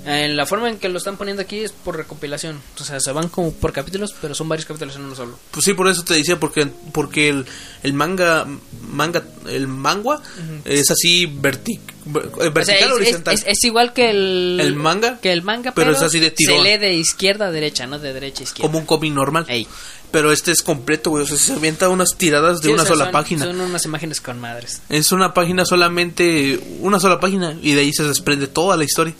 [0.06, 2.60] La forma en que lo están poniendo aquí es por recopilación.
[2.80, 5.38] O sea, se van como por capítulos, pero son varios capítulos en uno solo.
[5.50, 7.46] Pues sí, por eso te decía, porque, porque el,
[7.82, 8.46] el manga...
[8.88, 10.20] manga El manga
[10.64, 13.34] es así vertic, eh, vertical O sea, es, horizontal.
[13.34, 15.18] es- es- es igual que el, ¿El manga?
[15.20, 16.56] Que el manga, Pero pero, es así de tirón.
[16.56, 18.68] se lee de izquierda a derecha, no de derecha a izquierda.
[18.68, 19.44] como un cómic normal.
[19.48, 19.66] Ey.
[20.10, 21.22] Pero este es completo, güey.
[21.22, 23.44] O sea, se avienta unas tiradas de Sí, o una sea, sola son- página.
[23.44, 24.80] Son unas imágenes con madres.
[24.88, 29.14] Es una página solamente, una sola página y de ahí se desprende toda la historia.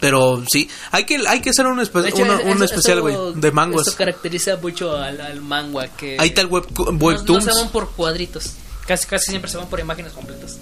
[0.00, 3.00] Pero sí, hay que hay que hacer un, espe- De hecho, una- es- un especial,
[3.00, 3.86] güey, de manguas.
[3.88, 6.16] Eso caracteriza mucho al, al manga que...
[6.18, 7.44] Ahí está el web, no, no webtoons.
[7.44, 8.52] se van por cuadritos.
[8.86, 10.58] Casi, casi siempre se van por imágenes completas.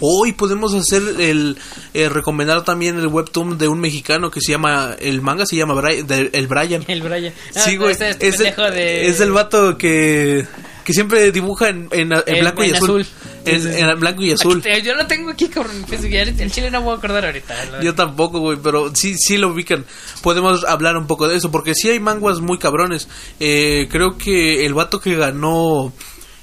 [0.00, 1.58] Hoy podemos hacer el
[1.92, 5.74] eh, recomendar también el webtoon de un mexicano que se llama el manga se llama
[5.74, 6.84] Bri- de- el Brian.
[6.86, 7.32] El Brian.
[7.56, 7.90] Ah, Sí, güey.
[7.90, 9.08] este es, Es, el, de...
[9.08, 10.46] es el vato que
[10.84, 13.00] que siempre dibuja en, en- en En- blanco y en azul.
[13.02, 13.06] azul.
[13.46, 13.80] En, Sí, sí, sí.
[13.80, 14.62] en blanco y azul.
[14.62, 15.84] te- yo lo tengo aquí, cabrón.
[15.86, 17.80] pues, El chile no me voy a acordar ahorita.
[17.82, 19.84] Yo tampoco, güey, pero sí, sí lo ubican.
[20.22, 23.08] Podemos hablar un poco de eso, porque sí hay manguas muy cabrones.
[23.40, 25.92] Eh, creo que el vato que ganó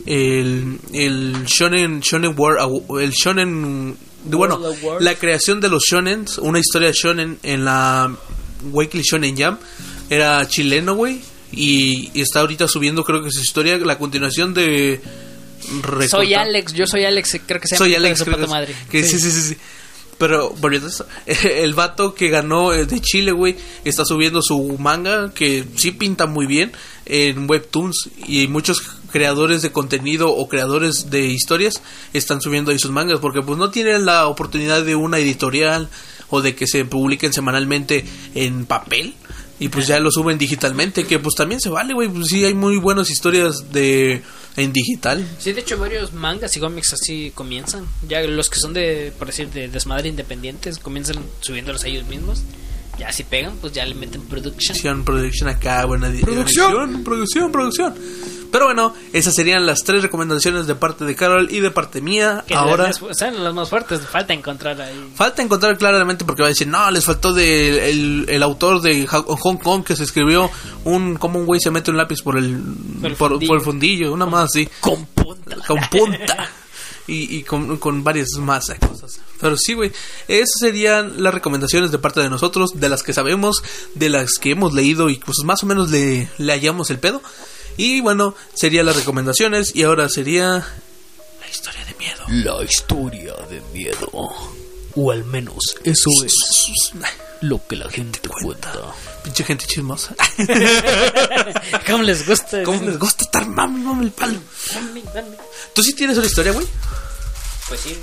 [0.05, 2.57] el, el Shonen, Shonen War,
[2.99, 4.59] el Shonen, de- bueno,
[4.99, 8.11] la creación de los Shonen, una historia Shonen en la
[8.71, 9.57] Weekly Shonen Jam,
[10.09, 11.19] era chileno, güey,
[11.51, 15.01] y, y está ahorita subiendo, creo que su historia, la continuación de...
[15.61, 18.71] Soy Recorta- Alex, yo soy Alex, creo que se llama soy Alex creo que madre.
[18.73, 19.57] es- que sí, sí, sí, sí.
[20.17, 24.77] Pero volviendo a eso, el vato que ganó eh, de Chile, güey, está subiendo su
[24.79, 26.71] manga que sí pinta muy bien
[27.05, 28.81] en webtoons y muchos
[29.11, 31.81] creadores de contenido o creadores de historias
[32.13, 35.89] están subiendo ahí sus mangas porque pues no tienen la oportunidad de una editorial
[36.29, 39.15] o de que se publiquen semanalmente en papel
[39.61, 42.55] y pues ya lo suben digitalmente que pues también se vale, güey, pues sí hay
[42.55, 44.23] muy buenas historias de
[44.57, 45.23] en digital.
[45.37, 47.85] Sí, de hecho varios mangas y cómics así comienzan.
[48.09, 52.41] Ya los que son de, por decir, de desmadre independientes, comienzan subiéndolos ellos mismos.
[52.97, 54.67] Ya si pegan, pues ya le meten production.
[54.75, 57.03] Producción, producción acá, buena Producción.
[57.03, 57.95] producción, producción.
[58.51, 62.43] Pero bueno, esas serían las tres recomendaciones de parte de Carol y de parte mía.
[62.45, 65.09] Que Ahora las más- son las más fuertes, falta encontrar ahí.
[65.15, 69.07] falta encontrar claramente porque va a decir, no, les faltó de el, el autor de
[69.07, 70.51] Hong Kong que se escribió
[70.83, 72.59] un como un güey se mete un lápiz por el
[73.01, 73.47] Por el por, fundillo.
[73.47, 75.55] por el fundillo, una más así, Con punta.
[75.65, 76.49] con punta.
[77.07, 79.19] Y, y con, con varias más cosas.
[79.39, 79.91] Pero sí, güey.
[80.27, 83.63] Esas serían las recomendaciones de parte de nosotros, de las que sabemos,
[83.95, 87.21] de las que hemos leído y pues más o menos le, le hallamos el pedo.
[87.77, 90.65] Y bueno, serían las recomendaciones y ahora sería
[91.39, 92.23] la historia de miedo.
[92.27, 94.09] La historia de miedo.
[94.95, 96.91] O al menos eso es
[97.41, 98.71] lo que la gente cuenta.
[99.23, 100.15] Pinche gente chismosa.
[101.87, 102.63] ¿Cómo les gusta?
[102.63, 104.39] ¿Cómo les gusta estar mami, mami el palo?
[104.73, 105.37] Dame, dame.
[105.73, 106.65] ¿Tú sí tienes una historia, güey?
[107.67, 107.97] Pues sí.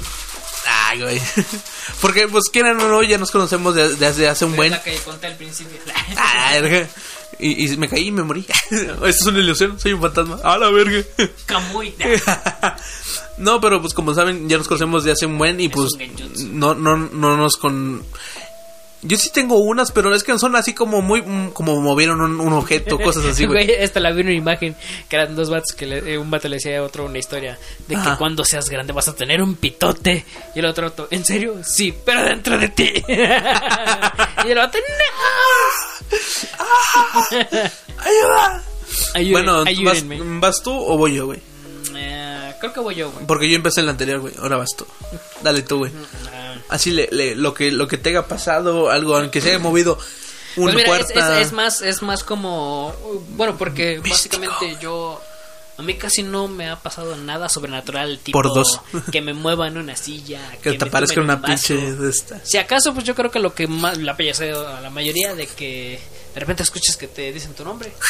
[0.66, 1.20] Ay, güey.
[2.00, 4.70] Porque, pues, quieran o no, ya nos conocemos de- desde hace un buen...
[4.72, 5.78] La que conté al principio.
[6.16, 6.88] Ah, verga.
[7.38, 8.44] Y, y me caí y me morí.
[8.70, 10.38] Esto es una ilusión, soy un fantasma.
[10.42, 11.02] A la verga.
[11.46, 11.94] Camuy.
[13.38, 15.90] no, pero pues como saben, ya nos conocemos de hace un buen y pues
[16.40, 18.04] no, no, no nos con...
[19.02, 21.22] Yo sí tengo unas, pero es que son así como muy.
[21.22, 23.70] mm, como movieron un, un objeto, cosas así, güey.
[23.70, 24.76] Esta la vi en una imagen
[25.08, 27.56] que eran dos vatos que le- eh, un vato le decía a otro una historia
[27.86, 30.24] de que cuando seas grande vas a tener un pitote.
[30.54, 31.56] Y el otro ¿en serio?
[31.62, 32.92] Sí, pero dentro de ti.
[33.08, 33.12] y
[34.50, 34.58] el
[37.98, 38.62] ¡Ayuda!
[39.14, 39.14] no.
[39.14, 40.02] Ayuden- bueno, ¿vas.
[40.40, 41.40] ¿vas tú o voy yo, güey?
[41.94, 43.26] Eh, creo que voy yo, güey.
[43.26, 44.34] Porque yo empecé en la anterior, güey.
[44.40, 44.86] Ahora vas tú.
[45.42, 45.92] Dale tú, güey.
[46.68, 49.98] Así le, le- lo que lo que te haya pasado, algo, aunque se haya movido
[50.56, 51.40] una Pues mira, es, puerta.
[51.40, 52.94] es- es más, es más como.
[53.30, 55.20] Bueno, porque básicamente yo.
[55.76, 58.80] A mí casi no me ha pasado nada sobrenatural, tipo Por dos.
[59.12, 62.40] que me mueva en una silla, que te me parezca una un pinche de esta.
[62.44, 66.00] Si acaso, pues yo creo que lo que más la a la mayoría de que
[66.34, 67.92] de repente escuchas que te dicen tu nombre.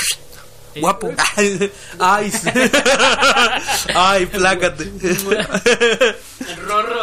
[0.74, 1.10] Eh, Guapo.
[1.98, 2.51] Ay, sí.
[3.94, 4.85] Ay, plácate.
[4.85, 7.01] El rorro.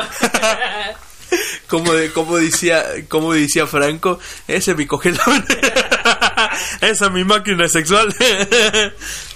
[1.67, 5.45] Como, de, como decía como decía Franco, ese mi cogelón.
[6.81, 8.13] Esa es mi máquina sexual.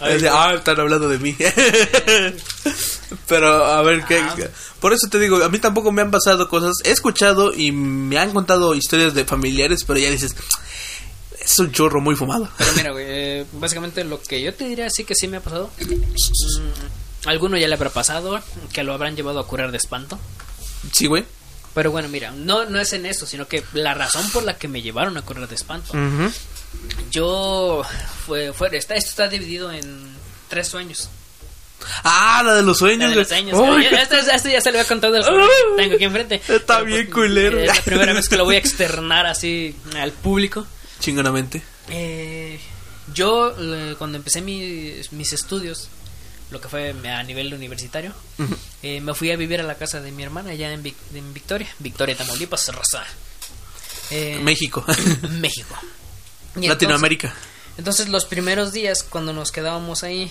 [0.02, 1.36] Ah, están hablando de mí.
[3.28, 4.22] Pero a ver qué
[4.80, 6.78] por eso te digo, a mí tampoco me han pasado cosas.
[6.84, 10.36] He escuchado y me han contado historias de familiares, pero ya dices,
[11.40, 12.50] es un chorro muy fumado.
[12.58, 15.42] Pero mira, güey, eh, básicamente lo que yo te diría sí que sí me ha
[15.42, 15.70] pasado.
[15.82, 18.40] Mm, alguno ya le habrá pasado,
[18.72, 20.18] que lo habrán llevado a curar de espanto.
[20.94, 21.26] Sí, güey.
[21.80, 24.68] Pero bueno, mira, no, no es en eso, sino que la razón por la que
[24.68, 25.94] me llevaron a curar de espanto.
[27.10, 27.84] Yo,
[28.26, 30.14] fue, fue, está, esto está dividido en
[30.50, 31.10] tres sueños.
[32.04, 33.10] Ah, la de los La sueños.
[33.12, 33.58] de los sueños.
[33.58, 34.78] Uy, Esto, esto ya se lo
[35.10, 35.40] del sueño
[35.78, 36.42] que tengo aquí enfrente.
[36.50, 37.58] Está bien pues, culero.
[37.62, 40.68] Es la primera vez que lo voy a externar así al público.
[41.00, 41.64] Chingonamente.
[41.88, 42.60] Eh,
[43.14, 45.88] yo, eh, cuando empecé mis, mis estudios,
[46.52, 48.14] lo que fue a nivel universitario,
[48.82, 51.34] eh, me fui a vivir a la casa de mi hermana allá en, Vic- en
[51.34, 53.04] Victoria, Victoria, Tamaulipas, Rosa.
[54.12, 54.84] Eh, México.
[55.40, 55.76] México.
[56.60, 57.28] Y Latinoamérica.
[57.28, 60.30] Entonces, entonces, los primeros días, cuando nos quedábamos ahí,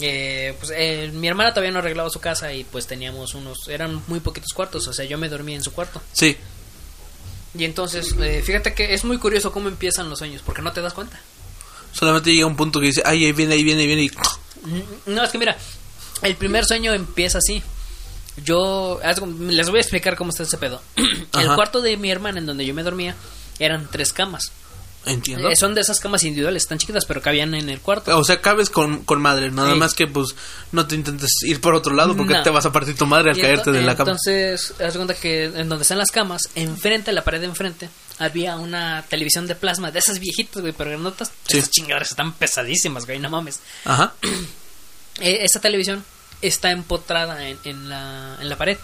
[0.00, 4.02] eh, pues eh, mi hermana todavía no arreglaba su casa y pues teníamos unos, eran
[4.08, 6.00] muy poquitos cuartos, o sea, yo me dormía en su cuarto.
[6.12, 6.36] Sí.
[7.54, 10.80] Y entonces, eh, fíjate que es muy curioso cómo empiezan los sueños, porque no te
[10.80, 11.20] das cuenta.
[11.92, 14.02] Solamente llega un punto que dice, ay, ahí viene, ahí viene, ahí viene.
[14.04, 14.10] Y...
[15.06, 15.56] No, es que mira,
[16.22, 17.62] el primer sueño empieza así.
[18.44, 19.00] Yo
[19.38, 20.80] les voy a explicar cómo está ese pedo.
[20.96, 23.14] el cuarto de mi hermana en donde yo me dormía
[23.58, 24.52] eran tres camas.
[25.06, 25.48] Entiendo.
[25.48, 28.16] Eh, son de esas camas individuales, tan chiquitas, pero cabían en el cuarto.
[28.18, 29.78] O sea, cabes con, con madre, nada Sí.
[29.78, 30.34] más que pues
[30.72, 32.42] no te intentes ir por otro lado porque No.
[32.42, 34.10] te vas a partir tu madre al Y caerte de la cama.
[34.10, 37.88] Entonces, haz cuenta que en donde están las camas, enfrente, en la pared de enfrente,
[38.20, 41.32] había una televisión de plasma, de esas viejitas, güey, pero granotas.
[41.48, 41.58] Sí.
[41.58, 43.58] Esas chingaderas están pesadísimas, güey, no mames.
[43.84, 44.12] Ajá.
[45.20, 46.04] Eh, esa televisión
[46.42, 48.78] está empotrada en, en, la, en la pared.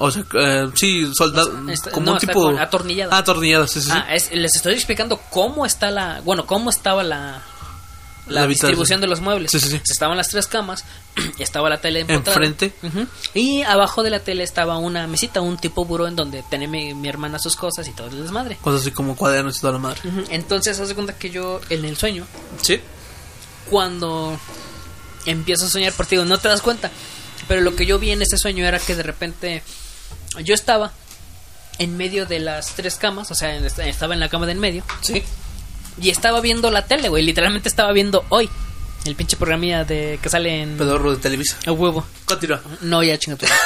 [0.00, 1.50] O sea, eh, sí, soldado.
[1.60, 2.48] O sea, está- como no, un tipo.
[2.58, 3.14] atornillada.
[3.14, 3.86] Ah, atornillada, sí, sí.
[3.86, 3.92] sí.
[3.92, 6.20] Ah, es- les estoy explicando cómo está la.
[6.24, 7.42] Bueno, cómo estaba la.
[8.28, 9.50] La, distribución de los muebles.
[9.50, 9.80] Sí, sí, sí.
[9.90, 10.84] Estaban las tres camas,
[11.38, 12.04] estaba la tele.
[12.08, 12.72] Enfrente.
[12.82, 13.06] Ujú.
[13.34, 16.94] Y abajo de la tele estaba una mesita, un tipo buró en donde tenía mi,
[16.94, 18.56] mi hermana sus cosas y todo el desmadre.
[18.60, 20.00] Cosas así como cuadernos y toda la madre.
[20.04, 20.24] Ujú.
[20.30, 22.26] Entonces, haz de cuenta que yo, en el sueño,
[22.62, 22.80] Sí.
[23.70, 24.38] cuando
[25.26, 26.90] empiezo a soñar partido, no te das cuenta.
[27.46, 29.62] Pero lo que yo vi en ese sueño era que de repente
[30.44, 30.92] yo estaba
[31.78, 34.84] en medio de las tres camas, o sea, estaba en la cama de en medio,
[35.00, 35.22] Sí.
[36.00, 37.22] Y estaba viendo la tele, güey.
[37.24, 38.48] Literalmente estaba viendo hoy
[39.04, 41.58] el pinche programilla de que sale en Pedorro de Televisa.
[41.66, 42.06] a huevo.
[42.24, 42.60] Continúa.
[42.82, 43.46] No, ya chinga tu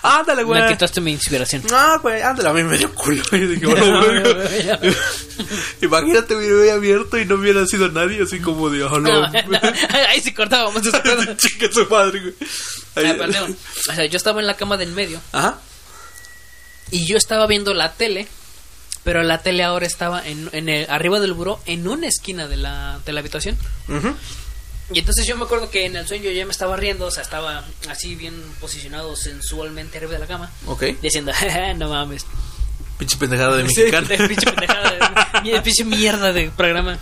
[0.00, 0.62] Ándale, güey.
[0.62, 1.62] Me quitaste mi inspiración.
[1.72, 3.20] Ah, güey, ándale, a mí me dio culo.
[3.32, 4.22] Yo dije, bueno, No, güey.
[4.22, 4.94] no, no,
[5.82, 9.28] Imagínate, me hubiera abierto y no hubiera sido nadie, así como de, oh, No, no.
[9.28, 9.58] no,
[10.08, 11.36] ahí sí cortábamos esa cosa.
[11.36, 12.34] Chica su madre, güey.
[12.94, 13.56] Ahí- Ah, perdón.
[13.90, 15.58] O sea, yo estaba en la cama del medio Ajá.
[16.92, 18.28] y yo estaba viendo la tele,
[19.08, 22.58] pero la tele ahora estaba en, en el- arriba del buró, en una esquina de
[22.58, 23.56] la, de la habitación.
[24.92, 27.10] Y entonces yo me acuerdo que en el sueño yo ya me estaba riendo, o
[27.10, 30.82] sea, estaba así bien posicionado sensualmente arriba de la cama, Ok.
[31.00, 32.26] diciendo, "Ja, no mames.
[32.98, 34.06] Pinche pendejada de mexicano.
[34.28, 36.98] pinche pendejada, de- pinche mierda de programa.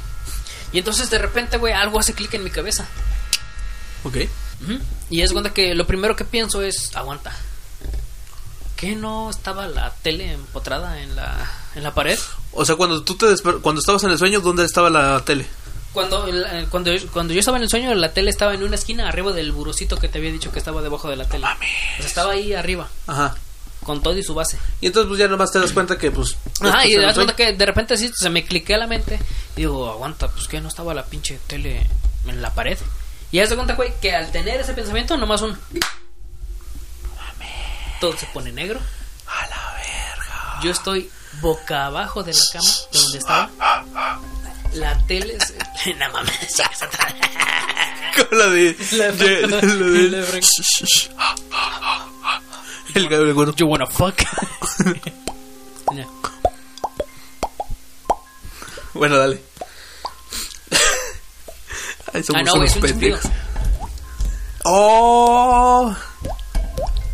[0.73, 2.87] Y entonces de repente, güey, algo hace clic en mi cabeza.
[4.05, 4.17] ok.
[5.11, 7.35] Y es cuenta que lo primero que pienso es, aguanta.
[8.77, 12.19] ¿Qué no estaba la tele empotrada en la, en la pared?
[12.53, 13.27] O sea, cuando tú te
[13.63, 15.47] cuando estabas en el sueño, ¿dónde estaba la tele?
[15.95, 16.27] Cuando,
[16.71, 19.33] cuando, yo- cuando yo estaba en el sueño, la tele estaba en una esquina arriba
[19.33, 21.47] del burocito que te había dicho que estaba debajo de la tele.
[21.47, 23.35] O sea, estaba ahí arriba, Ajá.
[23.83, 24.59] con todo y su base.
[24.83, 26.37] Y entonces pues ya nomás te das cuenta que pues...
[26.61, 27.51] Ajá, estás y el das cuenta sueño.
[27.53, 29.19] que de repente así se me cliqué a la mente
[29.57, 31.87] y digo, aguanta, pues que no estaba la pinche tele
[32.27, 32.77] en la pared.
[33.33, 35.59] Y haz de cuenta, güey, que al tener ese pensamiento, nomás un.
[38.01, 38.81] Todo se pone negro.
[39.27, 40.61] A la verga.
[40.63, 41.11] Yo estoy
[41.41, 43.51] boca abajo de la cama de donde estaba.
[44.75, 45.55] La tele es...
[45.99, 46.57] No mames.
[48.29, 48.77] Con la de.
[48.93, 50.41] La- de- la- lo de- la- la-
[52.95, 53.55] El de gordo.
[53.57, 54.15] You wanna fuck?
[55.93, 56.05] No.
[58.95, 59.41] Bueno, dale.
[62.13, 63.31] Ay, somos Ah, no, unos es un.
[64.65, 65.95] ¡Oh!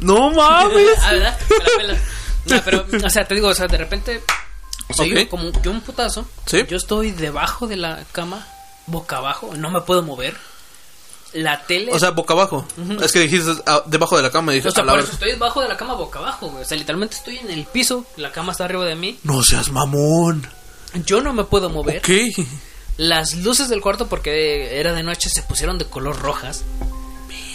[0.03, 0.99] ¡No mames!
[1.03, 1.39] Ah, ¿verdad?
[1.49, 1.99] Me la pela.
[2.45, 4.23] No, pero, o sea, te digo, o sea, de repente,
[4.95, 5.29] soy Ok.
[5.29, 6.27] como que un putazo.
[6.47, 6.65] Sí.
[6.69, 8.47] Yo estoy debajo de la cama,
[8.87, 10.37] boca abajo, no me puedo mover.
[11.35, 11.93] La tele.
[11.95, 12.67] O sea, boca abajo.
[13.01, 15.63] Es que dijiste ah, debajo de la cama dije, o sea, por eso estoy debajo
[15.63, 16.63] de la cama boca abajo, güey.
[16.63, 19.19] O sea, literalmente estoy en el piso, la cama está arriba de mí.
[19.23, 20.47] No seas mamón.
[21.07, 22.03] Yo no me puedo mover.
[22.03, 22.33] ¿Qué?
[22.99, 26.65] Las luces del cuarto, porque era de noche, se pusieron de color rojas.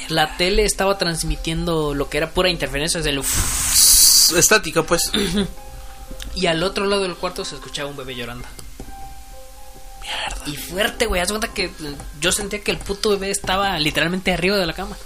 [0.10, 3.24] La tele estaba transmitiendo lo que era pura interferencia desde el
[4.38, 5.12] Estática, pues.
[6.36, 8.48] Y al otro lado del cuarto se escuchaba un bebé llorando.
[10.02, 10.44] Mierda.
[10.46, 11.22] Y fuerte, güey.
[11.22, 11.72] Haz cuenta que
[12.22, 14.98] yo sentía que el puto bebé estaba literalmente arriba de la cama.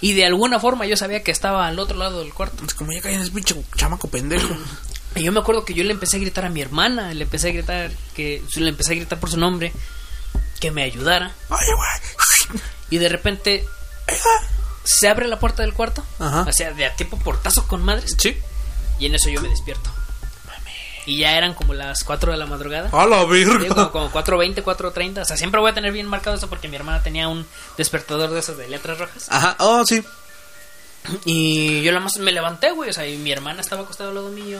[0.00, 2.64] Y de alguna forma yo sabía que estaba al otro lado del cuarto.
[2.64, 4.54] Es como ya caen ese pinche chamaco pendejo.
[5.14, 7.14] Y yo me acuerdo que yo le empecé a gritar a mi hermana.
[7.14, 8.42] Le empecé a gritar que.
[8.56, 9.72] Le empecé a gritar por su nombre.
[10.60, 11.34] Que me ayudara.
[11.48, 12.60] Oye, güey.
[12.90, 13.66] Y de repente.
[14.84, 16.04] Se abre la puerta del cuarto.
[16.18, 16.44] Ajá.
[16.48, 18.14] O sea, de a tipo portazo con madres.
[18.18, 18.36] Sí.
[18.98, 19.90] Y en eso yo me despierto.
[21.06, 22.88] Y ya eran como las 4 de la madrugada.
[22.92, 23.90] A la Sí, como, verga.
[23.92, 25.22] como 4.20, 4.30.
[25.22, 27.46] O sea, siempre voy a tener bien marcado eso porque mi hermana tenía un
[27.76, 29.26] despertador de esos de letras rojas.
[29.30, 29.56] Ajá.
[29.60, 30.04] Oh, sí.
[31.24, 32.90] Y yo la más me levanté, güey.
[32.90, 34.58] O sea, y mi hermana estaba acostada al lado mío.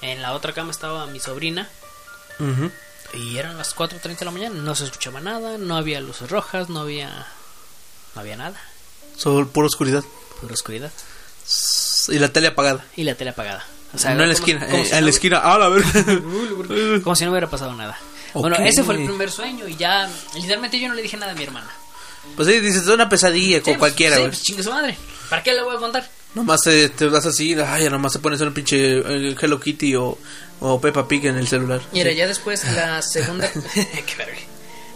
[0.00, 1.68] En la otra cama estaba mi sobrina.
[2.40, 2.70] Ujú.
[3.12, 4.56] Y eran las 4.30 de la mañana.
[4.60, 5.56] No se escuchaba nada.
[5.58, 6.68] No había luces rojas.
[6.68, 7.26] No había.
[8.14, 8.60] No había nada.
[9.16, 10.04] Solo pura oscuridad.
[10.40, 10.90] Pura oscuridad.
[12.08, 12.84] Y la tele apagada.
[12.96, 13.64] Y la tele apagada.
[13.94, 14.66] O no en la esquina.
[14.68, 15.38] eh, si en no- la esquina.
[15.38, 15.90] A la verga.
[17.02, 17.98] Como si no hubiera pasado nada.
[18.34, 19.68] Bueno, ese fue el primer sueño.
[19.68, 20.08] Y ya.
[20.34, 21.70] Literalmente yo no le dije nada a mi hermana.
[22.36, 24.96] Pues sí, dices, es una pesadilla Sí, con pues, cualquiera, sí, pues chingue su madre.
[25.28, 26.08] ¿Para qué le voy a contar?
[26.34, 30.18] Nomás te, te das así, ay, nomás te pones un pinche eh, Hello Kitty o,
[30.60, 31.82] o Peppa Pig en el celular.
[31.92, 32.16] Mira, Sí.
[32.16, 33.48] ya después la segunda.
[33.74, 34.38] Qué verga.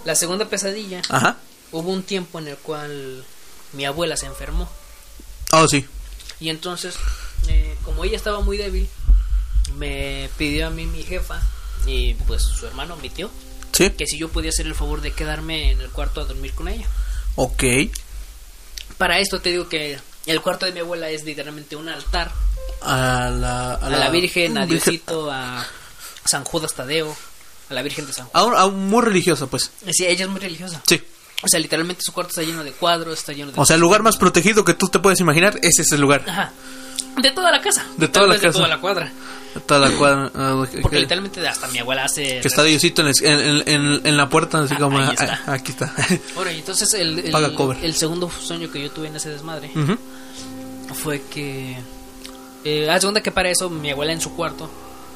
[0.06, 1.02] La segunda pesadilla.
[1.10, 1.36] Ajá.
[1.72, 3.24] Hubo un tiempo en el cual
[3.72, 4.68] mi abuela se enfermó.
[5.52, 5.84] Oh, sí.
[6.40, 6.94] Y entonces,
[7.48, 8.88] eh, como ella estaba muy débil,
[9.76, 11.40] me pidió a mí mi jefa
[11.86, 13.30] y pues su hermano, mi tío,
[13.72, 13.90] Sí.
[13.90, 16.68] que si yo podía hacer el favor de quedarme en el cuarto a dormir con
[16.68, 16.86] ella.
[17.36, 17.62] Ok.
[18.96, 22.32] Para esto te digo que el cuarto de mi abuela es literalmente un altar
[22.80, 25.66] A la, a la, Virgen, a Diosito, a
[26.24, 27.14] San Judas Tadeo,
[27.70, 28.42] a la Virgen de San Juan.
[28.42, 29.70] A un- a un- muy religiosa, pues.
[29.92, 30.82] Sí, ella es muy religiosa.
[30.86, 31.02] Sí.
[31.42, 33.60] O sea, literalmente su cuarto está lleno de cuadros, está lleno de...
[33.60, 36.24] O sea, el lugar más protegido que tú te puedes imaginar, ese es el lugar.
[36.26, 36.52] Ajá.
[37.22, 37.84] De toda la casa.
[37.96, 38.48] De toda la casa.
[38.48, 39.12] De toda la cuadra.
[39.66, 40.30] Toda la cuadra.
[40.34, 42.40] ah, que- Porque que- literalmente hasta mi abuela hace...
[42.40, 44.98] que está Diosito en, en, en- en- en la puerta, así Ah, como.
[44.98, 45.42] ahí ah, está.
[45.46, 45.92] ah, aquí está.
[46.34, 47.78] Bueno, y entonces el, el, Paga cover.
[47.84, 49.70] el segundo sueño que yo tuve en ese desmadre
[50.94, 51.76] fue que...
[52.64, 54.68] Eh, de cuenta que para eso mi abuela en su cuarto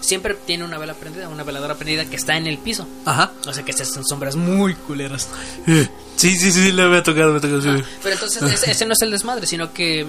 [0.02, 2.86] siempre tiene una vela prendida, una veladora prendida que está en el piso.
[3.06, 3.32] Ajá.
[3.46, 5.28] O sea que se hacen sombras muy culeras.
[5.66, 7.60] Eh, Sí, sí, sí, le voy a tocar, me toca.
[7.62, 7.82] Sí.
[8.02, 10.06] Pero entonces ese, ese no es el desmadre, sino que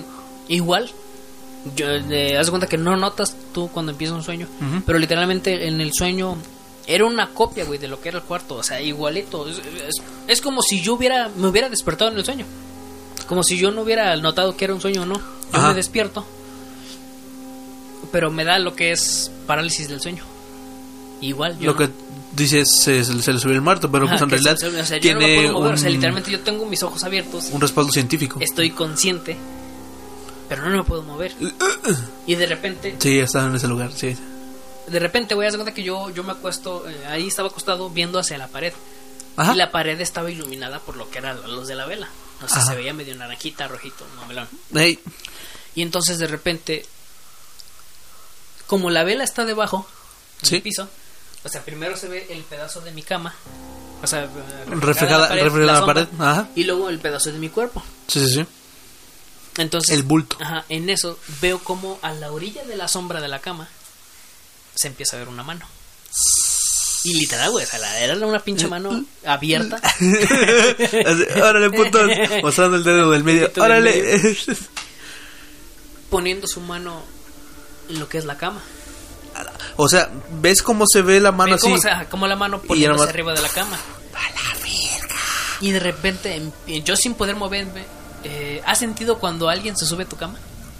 [0.49, 0.91] igual,
[1.75, 4.83] yo, eh, haz de cuenta que no notas tú cuando empieza un sueño, Ujú.
[4.85, 6.37] pero literalmente en el sueño
[6.85, 9.47] era una copia, güey, de lo que era el cuarto, o sea, igualito.
[9.47, 12.45] Es, es- es como si yo hubiera, me hubiera despertado en el sueño.
[13.27, 15.15] Como si yo no hubiera notado que era un sueño o no.
[15.15, 15.23] Yo
[15.59, 15.69] Ajá.
[15.69, 16.25] me despierto,
[18.11, 20.23] pero me da lo que es parálisis del sueño.
[21.21, 21.89] Igual, yo Lo no- que
[22.33, 24.97] dices se, se le subió el muerto, pero Ajá, pues en realidad se- o sea,
[24.97, 28.39] no tiene puedo mover, o sea, literalmente yo tengo mis ojos abiertos un respaldo científico.
[28.41, 29.37] estoy consciente,
[30.49, 31.33] pero no me puedo mover.
[32.27, 34.15] Y de repente, Sí, está en ese lugar, sí.
[34.87, 37.89] de repente voy a dar cuenta que yo, yo me acuesto, eh, ahí estaba acostado
[37.89, 38.73] viendo hacia la pared.
[39.35, 39.53] Ajá.
[39.53, 42.07] Y la pared estaba iluminada por lo que era la luz de la vela.
[42.43, 42.71] O sea, Ajá.
[42.71, 44.47] se veía medio naranjita, rojito, mamelón.
[44.75, 44.99] Ey,
[45.75, 46.85] Y entonces de repente,
[48.67, 49.87] como la vela está debajo
[50.41, 50.59] del Sí.
[50.59, 50.87] piso,
[51.43, 53.33] o sea, primero se ve el pedazo de mi cama.
[54.01, 54.27] O sea, eh,
[54.67, 56.07] reflejada, la pared, reflejada sombra.
[56.19, 56.47] Ajá.
[56.55, 57.81] Y luego el pedazo de mi cuerpo.
[58.07, 58.45] Sí, sí, sí.
[59.57, 60.37] Entonces, El bulto.
[60.41, 63.69] Ajá, en eso veo como a la orilla de la sombra de la cama
[64.75, 65.65] se empieza a ver una mano.
[67.05, 69.75] Y literal, güey, o sea, la- era una pinche mano abierta.
[69.83, 70.05] Así,
[71.41, 71.99] Órale, puto.
[72.41, 73.51] Mostrando el dedo del medio.
[73.57, 74.35] Órale.
[76.09, 77.03] poniendo su mano
[77.93, 78.61] lo que es la cama.
[79.77, 80.09] O sea,
[80.41, 81.63] ¿ves cómo se ve la mano así?
[81.67, 81.77] cómo,
[82.09, 83.77] como la mano poniéndose nomás- arriba de la cama.
[85.61, 87.85] Y de repente, em- yo sin poder moverme,
[88.23, 90.35] eh, ¿has sentido cuando alguien se sube a tu cama?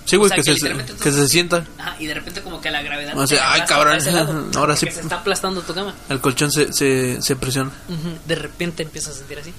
[0.06, 1.66] Sí, güey, O sea, que, se, literalmente que se sienta.
[1.80, 3.18] Ajá, y de repente como que la gravedad...
[3.18, 4.86] O sea, ay, cabrón, a lado, ahora sí.
[4.86, 5.96] que se está aplastando tu cama.
[6.10, 7.72] El colchón se, se, se presiona.
[7.88, 9.54] Ujú, De repente empiezas a sentir así.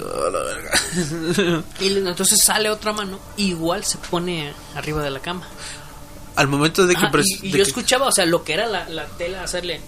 [0.00, 1.64] Oh, la verga.
[1.80, 5.42] Y entonces sale otra mano, igual se pone arriba de la cama.
[6.36, 7.04] Al momento de que...
[7.06, 9.42] Ajá, y, y de yo que- escuchaba, o sea, lo que era la, la tela
[9.42, 9.80] hacerle.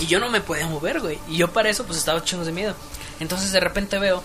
[0.00, 1.18] Y yo no me podía mover, güey.
[1.28, 2.74] Y yo para eso, pues estaba chingos de miedo.
[3.20, 4.22] Entonces de repente veo.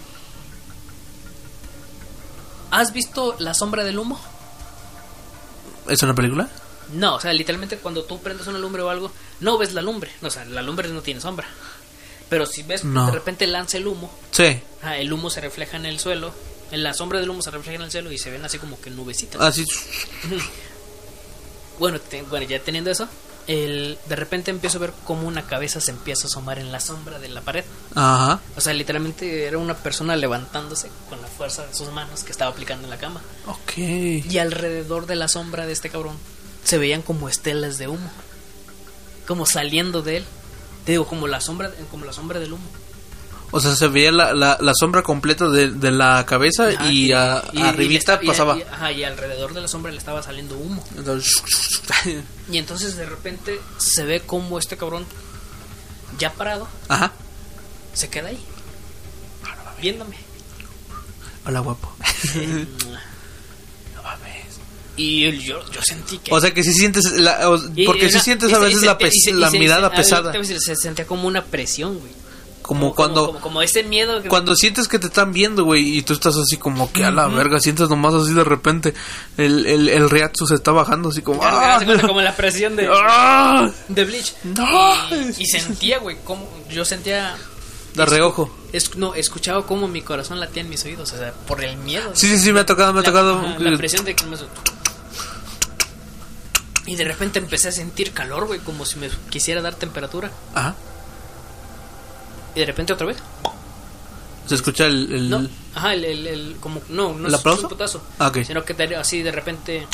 [2.71, 4.19] ¿Has visto la sombra del humo?
[5.87, 6.49] ¿Es una película?
[6.93, 10.11] No, o sea, literalmente cuando tú prendes una lumbre o algo, no ves la lumbre.
[10.21, 11.47] O sea, la lumbre no tiene sombra.
[12.29, 13.07] Pero si ves, No.
[13.07, 14.61] de repente lanza el humo, Sí.
[14.83, 16.31] ah, el humo se refleja en el suelo.
[16.71, 18.79] En la sombra del humo se refleja en el suelo y se ven así como
[18.79, 19.41] que nubecitas.
[19.41, 19.65] Así.
[21.79, 23.07] Bueno, te- bueno, ya teniendo eso,
[23.47, 26.79] el, de repente empiezo a ver cómo una cabeza se empieza a asomar en la
[26.79, 27.63] sombra de la pared.
[27.95, 28.41] Ajá.
[28.57, 32.51] O sea, literalmente era una persona levantándose con la fuerza de sus manos que estaba
[32.51, 33.21] aplicando en la cama.
[33.47, 33.77] Ok.
[33.77, 36.17] Y alrededor de la sombra de este cabrón
[36.65, 38.11] se veían como estelas de humo.
[39.25, 40.25] Como saliendo de él.
[40.85, 42.65] Te digo, como la sombra, como la sombra del humo.
[43.51, 47.11] O sea, se veía la, la, la sombra completa de, de la cabeza Ajá, y,
[47.11, 48.57] a, y- arribita y- pasaba.
[48.57, 50.83] y- ajá, y alrededor de la sombra le estaba saliendo humo.
[50.95, 51.33] Entonces,
[52.51, 55.05] Y entonces de repente se ve como este cabrón,
[56.19, 57.11] ya parado, Ajá.
[57.93, 58.39] se queda ahí.
[59.81, 60.17] Viéndome.
[61.45, 61.91] Hola, guapo.
[63.95, 64.45] No mames.
[64.97, 66.33] Y el- yo, yo sentí que...
[66.33, 67.05] O sea, que si sientes.
[67.13, 70.31] La, o- porque si sientes a veces la, pes- se- la mirada se- pesada.
[70.31, 72.11] te Se sentía como una presión, güey.
[72.69, 73.25] Como cuando.
[73.25, 74.29] Como, como ese miedo que...
[74.29, 77.25] Cuando sientes que te están viendo, güey, y tú estás así como que a la
[77.27, 78.93] verga, sientes nomás así de repente
[79.37, 81.41] el, el, el reatsu se está bajando así como...
[81.43, 81.79] ¡ah!
[82.05, 83.71] como la presión de, ¡Ah!
[83.87, 84.35] de Bleach.
[84.43, 84.93] No.
[85.15, 86.47] Y, y sentía, güey, como...
[86.69, 87.35] Yo sentía...
[87.95, 88.55] De reojo.
[88.71, 92.11] Es, no, escuchaba como mi corazón latía en mis oídos, o sea, por el miedo.
[92.13, 93.39] Sí, sí, sí, me ha tocado, me ha La- tocado.
[93.39, 94.37] ajá, la presión de que me...
[96.85, 100.31] Y de repente empecé a sentir calor, güey, como si me quisiera dar temperatura.
[100.53, 100.75] Ajá.
[102.59, 103.15] Y de repente otra vez.
[104.45, 105.09] Se escucha el...
[105.13, 107.63] el- No, ajá, el, el, el- como, no, no ¿El aplauso?
[107.63, 108.03] un putazo.
[108.19, 108.39] Ah, ok.
[108.43, 109.87] Sino que así de repente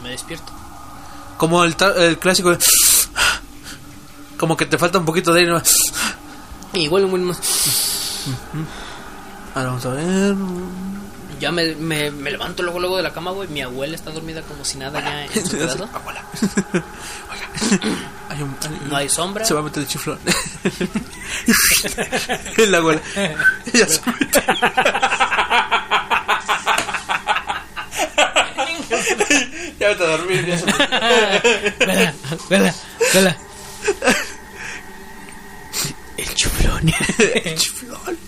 [0.00, 0.52] me despierto.
[1.36, 2.58] Como el, el clásico de...
[4.38, 5.52] Como que te falta un poquito de aire.
[5.52, 5.62] ¿no?
[6.74, 7.40] Y igual muy más.
[9.56, 10.36] Ahora vamos a ver...
[11.40, 13.48] Ya me, me, me levanto luego luego de la cama, güey.
[13.48, 15.56] Mi abuela está dormida como si nada ya en su.
[15.94, 16.24] Abuela.
[18.30, 19.44] Hay un, hay- No hay sombra.
[19.44, 20.18] Se va a meter el chiflón.
[22.58, 23.00] la abuela.
[23.72, 24.42] Ya se mete.
[29.78, 30.46] ya vete a dormir.
[30.46, 30.88] Ya se mete.
[31.86, 32.14] Vela,
[32.48, 32.74] vela,
[33.14, 33.36] vela.
[36.16, 36.92] El chuflón.
[37.34, 38.18] El chiflón.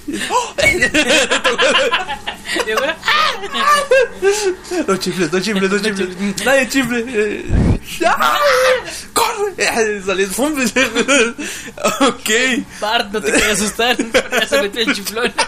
[2.67, 2.97] Y abuela,
[4.87, 6.45] No chifles, no chifles, no chifles.
[6.45, 7.05] Nadie chifle.
[7.09, 8.39] Eh, ¡ah!
[9.13, 10.03] ¡Corre!
[10.03, 10.55] Salí ¡fum!
[12.01, 12.31] Ok.
[12.81, 13.97] Bart, no te quieras asustar.
[13.97, 15.33] Ya se metió el chuflón.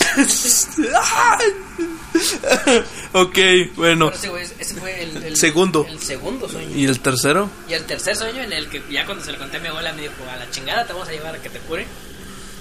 [3.12, 3.38] ok,
[3.76, 4.10] bueno.
[4.20, 5.86] Pero ese, fue el, el- Segundo.
[5.88, 6.74] El segundo sueño.
[6.76, 7.50] ¿Y el tercero?
[7.68, 9.92] Y el tercer sueño en el que ya cuando se lo conté a mi abuela
[9.92, 11.86] me dijo, a la chingada te vamos a llevar a que te cure.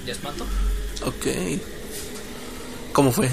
[0.06, 0.45] De espanto.
[1.06, 1.26] Ok.
[2.94, 3.30] ¿Cómo fue?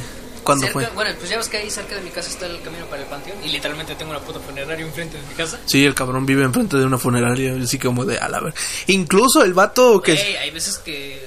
[0.46, 0.94] ¿Cuándo Cerca- fue?
[0.94, 3.08] Bueno, pues ya ves que ahí cerca de mi casa está el camino para el
[3.08, 3.36] panteón.
[3.44, 5.58] Y literalmente tengo una puta funeraria enfrente de mi casa.
[5.66, 8.54] Sí, el cabrón vive enfrente de una funeraria, así como de a la ver.
[8.86, 10.12] Incluso el vato que...
[10.38, 11.20] Hay veces que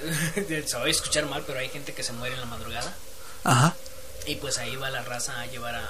[0.66, 2.96] se va a escuchar mal, pero hay gente que se muere en la madrugada.
[3.44, 3.76] Ajá.
[4.26, 5.80] Y pues ahí va la raza a llevar a...
[5.84, 5.86] a-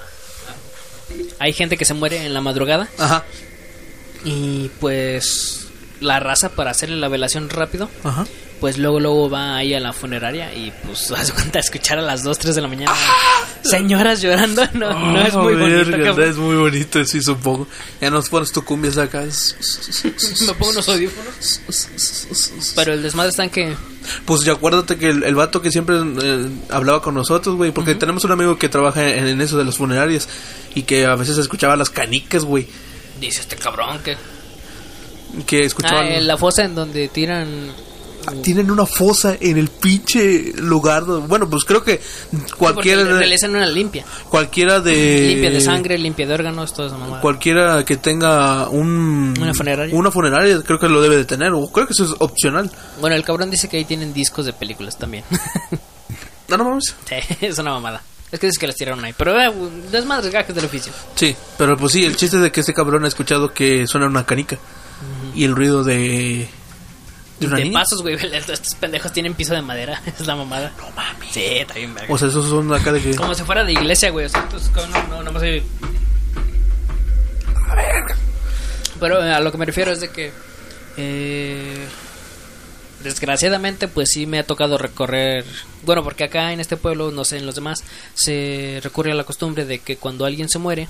[1.38, 2.88] Hay gente que se muere en la madrugada.
[2.98, 3.24] Ajá.
[4.24, 5.66] Y pues
[6.00, 7.88] la raza para hacerle la velación rápido.
[8.04, 8.26] Ajá.
[8.60, 12.02] Pues luego luego va ahí a la funeraria y pues haz de cuenta escuchar a
[12.02, 12.92] las 2, 3 de la mañana
[13.62, 15.90] señoras llorando, no, no es muy bonito.
[15.90, 16.24] verga.
[16.26, 17.66] Es muy bonito, sí, supongo.
[18.00, 19.20] Ya nos pones tu cumbia acá.
[20.46, 21.60] Me pongo unos audífonos.
[22.74, 23.74] Pero el desmadre está en que
[24.24, 27.94] Pues ya acuérdate que el, el vato que siempre eh, hablaba con nosotros, güey, porque
[27.94, 30.28] tenemos un amigo que trabaja en, en eso de las funerarias
[30.74, 32.66] y que a veces escuchaba las canicas, güey,
[33.20, 34.16] dice este cabrón que
[35.46, 36.00] que escuchaba...
[36.00, 37.72] ah, en la fosa en donde tiran
[38.42, 41.04] Tienen una fosa en el pinche lugar.
[41.04, 42.00] Bueno, pues creo que
[42.56, 44.04] cualquiera de, realizan una limpia.
[44.28, 47.20] cualquiera de limpia de sangre, limpia de órganos, todo eso mamá.
[47.20, 49.94] cualquiera que tenga un Una funeraria.
[49.94, 52.70] una funeraria creo que lo debe de tener o creo que eso es opcional.
[53.00, 55.24] Bueno, el cabrón dice que ahí tienen discos de películas también.
[56.48, 56.96] No, no mames.
[57.08, 57.14] Sí,
[57.46, 58.02] es una mamada.
[58.32, 59.14] Es que dice que las tiraron ahí.
[59.16, 59.52] Pero eh,
[59.92, 60.92] desmadres gajes del oficio.
[61.14, 64.26] Sí, pero pues sí, el chiste de que este cabrón ha escuchado que suena una
[64.26, 64.58] canica
[65.34, 66.48] y el ruido de
[67.40, 67.80] ¿De una Te niña?
[67.80, 68.14] pasos, güey.
[68.32, 70.00] Estos pendejos tienen piso de madera.
[70.20, 70.72] Es la mamada.
[70.78, 71.32] No mames.
[71.32, 72.12] Sí, está bien, verga.
[72.12, 73.16] O sea, esos son acá de que.
[73.16, 74.26] Como si fuera de iglesia, güey.
[74.26, 75.62] O sea, entonces, no, no, no más ahí.
[78.98, 80.32] Pero eh, a lo que me refiero es de que.
[80.96, 81.86] eh,
[83.02, 85.44] desgraciadamente, pues sí me ha tocado recorrer.
[85.84, 87.82] Bueno, porque acá en este pueblo, no sé, en los demás,
[88.14, 90.86] se recurre a la costumbre de que cuando alguien se muere,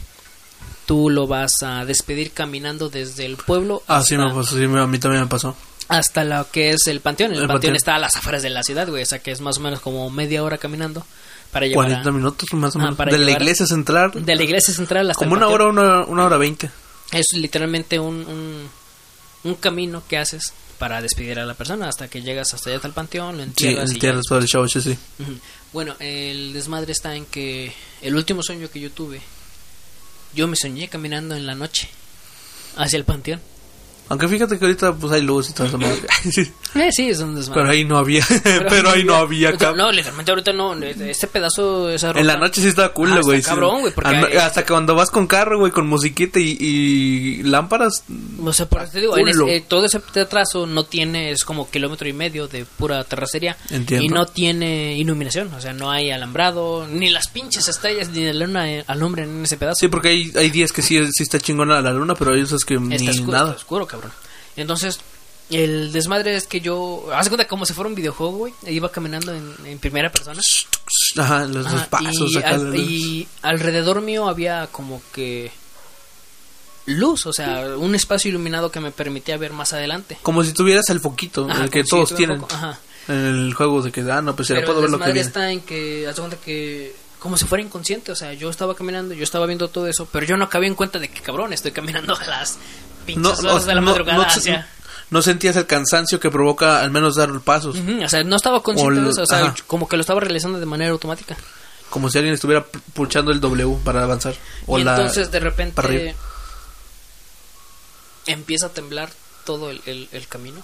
[0.87, 4.87] tú lo vas a despedir caminando desde el pueblo Ah, sí, me pasó, sí, a
[4.89, 5.55] mí también me pasó.
[5.91, 7.33] Hasta lo que es el panteón.
[7.33, 7.77] El, El panteón, panteón.
[7.77, 9.03] está a las afueras de la ciudad, güey.
[9.03, 11.05] O sea que es más o menos como media hora caminando
[11.53, 12.97] para llevar 40 a- minutos más o Ah, menos.
[12.97, 14.13] para de la iglesia central.
[14.15, 16.71] de la iglesia central hasta como el una hora, una, una hora veinte.
[17.13, 18.69] Es literalmente un, un,
[19.45, 22.89] un camino que haces para despedir a la persona hasta que llegas hasta allá hasta
[22.89, 23.95] el panteón, lo Sí, entierras ya.
[23.95, 24.97] entierras todo el show, sí, sí.
[25.73, 29.21] Bueno, el desmadre está en que el último sueño que yo tuve,
[30.35, 31.89] yo me soñé caminando en la noche
[32.77, 33.41] hacia el panteón.
[34.11, 35.79] Aunque fíjate que ahorita pues hay luz y todo eso.
[36.73, 37.63] Eh, sí, es un desmadre.
[37.63, 38.25] Pero ahí no había.
[38.69, 39.53] Pero, ahí no había.
[39.55, 40.75] Cab- No, literalmente ahorita no.
[40.75, 43.43] Este pedazo, esa En la ruta- noche sí estaba cool, Ah, güey.
[43.43, 43.49] sí.
[43.49, 48.05] cabrón, güey, hay- Hasta que cuando vas con carro, güey, con musiquita y, y lámparas.
[48.41, 51.69] O sea, por eso te digo, en eh, todo ese trazo no tiene, es como
[51.69, 53.57] kilómetro y medio de pura terracería.
[53.71, 54.05] Entiendo.
[54.07, 58.33] Y no tiene iluminación, o sea, no hay alambrado, ni las pinches estrellas ni la
[58.47, 59.75] luna eh, alumbran en ese pedazo.
[59.81, 62.65] Sí, porque hay, hay días que sí, sí está chingona la luna, pero hay esos
[62.65, 63.45] que ni está oscuro, nada.
[63.51, 64.00] está oscuro, cabrón.
[64.57, 65.01] Entonces,
[65.51, 68.91] el desmadre es que yo, haz cuenta como si fuera un videojuego, güey, e iba
[68.93, 70.41] caminando en, en primera persona.
[71.17, 72.51] Ajá, los, pasos y, acá.
[72.51, 75.51] al- y alrededor mío había como que
[76.87, 80.19] luz, o sea, un espacio iluminado que me permitía ver más adelante.
[80.23, 82.47] Como si tuvieras el foquito, Ajá, el que si todos tuviera tienen.
[82.53, 82.79] ajá.
[83.09, 85.21] En el juego de que, ah, no, pues ya Pero puedo ver lo que viene.
[85.21, 89.15] está en que, haz cuenta que, como si fuera inconsciente, o sea, yo estaba caminando,
[89.15, 91.73] yo estaba viendo todo eso, pero yo no cabía en cuenta de que, cabrón, estoy
[91.73, 92.59] caminando a las
[93.15, 94.69] pinches No, horas no, de la no, madrugada no, hacia...
[95.11, 97.77] no sentías el cansancio que provoca al menos dar pasos.
[97.77, 99.55] O sea, no estaba consciente de eso, o sea, ajá.
[99.67, 101.37] como que lo estaba realizando de manera automática.
[101.91, 104.35] Como si alguien estuviera pu- pulsando el W para avanzar.
[104.67, 106.13] O y la, entonces de para repente arriba.
[108.27, 109.11] empieza a temblar
[109.45, 110.61] todo el, el- el camino.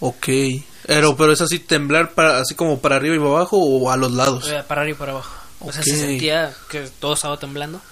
[0.00, 0.28] Ok.
[0.86, 3.96] Pero, pero es así, temblar para, así como para arriba y para abajo o a
[3.98, 4.48] los lados.
[4.48, 5.34] Eh, para arriba y para abajo.
[5.60, 7.82] O sea, se sentía que todo estaba temblando.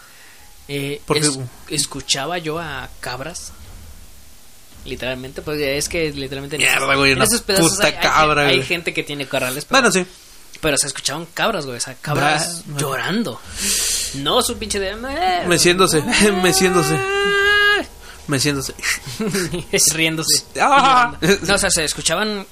[0.69, 1.39] Eh, Porque- es-
[1.71, 3.53] escuchaba yo a cabras.
[4.85, 8.47] Literalmente, pues es que literalmente en Mierda, güey, en esos pedazos puta hay, hay- cabra,
[8.49, 8.67] hay güey.
[8.67, 10.07] gente que tiene corrales, pero, Bueno, sí.
[10.61, 13.41] pero se escuchaban cabras, güey, o sea, cabras llorando.
[14.15, 16.01] No su pinche de "Eh, Meciéndose,
[16.43, 16.99] meciéndose,
[18.29, 18.75] meciéndose.
[19.95, 20.45] riéndose.
[20.61, 21.17] Ah.
[21.43, 22.47] No, o sea, se escuchaban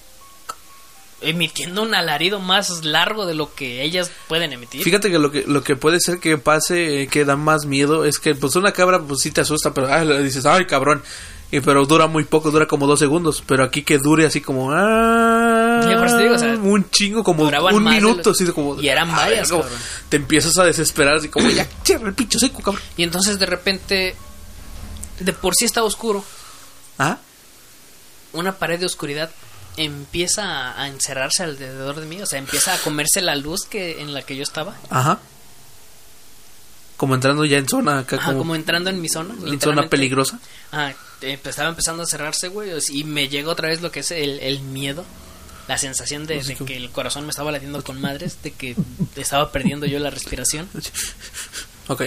[1.21, 4.83] emitiendo un alarido más largo de lo que ellas pueden emitir.
[4.83, 8.05] Fíjate que lo que lo que puede ser que pase, eh, que da más miedo,
[8.05, 11.03] es que pues una cabra pues sí te asusta, pero ah, le dices, ay cabrón,
[11.51, 14.71] y pero dura muy poco, dura como dos segundos, pero aquí que dure así como,
[14.73, 18.47] ah, Sí, por eso te digo, o sea, un chingo, como un minuto, lo- así
[18.47, 19.81] como, y eran a varias, ver, como cabrón.
[20.09, 22.83] te empiezas a desesperar, así como, ya, cierra el pincho seco, cabrón.
[22.97, 24.17] Y entonces de repente,
[25.21, 26.25] de por sí estaba oscuro,
[26.99, 27.19] Ah,
[28.33, 29.31] una pared de oscuridad
[29.77, 34.15] empieza a, encerrarse alrededor de mí, o sea, empieza a comerse la luz que en
[34.15, 35.19] la que yo estaba, ajá.
[36.97, 39.35] Como entrando ya en zona acá, Ajá, como, como entrando en mi zona.
[39.47, 40.41] en zona peligrosa.
[40.73, 44.11] Ah, eh, estaba empezando a cerrarse, güey, y me llegó otra vez lo que es
[44.13, 45.05] el, el miedo,
[45.69, 48.77] la sensación de, que el corazón me estaba latiendo con madres, de que
[49.15, 50.71] estaba perdiendo yo la respiración,
[51.89, 52.05] Ok.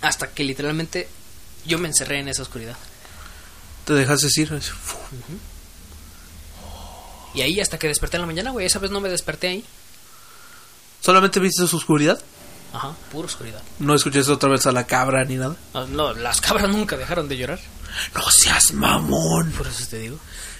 [0.00, 1.08] hasta que literalmente
[1.66, 2.76] yo me encerré en esa oscuridad.
[3.84, 4.70] Te dejas decir, así,
[7.34, 9.64] Y ahí hasta que desperté en la mañana, güey, esa vez no me desperté ahí.
[11.00, 12.20] ¿solamente viste su oscuridad?
[12.72, 13.60] Ajá, pura oscuridad.
[13.80, 15.56] No escuchaste otra vez a la cabra ni nada.
[15.74, 17.58] No, no, las cabras nunca dejaron de llorar.
[18.14, 19.50] No seas mamón.
[19.52, 20.18] Por eso te digo.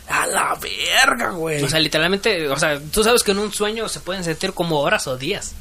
[0.08, 1.62] A la verga, güey.
[1.62, 4.80] O sea, literalmente, o sea, tú sabes que en un sueño se pueden sentir como
[4.80, 5.52] horas o días.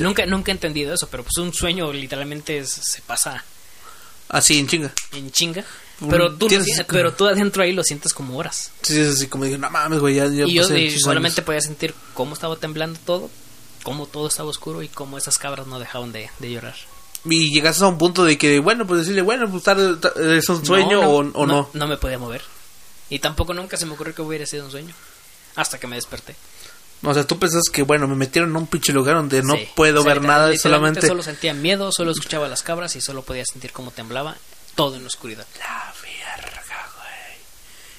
[0.00, 3.44] Nunca, nunca he entendido eso, pero pues un sueño literalmente es- se pasa
[4.28, 4.90] Así en chinga.
[5.12, 5.62] en chinga.
[6.10, 6.58] Pero tú, lo
[6.88, 8.72] pero tú adentro ahí lo sientes como horas.
[8.82, 11.46] Sí, es así como dije, no mames, güey, ya, ya y yo y solamente años".
[11.46, 13.30] podía sentir cómo estaba temblando todo,
[13.84, 16.74] cómo todo estaba oscuro y cómo esas cabras no dejaban de, de llorar.
[17.24, 19.96] Y llegaste a un punto de que, bueno, pues decirle, bueno, pues tarde,
[20.36, 21.70] es un sueño No, o, no, o no.
[21.72, 22.42] No me podía mover.
[23.08, 24.94] Y tampoco nunca se me ocurrió que hubiera sido un sueño.
[25.56, 26.34] Hasta que me desperté.
[27.02, 29.68] O sea, tú pensás que, bueno, me metieron en un pinche lugar donde no Sí.
[29.74, 31.06] puedo O sea, ver nada, solamente...
[31.06, 34.36] Solo sentía miedo, solo escuchaba las cabras y solo podía sentir cómo temblaba
[34.74, 35.46] todo en la oscuridad.
[35.58, 36.62] La verga,
[36.96, 37.38] güey.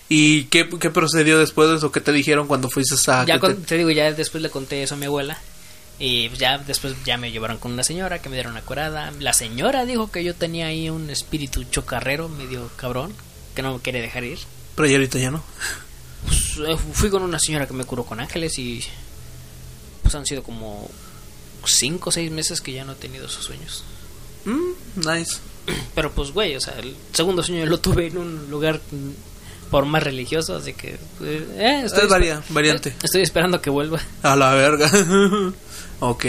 [0.10, 1.91] ¿Y qué, qué procedió después de eso?
[1.91, 3.26] ¿Qué te dijeron cuando fuiste a...
[3.26, 3.77] ya con- te- te...
[3.77, 5.38] digo, ya después le conté eso a mi abuela.
[5.97, 9.11] Y pues ya después ya me llevaron con una señora que me dieron una curada.
[9.19, 13.14] La señora dijo que yo tenía ahí un espíritu chocarrero, medio cabrón,
[13.56, 14.39] que no me quiere dejar ir.
[14.76, 15.41] Pero ya ahorita ya no.
[16.26, 18.84] Pues, eh, fui con una señora que me curó con ángeles y
[20.02, 20.89] pues han sido como
[21.65, 23.84] cinco o seis meses que ya no he tenido esos sueños.
[24.43, 25.38] Mm, nice.
[25.95, 29.85] Pero pues, güey, o sea, el segundo sueño lo tuve en un lugar mm, por
[29.85, 30.97] más religioso, así que...
[31.21, 32.89] eh, Es esper- varia- variante.
[32.89, 33.99] eh, Estoy esperando que vuelva.
[34.23, 34.89] A la verga.
[35.99, 36.25] ok,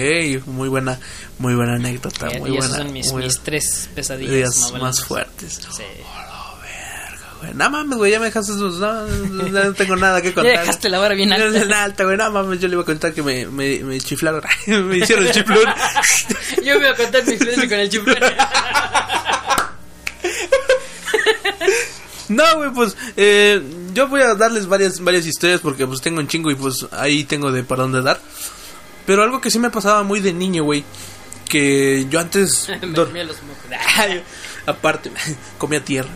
[0.47, 0.99] muy buena,
[1.39, 2.85] muy buena anécdota, y muy y esas buena.
[2.85, 5.61] son mis, muy- mis tres pesadillas más, más fuertes.
[5.77, 5.83] Sí.
[7.41, 8.77] Güey, No mames, güey, ya me dejaste sus...
[8.79, 10.59] No, no tengo nada que Ya contar.
[10.61, 11.85] dejaste la vara bien alta.
[11.85, 12.17] alta, güey.
[12.17, 14.43] No mames, yo le iba a contar que me, me, me chiflaron.
[14.67, 15.65] me hicieron el chiflón.
[16.65, 18.17] Yo me voy a contar mi experiencia con el chiflón.
[22.29, 23.63] No, güey, pues eh,
[23.95, 27.23] yo voy a darles varias varias historias porque pues tengo un chingo y pues ahí
[27.25, 28.21] tengo de para dónde dar.
[29.07, 30.85] Pero algo que sí me pasaba muy de niño, güey,
[31.49, 33.65] que yo antes me dor- comía los mocos.
[34.67, 35.11] Aparte
[35.59, 36.11] comía tierra.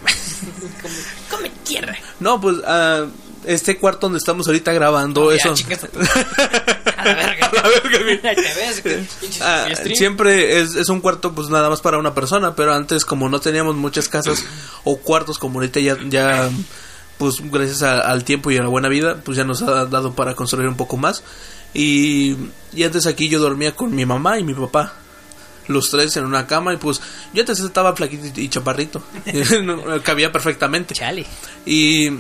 [0.83, 0.95] Come,
[1.31, 1.97] come tierra.
[2.19, 3.07] No, pues ah,
[3.45, 5.55] este cuarto donde estamos ahorita grabando Oh, eso.
[6.97, 7.47] a la verga.
[7.47, 9.07] A la verga,
[9.41, 13.29] Ah, siempre es, es un cuarto pues nada más para una persona, pero antes como
[13.29, 14.45] no teníamos muchas casas
[14.85, 16.51] o cuartos como ahorita ya, ya
[17.19, 20.13] pues gracias a- al tiempo y a la buena vida, pues ya nos ha dado
[20.15, 21.23] para construir un poco más.
[21.73, 22.37] Y,
[22.75, 24.95] y antes aquí yo dormía con mi mamá y mi papá.
[25.71, 27.01] Los tres en una cama y pues
[27.33, 29.03] yo antes estaba flaquito y chaparrito.
[30.03, 30.95] Cabía perfectamente.
[30.95, 31.25] Chale.
[31.67, 32.11] Y,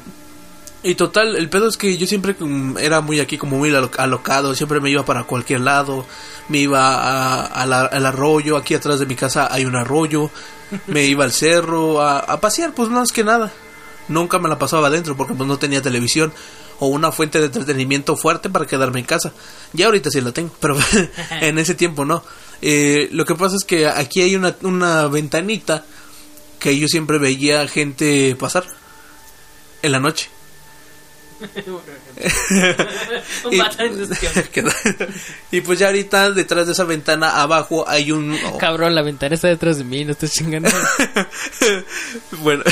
[0.82, 2.35] y total, el pedo es que yo siempre
[2.81, 6.06] era muy aquí como muy alo- alocado, siempre me iba para cualquier lado,
[6.48, 10.31] me iba a- a la- al arroyo, aquí atrás de mi casa hay un arroyo,
[10.86, 13.52] me iba al cerro a, a pasear, pues más que nada.
[14.09, 16.32] Nunca me la pasaba adentro porque pues no tenía televisión
[16.81, 19.32] o una fuente de entretenimiento fuerte para quedarme en casa.
[19.72, 20.77] Ya ahorita sí la tengo, pero
[21.40, 22.24] en ese tiempo no.
[22.62, 25.85] Eh, lo que pasa es que aquí hay una, una ventanita
[26.59, 28.65] que yo siempre veía gente pasar
[29.82, 30.28] en la noche.
[33.45, 33.79] Un Y- vato
[35.65, 39.79] pues ya ahorita detrás de esa ventana abajo hay un Cabrón, la ventana está detrás
[39.79, 40.69] de mí, no estoy chingando.
[42.43, 42.62] bueno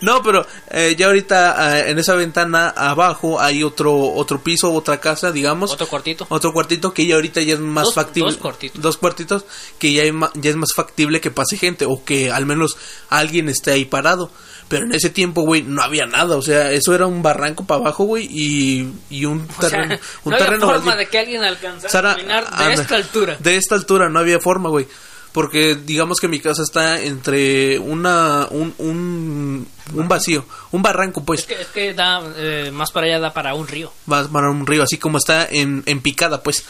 [0.00, 5.00] no pero eh, ya ahorita eh, en esa ventana abajo hay otro otro piso otra
[5.00, 6.26] casa digamos Otro cuartito.
[6.30, 8.82] otro cuartito que ya ahorita ya es más Dos- factible dos cuartitos.
[8.82, 9.44] dos cuartitos
[9.78, 12.76] que ya, hay ya es más factible que pase gente o que al menos
[13.10, 14.30] alguien esté ahí parado
[14.68, 17.80] pero en ese tiempo güey no había nada o sea eso era un barranco para
[17.80, 20.96] abajo güey y, y un O sea, terreno un no había terreno forma baldío.
[20.96, 23.36] de que alguien alcanzara Sara, a caminar de esta altura.
[23.40, 24.86] De esta altura no había forma, güey.
[25.32, 31.40] Porque digamos que mi casa está entre una un, un, un vacío, un barranco, pues.
[31.40, 33.92] Es que, es que da, eh, más para allá da para un río.
[34.10, 36.64] Va para un río, así como está en, en picada, pues.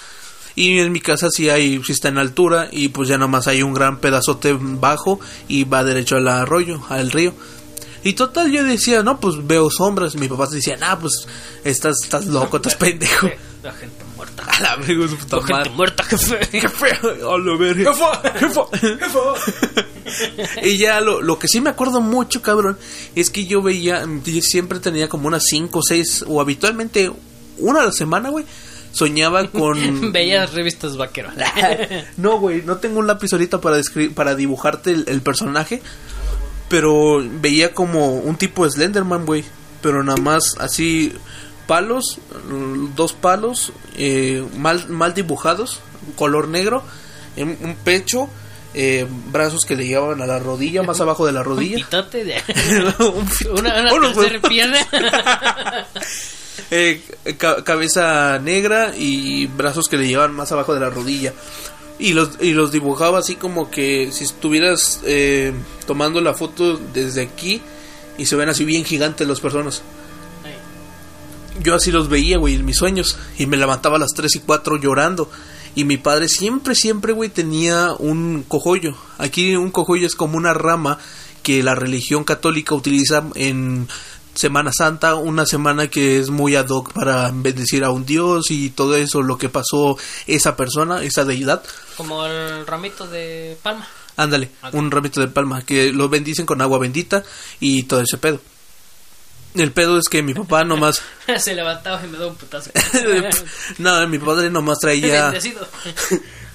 [0.57, 3.63] Y en mi casa sí hay, sí está en altura y pues ya nomás hay
[3.63, 7.35] un gran pedazote bajo y va derecho al arroyo, al río.
[8.05, 10.15] Y total yo decía, no, pues veo sombras.
[10.15, 11.27] Mi papá decía, nah, pues
[11.65, 13.29] estás, estás loco, estás pendejo.
[13.63, 14.45] La gente muerta.
[14.47, 16.69] A la verga, su puta La gente muerta, jefe.
[16.69, 17.35] Feo.
[17.35, 17.93] A la verga.
[20.63, 22.79] y ya lo, lo que sí me acuerdo mucho, cabrón,
[23.15, 27.11] es que yo veía, yo siempre tenía como unas 5 o 6, o habitualmente
[27.59, 28.45] una a la semana, güey.
[28.91, 30.13] Soñaba con...
[30.13, 31.35] Veías revistas vaqueros.
[32.17, 33.79] no, güey, no tengo un lápiz ahorita para,
[34.15, 35.83] para dibujarte el, el personaje.
[36.69, 39.45] Pero veía como un tipo de Slenderman, güey.
[39.81, 41.13] Pero nada más así,
[41.67, 42.19] palos,
[42.97, 45.81] dos palos, eh, mal, mal dibujados,
[46.17, 46.83] color negro,
[47.37, 48.29] un, un pecho,
[48.75, 51.77] eh, brazos que le llevaban a la rodilla, más abajo de la Un rodilla.
[51.77, 52.35] pitote de...
[52.99, 54.49] Un Una, una tercera huevos.
[54.49, 54.79] pierna.
[56.71, 57.01] Eh,
[57.39, 61.33] ca- cabeza negra y brazos que le llevaban más abajo de la rodilla.
[61.99, 65.53] Y los, y los dibujaba así como que si estuvieras eh,
[65.87, 67.61] tomando la foto desde aquí
[68.17, 69.83] y se ven así bien gigantes las personas.
[71.61, 73.19] Yo así los veía, güey, en mis sueños.
[73.39, 75.31] Y me levantaba a las 3 y 4 llorando.
[75.75, 78.97] Y mi padre siempre, siempre, güey, tenía un cojollo.
[79.19, 80.99] Aquí un cojollo es como una rama
[81.43, 83.89] que la religión católica utiliza en
[84.39, 88.71] Semana Santa, una semana que es muy ad hoc para bendecir a un dios y
[88.71, 89.99] todo eso, lo que pasó
[90.29, 91.65] esa persona, esa deidad.
[91.97, 93.89] Como el ramito de palma.
[94.17, 97.25] Ándale, un ramito de palma que lo bendicen con agua bendita
[97.59, 98.41] y todo ese pedo.
[99.57, 101.03] El pedo es que mi papá nomás...
[101.39, 102.71] Se levantaba y me daba un putazo.
[103.79, 105.35] no, mi padre nomás traía...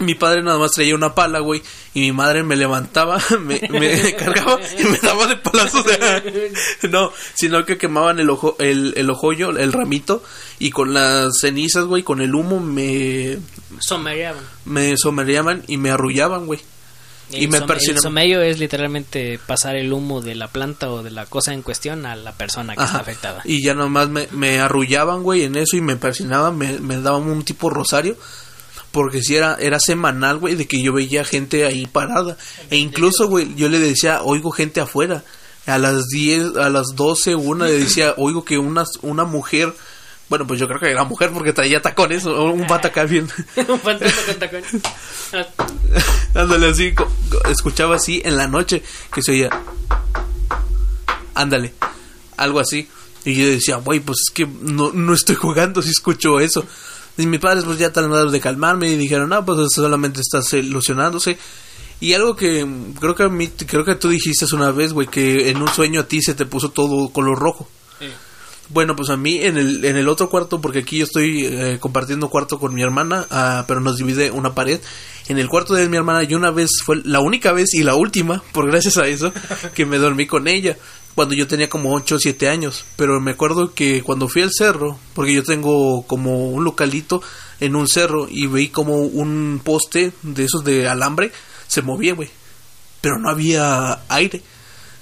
[0.00, 1.60] Mi padre nada más traía una pala, güey,
[1.92, 5.84] y mi madre me levantaba, me, me cargaba y me daba de palazos.
[6.90, 10.22] no, sino que quemaban el ojo, el, el ojollo, el ramito,
[10.58, 13.38] y con las cenizas, güey, con el humo me,
[13.80, 14.44] Somereaban.
[14.64, 16.60] me somereaban y me arrullaban, güey.
[17.30, 21.26] Y, me el somello es literalmente pasar el humo de la planta o de la
[21.26, 23.42] cosa en cuestión a la persona que está afectada.
[23.44, 27.24] Y ya nomás me, me arrullaban, güey, en eso y me persinaban, me, me daban
[27.24, 28.16] un tipo rosario.
[28.90, 32.36] Porque si era, era semanal, güey, de que yo veía gente ahí parada.
[32.70, 35.24] E incluso, güey, yo le decía, oigo gente afuera.
[35.66, 39.74] A las 10, a las 12, una le decía, oigo que una, una mujer,
[40.30, 43.28] bueno, pues yo creo que era mujer porque traía tacones, o un vato acá bien.
[43.68, 44.70] Un fantasma con tacones.
[46.34, 46.94] Ándale así,
[47.50, 48.82] escuchaba así en la noche
[49.12, 49.50] que se oía.
[51.34, 51.74] Ándale,
[52.36, 52.88] algo así.
[53.24, 56.66] Y yo decía, güey, pues es que no, no estoy jugando si escucho eso.
[57.18, 61.36] Y mis padres pues ya trataron de calmarme y dijeron, no, pues solamente estás ilusionándose.
[62.00, 62.66] Y algo que
[63.00, 66.00] creo que a mí, creo que tú dijiste una vez, güey, que en un sueño
[66.00, 67.68] a ti se te puso todo color rojo.
[67.98, 68.06] sí.
[68.70, 71.78] Bueno, pues a mí en el, en el otro cuarto, porque aquí yo estoy eh,
[71.80, 74.78] compartiendo cuarto con mi hermana, ah, pero nos divide una pared.
[75.28, 77.94] En el cuarto de mi hermana, yo una vez, fue la única vez y la
[77.94, 79.32] última, por gracias a eso,
[79.74, 80.76] que me dormí con ella,
[81.18, 82.84] cuando yo tenía como 8 o 7 años.
[82.94, 87.20] Pero me acuerdo que cuando fui al cerro, porque yo tengo como un localito
[87.58, 91.32] en un cerro y vi como un poste de esos de alambre,
[91.66, 92.30] se movía, güey.
[93.00, 94.42] Pero no había aire.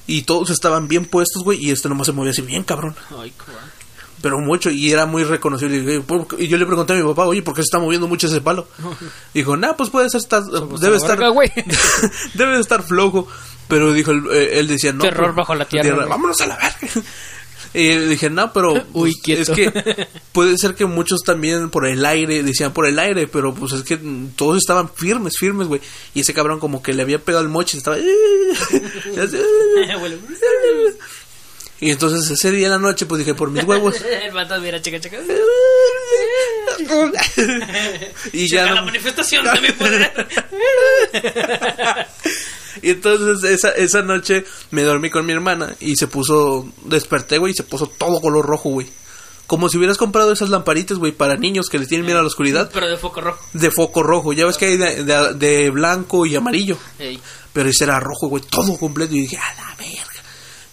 [0.06, 3.34] Y todos estaban bien puestos, güey, y este nomás se movía así bien, cabrón Ay,
[4.22, 6.02] pero mucho y era muy reconocible
[6.38, 8.40] y yo le pregunté a mi papá oye por qué se está moviendo mucho ese
[8.40, 8.66] palo
[9.34, 11.18] dijo nah pues puede ser estar, debe estar
[12.34, 13.28] debe de estar flojo
[13.68, 16.56] pero dijo él, eh, él decía no Terror pues, bajo la tierra, vámonos a la
[16.56, 16.78] verga
[17.74, 22.04] y dije no pero Uy, pues, es que puede ser que muchos también por el
[22.06, 23.98] aire decían por el aire pero pues es que
[24.36, 25.80] todos estaban firmes firmes güey
[26.14, 27.96] y ese cabrón como que le había pegado el moche y estaba
[31.78, 33.96] y entonces ese día en la noche pues dije por mis huevos
[34.62, 35.18] mira, checa, checa.
[38.32, 40.26] y Checa ya la no- manifestación de mi poder.
[42.82, 47.52] Y entonces esa, esa noche me dormí con mi hermana y se puso, desperté, güey,
[47.52, 48.86] y se puso todo color rojo, güey.
[49.46, 52.26] Como si hubieras comprado esas lamparitas, güey, para niños que les tienen miedo a la
[52.26, 53.38] oscuridad, Pero de foco rojo.
[53.52, 54.32] de foco rojo.
[54.32, 56.76] Ya ves que hay de, de- de blanco y amarillo.
[56.98, 57.20] Ey.
[57.52, 59.14] Pero ese era rojo, güey, todo completo.
[59.14, 60.02] Y dije, a la verga.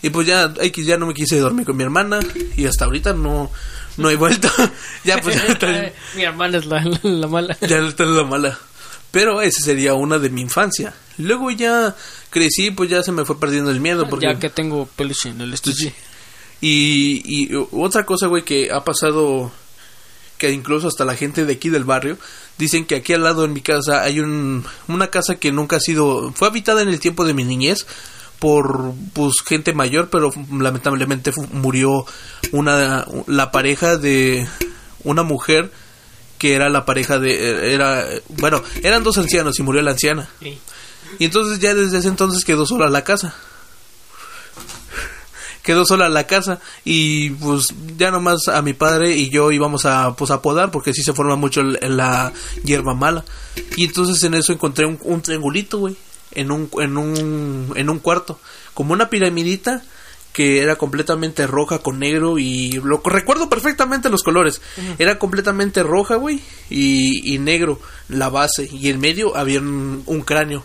[0.01, 2.19] Y pues ya, ya no me quise dormir con mi hermana.
[2.57, 3.51] Y hasta ahorita no,
[3.97, 4.49] no he vuelto.
[5.03, 7.55] ya, pues ya Mi hermana es la, la mala.
[7.61, 8.57] ya no está la mala.
[9.13, 10.95] Pero esa sería una de mi infancia.
[11.19, 11.95] Luego ya
[12.31, 14.09] crecí, pues ya se me fue perdiendo el miedo.
[14.09, 14.25] Porque...
[14.25, 15.93] Ya que tengo peluche en el estuche.
[16.61, 19.51] Y, y otra cosa, güey, que ha pasado,
[20.39, 22.17] que incluso hasta la gente de aquí del barrio,
[22.57, 25.79] dicen que aquí al lado en mi casa hay un, una casa que nunca ha
[25.79, 27.85] sido, fue habitada en el tiempo de mi niñez
[28.39, 32.07] por pues gente mayor, pero lamentablemente murió
[32.51, 34.47] una, la pareja de
[35.03, 35.71] una mujer
[36.43, 40.27] que era la pareja de, era, bueno, eran dos ancianos y murió la anciana.
[40.41, 40.59] Sí.
[41.19, 43.33] Y entonces ya desde ese entonces quedó sola la casa.
[45.61, 50.13] Quedó sola la casa y pues ya nomás a mi padre y yo íbamos a
[50.17, 52.33] pues a podar porque sí se forma mucho el- la
[52.65, 53.23] hierba mala.
[53.77, 55.95] Y entonces en eso encontré un, un triangulito, güey,
[56.31, 58.37] en un en un en un cuarto,
[58.73, 59.81] como una piramidita
[60.33, 64.61] que era completamente roja con negro y lo recuerdo perfectamente los colores.
[64.99, 67.79] Era completamente roja, güey, y, y negro
[68.09, 70.63] la base y en medio había un, un cráneo.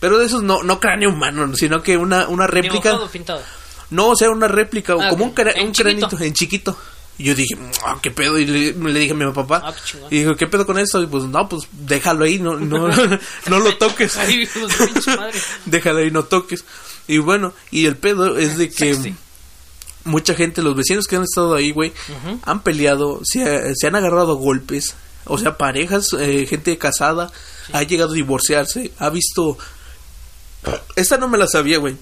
[0.00, 2.90] Pero de esos no no cráneo humano, sino que una una réplica.
[2.90, 3.42] Dibujado, pintado.
[3.90, 6.06] No, o sea, una réplica, o Ah, como un, cra- en un chiquito.
[6.08, 6.78] cranito en chiquito.
[7.18, 8.38] Y yo dije, "Ah, ¿qué pedo?
[8.38, 9.62] Y le, le dije a mi papá.
[9.64, 9.74] Ah,
[10.10, 11.02] y dijo, ¿qué pedo con esto?
[11.02, 12.88] Y pues, no, pues déjalo ahí, no, no,
[13.48, 14.16] no lo toques.
[14.16, 14.48] Ay,
[15.16, 15.38] madre.
[15.66, 16.64] déjalo ahí, no toques.
[17.06, 19.14] Y bueno, y el pedo es de que Sexy.
[20.04, 21.92] mucha gente, los vecinos que han estado ahí, güey,
[22.44, 24.94] han peleado, se, ha- se han agarrado golpes.
[25.24, 27.30] O sea, parejas, eh, gente casada,
[27.72, 29.56] ha llegado a divorciarse, ha visto...
[30.96, 31.96] Esta no me la sabía, güey.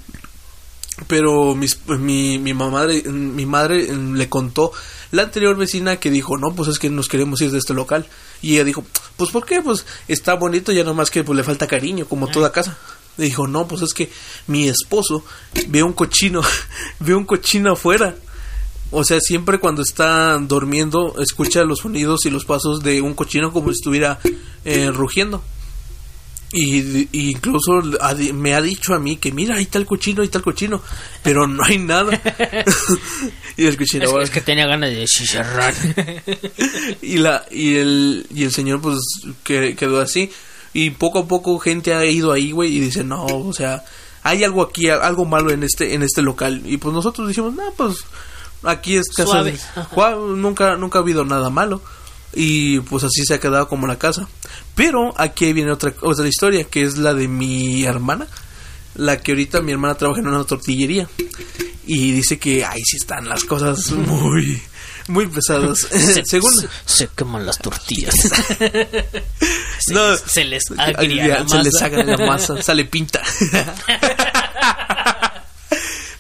[1.06, 4.72] Pero mis- mi, mi, madre, mi madre mm, le contó
[5.10, 8.06] la anterior vecina que dijo, no, pues es que nos queremos ir de este local.
[8.42, 8.84] Y ella dijo,
[9.16, 9.60] pues ¿por qué?
[9.62, 12.76] Pues está bonito, ya nomás que pues, le falta cariño, como toda casa.
[13.16, 14.10] Le dijo, no, pues es que
[14.46, 15.24] mi esposo
[15.68, 16.42] ve un cochino,
[17.00, 18.14] ve un cochino afuera.
[18.92, 23.52] O sea, siempre cuando está durmiendo, escucha los sonidos y los pasos de un cochino
[23.52, 24.18] como si estuviera
[24.64, 25.42] eh, rugiendo.
[26.52, 30.20] Y, y incluso ha me ha dicho a mí que mira, ahí está el cochino,
[30.22, 30.82] ahí está el cochino,
[31.22, 32.10] pero no hay nada.
[33.56, 35.72] y el cochino Es, es que tenía ganas de chicharrar.
[37.02, 38.98] y la y el y el señor pues
[39.44, 40.30] que, quedó así
[40.72, 43.84] y poco a poco gente ha ido ahí, güey, y dice, "No, o sea,
[44.22, 47.62] hay algo aquí, algo malo en este en este local." Y pues nosotros dijimos, "No,
[47.76, 47.98] pues
[48.64, 49.52] aquí es casa Suave.
[49.52, 49.58] de-
[49.90, 51.80] Juan, nunca nunca ha habido nada malo."
[52.34, 54.28] Y pues así se ha quedado como la casa.
[54.74, 58.26] Pero aquí viene otra, otra historia, que es la de mi hermana.
[58.94, 61.08] La que ahorita mi hermana trabaja en una tortillería.
[61.86, 64.60] Y dice que ahí sí están las cosas muy,
[65.08, 65.78] muy pesadas.
[66.24, 66.52] Según...
[66.56, 68.14] se, se queman las tortillas.
[69.78, 70.10] se, No.
[70.10, 71.84] les, se les agria la se les masa.
[71.86, 73.20] haga la masa, sale pinta.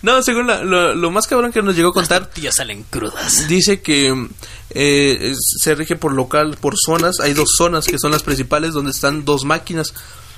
[0.02, 3.46] No, según la- lo, lo más cabrón que nos llegó a contar, tortillas salen crudas.
[3.48, 4.28] dice que
[4.70, 7.20] eh, se rige por local, por zonas.
[7.20, 9.92] Hay dos zonas que son las principales donde están dos máquinas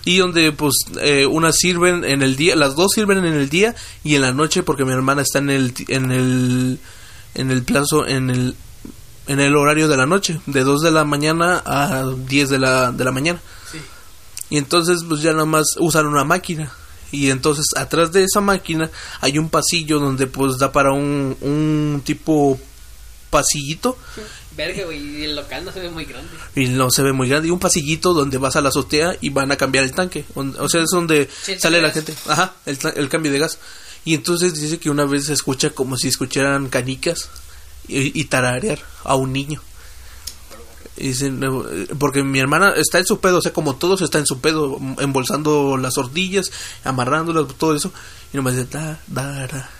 [0.05, 3.75] y donde pues eh, unas sirven en el día, las dos sirven en el día
[4.03, 6.79] y en la noche porque mi hermana está en el en el
[7.35, 8.57] en el plazo en el
[9.29, 12.91] en el horario de la noche, de 2 de la mañana a 10 de la
[12.91, 13.41] de la mañana.
[14.51, 16.73] Y entonces pues ya nada más usan una máquina.
[17.13, 18.91] Y entonces atrás de esa máquina
[19.21, 22.59] hay un pasillo donde pues da para un, un tipo
[23.31, 23.97] pasillito.
[24.57, 26.29] Verga, güey, y el local no se ve muy grande.
[26.55, 29.31] y no se ve muy grande y un pasillito donde vas a la azotea y
[29.31, 30.25] van a cambiar el tanque.
[30.35, 32.15] O sea es donde Sí, sale la gente.
[32.27, 33.59] Ajá el, el cambio de gas.
[34.05, 37.29] Y entonces dice que una vez se escucha como si escucharan canicas
[37.89, 39.63] y, y tararear a un niño
[40.97, 41.41] y dicen,
[41.99, 44.79] porque mi hermana está en su pedo, o sea, como todos está en su pedo,
[44.99, 46.51] embolsando las hortillas,
[46.85, 47.93] amarrándolas, todo eso.
[48.33, 49.71] Y no me dice, da, da, da,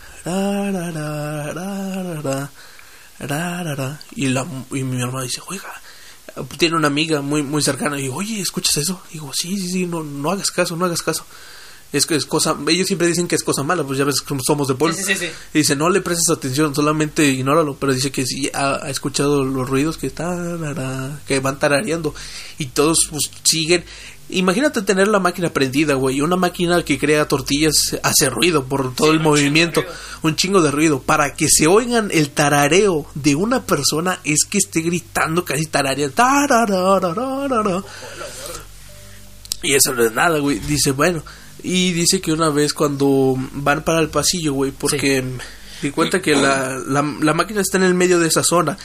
[4.15, 5.71] y, la, y mi hermana dice, oiga,
[6.57, 7.99] tiene una amiga muy, muy cercana.
[7.99, 9.01] Y digo, oye, ¿escuchas eso?
[9.11, 11.25] Y digo, sí, sí, sí, no, no hagas caso, no hagas caso.
[11.93, 14.35] Es que es cosa, ellos siempre dicen que es cosa mala, pues ya ves que
[14.43, 14.97] somos de pueblo.
[14.97, 15.31] Sí, sí, sí, sí.
[15.53, 17.75] Y dice, no le prestes atención, solamente ignóralo.
[17.75, 22.15] Pero dice que sí ha, ha escuchado los ruidos que, tarara, que van tarareando.
[22.57, 23.85] Y todos pues, siguen.
[24.29, 26.19] Imagínate tener la máquina prendida, güey.
[26.21, 29.83] Una máquina que crea tortillas hace ruido por todo Sí, el un movimiento.
[30.23, 30.99] Un chingo de ruido.
[30.99, 36.15] Para que se oigan el tarareo de una persona es que esté gritando casi tarareando.
[36.15, 37.83] tarararararara.
[39.61, 40.57] Y eso no es nada, güey.
[40.57, 41.21] Dice, bueno.
[41.63, 45.23] Y dice que una vez cuando van para el pasillo, güey, porque
[45.81, 48.77] di cuenta que la, la, la máquina está en el medio de esa zona.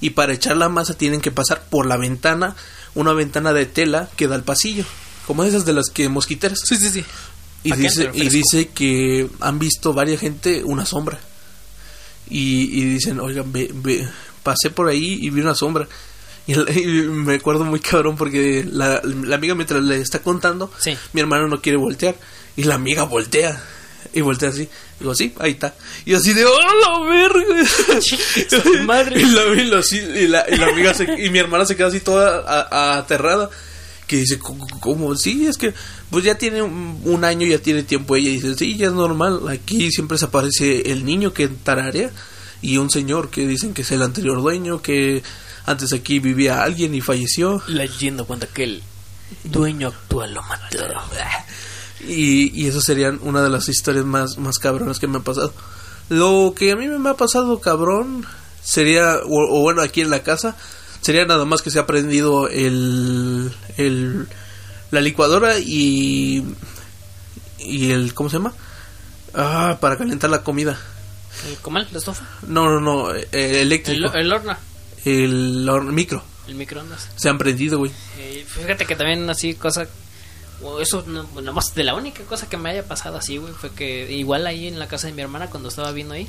[0.00, 2.56] Y para echar la masa tienen que pasar por la ventana,
[2.94, 4.84] una ventana de tela que da al pasillo.
[5.26, 6.58] Como esas de las que mosquiteras.
[6.64, 7.04] Sí, sí, sí.
[7.62, 11.18] Y dice, y dice que han visto varias gente una sombra.
[12.28, 14.06] Y, y dicen, oigan, ve, ve,
[14.42, 15.88] pasé por ahí y vi una sombra.
[16.46, 20.96] Y, y me acuerdo muy cabrón porque la, la amiga mientras le está contando, Sí.
[21.12, 22.14] mi hermano no quiere voltear.
[22.56, 23.62] Y la amiga voltea.
[24.12, 24.68] Y voltea así.
[25.00, 25.74] Digo, sí, ahí está.
[26.04, 28.84] Y así de, ¡oh, la verga!
[28.84, 29.20] Madre.
[29.22, 29.80] y, la, y la-
[30.20, 32.98] y la- y la amiga se- y mi hermana se queda así toda a- a-
[32.98, 33.50] aterrada.
[34.06, 35.16] Que dice, "¿Cómo- ¿cómo?
[35.16, 35.72] Sí, es que
[36.10, 38.28] pues ya tiene un, un año, ya tiene tiempo ella.
[38.30, 39.48] Y dice, sí, ya es normal.
[39.48, 42.10] Aquí siempre se aparece el niño que tararea
[42.60, 45.22] y un señor que dicen que es el anterior dueño, que
[45.66, 47.62] antes aquí vivía alguien y falleció.
[47.68, 48.82] La leyenda cuenta que el
[49.44, 50.78] dueño actual lo mató.
[52.06, 55.54] Y, y eso serían una de las historias más, más cabronas que me han pasado.
[56.10, 58.26] Lo que a mí me ha pasado cabrón
[58.62, 60.54] sería, o, o bueno, aquí en la casa,
[61.00, 64.26] sería nada más que se ha prendido el, el
[64.90, 66.44] la licuadora y,
[67.58, 68.52] y el, ¿cómo se llama?
[69.34, 70.78] Ah, para calentar la comida.
[71.48, 71.88] ¿El comal?
[71.90, 72.24] ¿La estufa?
[72.46, 74.12] No, no, no, eh, El, eléctrico.
[74.12, 74.56] el horno.
[75.04, 76.22] El, micro.
[76.48, 77.08] El microondas.
[77.16, 77.92] Se han prendido, güey.
[78.18, 79.86] Eh, fíjate que también así cosa
[80.80, 83.70] eso no, nada más de la única cosa que me haya pasado así güey fue
[83.72, 86.26] que igual ahí en la casa de mi hermana cuando estaba viendo ahí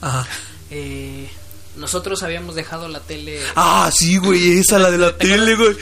[0.00, 0.26] Ajá.
[0.70, 1.28] eh,
[1.76, 5.76] nosotros habíamos dejado la tele Ah, sí, güey, esa la de la tele, güey.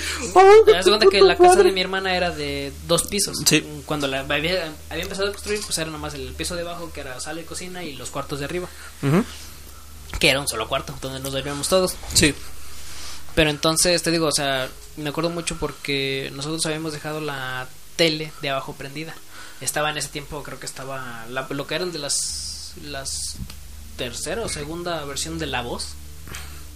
[0.67, 3.65] te das cuenta que la casa de mi hermana era de dos pisos Sí.
[3.87, 7.01] cuando la había, había empezado a construir pues era nomás el piso de abajo que
[7.01, 8.69] era sala y cocina y los cuartos de arriba
[9.03, 9.25] Ujú.
[10.19, 12.35] Que era un solo cuarto donde nos dormíamos todos Sí.
[13.35, 17.67] Pero entonces, te digo, o sea, me acuerdo mucho porque nosotros habíamos dejado la
[17.97, 19.15] tele de abajo prendida.
[19.61, 23.37] Estaba en ese tiempo, creo que estaba la- lo que eran de las las
[23.99, 25.89] tercera o segunda versión de La Voz.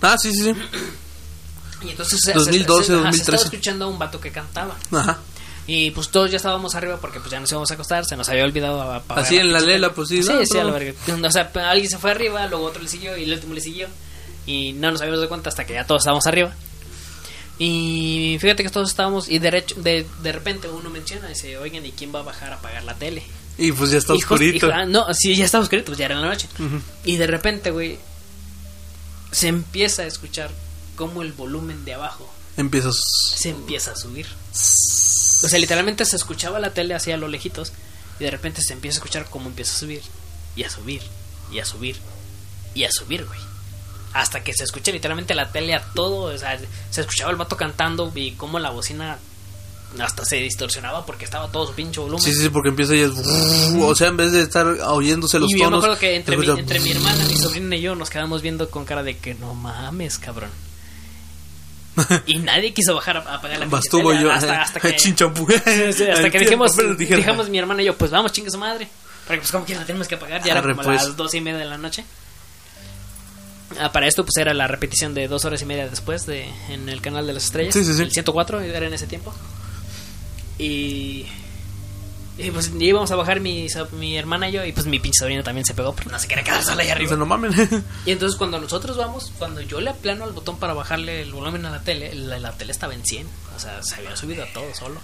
[0.03, 0.55] Ah, sí, sí, sí.
[1.83, 3.21] Y entonces se- 2012, se, se- ajá, se 2013.
[3.23, 4.77] estaba escuchando a un vato que cantaba.
[4.93, 5.19] Ajá.
[5.67, 8.29] Y pues todos ya estábamos arriba porque pues ya nos íbamos a acostar, se nos
[8.29, 10.95] había olvidado apagar Así en la lela, pues, sí, Sí, no, sí, a la verga.
[11.27, 13.87] O sea, alguien se fue arriba, luego otro le siguió y el último le siguió.
[14.47, 16.55] Y no nos habíamos dado cuenta hasta que ya todos estábamos arriba.
[17.59, 21.93] Y fíjate que todos estábamos y derecho, de, de repente uno menciona, dice, oigan, ¿y
[21.93, 23.23] quién va a bajar a apagar la tele?
[23.59, 24.67] Y pues ya está Y oscurito.
[24.69, 26.49] y- ah, no, sí, ya estaba oscurito, pues ya era la noche.
[26.59, 26.81] Ujú.
[27.05, 27.99] Y de repente, güey,
[29.31, 30.51] se empieza a escuchar
[30.97, 32.97] cómo el volumen de abajo Empiezas.
[33.37, 34.27] se empieza a subir.
[35.43, 37.73] O sea, literalmente se escuchaba la tele hacia lo lejitos
[38.19, 40.03] y de repente se empieza a escuchar cómo empieza a subir
[40.57, 41.03] y a subir
[41.53, 41.97] y a subir
[42.75, 43.41] y a subir, güey.
[44.13, 46.59] hasta que se escucha literalmente la tele a todo, o sea,
[46.91, 49.19] se escuchaba el vato cantando y cómo la bocina
[49.99, 52.23] hasta se distorsionaba porque estaba todo su pinche volumen.
[52.23, 53.09] Sí, sí, porque empieza ya.
[53.81, 55.79] O sea, en vez de estar oyéndose los y yo me tonos.
[55.85, 58.85] acuerdo que entre mi, entre mi hermana, mi sobrina y yo nos quedamos viendo con
[58.85, 60.51] cara de que no mames, cabrón.
[62.27, 64.31] Y nadie quiso bajar a, a apagar la Bastuvo yo.
[64.31, 65.47] hasta, hasta que, Chinchampú.
[65.47, 68.89] Sí, hasta que dijimos, dijimos mi hermana y yo, pues vamos, chingue su madre.
[69.27, 71.05] Porque pues como que la tenemos que apagar, ya era Arre, como pues.
[71.05, 72.05] las dos y media de la noche.
[73.79, 76.89] Ah, para esto pues era la repetición de dos horas y media después de en
[76.89, 77.73] el canal de las estrellas.
[77.73, 78.03] Sí, sí, sí.
[78.03, 79.33] El 104 era en ese tiempo.
[80.59, 81.27] Y...
[82.43, 85.19] Y pues ya íbamos a bajar mi, mi hermana y yo y pues mi pinche
[85.19, 87.17] sobrina también se pegó, pero no se quería quedar sola ahí O arriba.
[87.17, 87.53] no mamen.
[88.07, 91.67] Y entonces cuando nosotros vamos, cuando yo le aplano al botón para bajarle el volumen
[91.67, 93.27] a la tele, la, la tele estaba en 100.
[93.57, 95.01] O sea, se había subido a todo solo.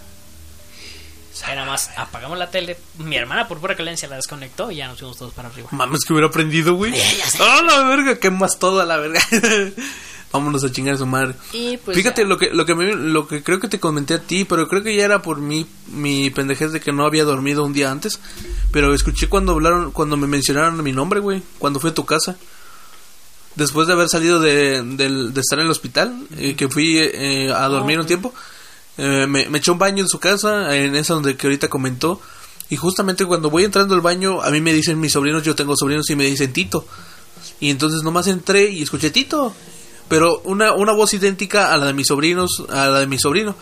[1.33, 2.79] O sea, nada más apagamos la tele.
[2.97, 5.69] Mi hermana por pura carencia la desconectó y ya nos fuimos todos para arriba.
[5.73, 6.95] Mames que hubiera aprendido, güey.
[7.41, 8.19] ¡Ah, la verga!
[8.19, 9.21] Quemas todo a la verga.
[10.37, 11.35] Vámonos a chingar a su madre.
[11.53, 12.29] Y pues Fíjate ya.
[12.29, 14.83] lo que lo que me- lo que creo que te comenté a ti, pero creo
[14.83, 18.21] que ya era por mi mi pendejez de que no había dormido un día antes,
[18.73, 22.37] pero escuché cuando hablaron cuando me mencionaron mi nombre, güey, cuando fui a tu casa.
[23.55, 27.51] Después de haber salido de, del- de estar en el hospital, eh, que fui eh,
[27.55, 28.35] a dormir un tiempo,
[28.99, 32.21] eh, me, me eché un baño en su casa, en esa donde que ahorita comentó,
[32.69, 35.75] y justamente cuando voy entrando al baño, a mí me dicen mis sobrinos, yo tengo
[35.75, 36.87] sobrinos y me dicen Tito.
[37.59, 39.55] Y entonces nomás entré y escuché Tito.
[40.09, 43.55] Pero una, una voz idéntica a la de mis sobrinos, a la de mi sobrino.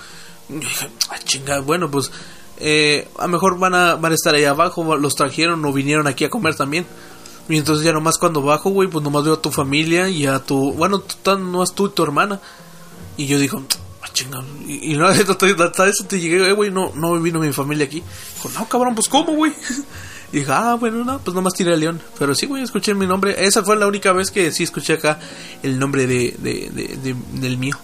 [0.48, 2.10] Y dije, ah, chinga, bueno, pues
[2.58, 6.06] eh, a lo mejor van a, van a estar ahí abajo, los trajeron o vinieron
[6.06, 6.86] aquí a comer también.
[7.48, 10.38] Y entonces ya nomás cuando bajo, güey, pues nomás veo a tu familia y a
[10.38, 10.72] tu...
[10.72, 12.40] Bueno, tú, tan- no es tú y tu hermana.
[13.16, 13.62] Y yo digo,
[14.02, 14.42] ah, chinga.
[14.66, 18.02] Y, y no, hasta eso te llegué, eh, güey, no, no vino mi familia aquí.
[18.36, 19.52] Dijo, no, cabrón, pues ¿cómo, güey?
[20.34, 22.00] Y dije, ah, bueno, no, pues nomás tiré a León.
[22.18, 23.46] Pero sí, güey, escuché mi nombre.
[23.46, 25.18] Esa fue la única vez que sí escuché acá
[25.62, 27.76] el nombre de, de, de- de- del mío.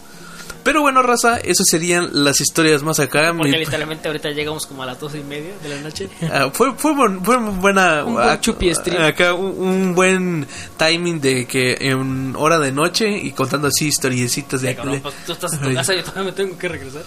[0.64, 3.32] Pero bueno, raza, esas serían las historias más acá.
[3.34, 6.08] Porque Mi- literalmente ahorita llegamos como a las dos y media de la noche.
[6.30, 8.04] Ah, fue, fue, buen- fue buena.
[8.04, 9.00] Un buen chupi stream.
[9.02, 10.46] Acá un, un buen
[10.76, 14.68] timing de que en hora de noche y contando así historiecitas de.
[14.70, 17.04] Ya, cabrón, de- pues tú estás en tu casa yo todavía me tengo que regresar.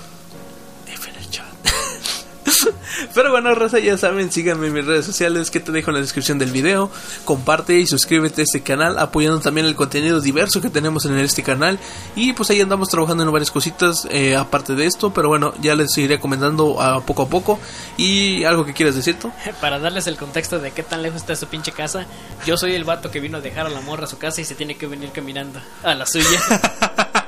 [3.14, 6.02] Pero bueno, raza, ya saben, síganme en mis redes sociales que te dejo en la
[6.02, 6.90] descripción del video.
[7.26, 11.44] Comparte y suscríbete a este canal, apoyando también el contenido diverso que tenemos en este
[11.44, 11.80] canal.
[12.15, 15.14] Y pues ahí andamos trabajando en varias cositas eh, aparte de esto.
[15.14, 17.60] Pero bueno, ya les seguiré comentando a poco a poco.
[17.98, 19.32] Y algo que quieras decir tú.
[19.61, 22.06] Para darles el contexto de qué tan lejos está su pinche casa,
[22.45, 24.45] yo soy el vato que vino a dejar a la morra a su casa y
[24.45, 26.40] se tiene que venir caminando a la suya.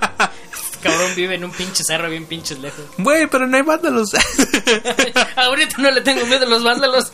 [0.86, 2.86] Cabrón vive en un pinche cerro bien pinches lejos.
[2.98, 4.12] Güey, pero no hay vándalos.
[5.36, 7.12] Ahorita no le tengo miedo a los vándalos.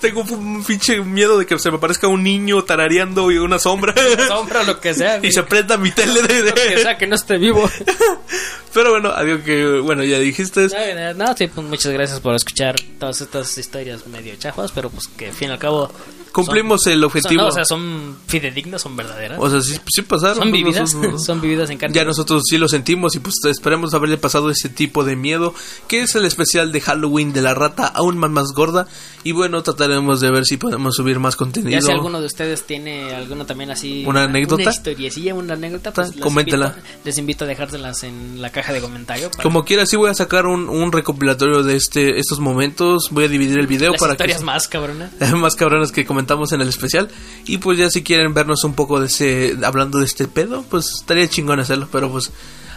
[0.00, 3.94] Tengo un pinche miedo de que se me aparezca un niño tarareando y una sombra.
[4.28, 5.18] Sombra, lo que sea.
[5.22, 6.42] y se prenda mi tele de...
[6.42, 7.68] Lo que sea que no esté vivo.
[8.72, 10.68] Pero bueno, algo que, bueno, ya dijiste.
[10.68, 15.08] No, no, sí, pues muchas gracias por escuchar todas estas historias medio chafas, pero pues
[15.08, 15.90] que al fin y al cabo...
[16.32, 17.40] Cumplimos son- el objetivo.
[17.40, 19.38] son- no, o sea, son fidedignas, son verdaderas.
[19.40, 20.36] O sea, sí, sí pasaron.
[20.36, 20.94] son vividas,
[21.24, 21.94] son vividas en carne.
[21.96, 25.54] Ya nosotros sí lo sentimos y pues esperemos haberle pasado ese tipo de miedo,
[25.88, 28.86] que es el especial de Halloween de la rata aún más más gorda.
[29.22, 31.70] Y bueno, trataremos de ver si podemos subir más contenido.
[31.72, 34.04] Ya si alguno de ustedes tiene alguno también así...
[34.06, 34.62] ¿Una anécdota?
[34.62, 36.66] Una historiecilla, una anécdota, pues les Coméntela.
[36.76, 39.30] invito- les invito a dejárselas en la caja de comentario.
[39.30, 43.08] para Como quiera, sí voy a sacar un, un recopilatorio de este estos momentos.
[43.10, 45.10] Voy a dividir el video las para historias que más cabronas.
[45.36, 47.08] más cabronas que comentamos en el especial.
[47.46, 50.86] Y pues ya si quieren vernos un poco de ese hablando de este pedo, pues
[51.00, 52.30] estaría chingón hacerlo, pero pues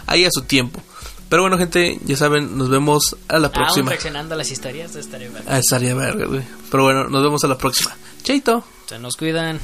[0.06, 0.82] ahí a su tiempo.
[1.28, 3.90] Pero bueno, gente, ya saben, nos vemos a la próxima.
[3.90, 5.44] reaccionando a las historias, estaría bien.
[5.46, 6.42] Ah, estaría verga, güey.
[6.70, 7.96] Pero bueno, nos vemos a la próxima.
[8.22, 8.64] Chaito.
[8.86, 9.60] Se nos cuidan.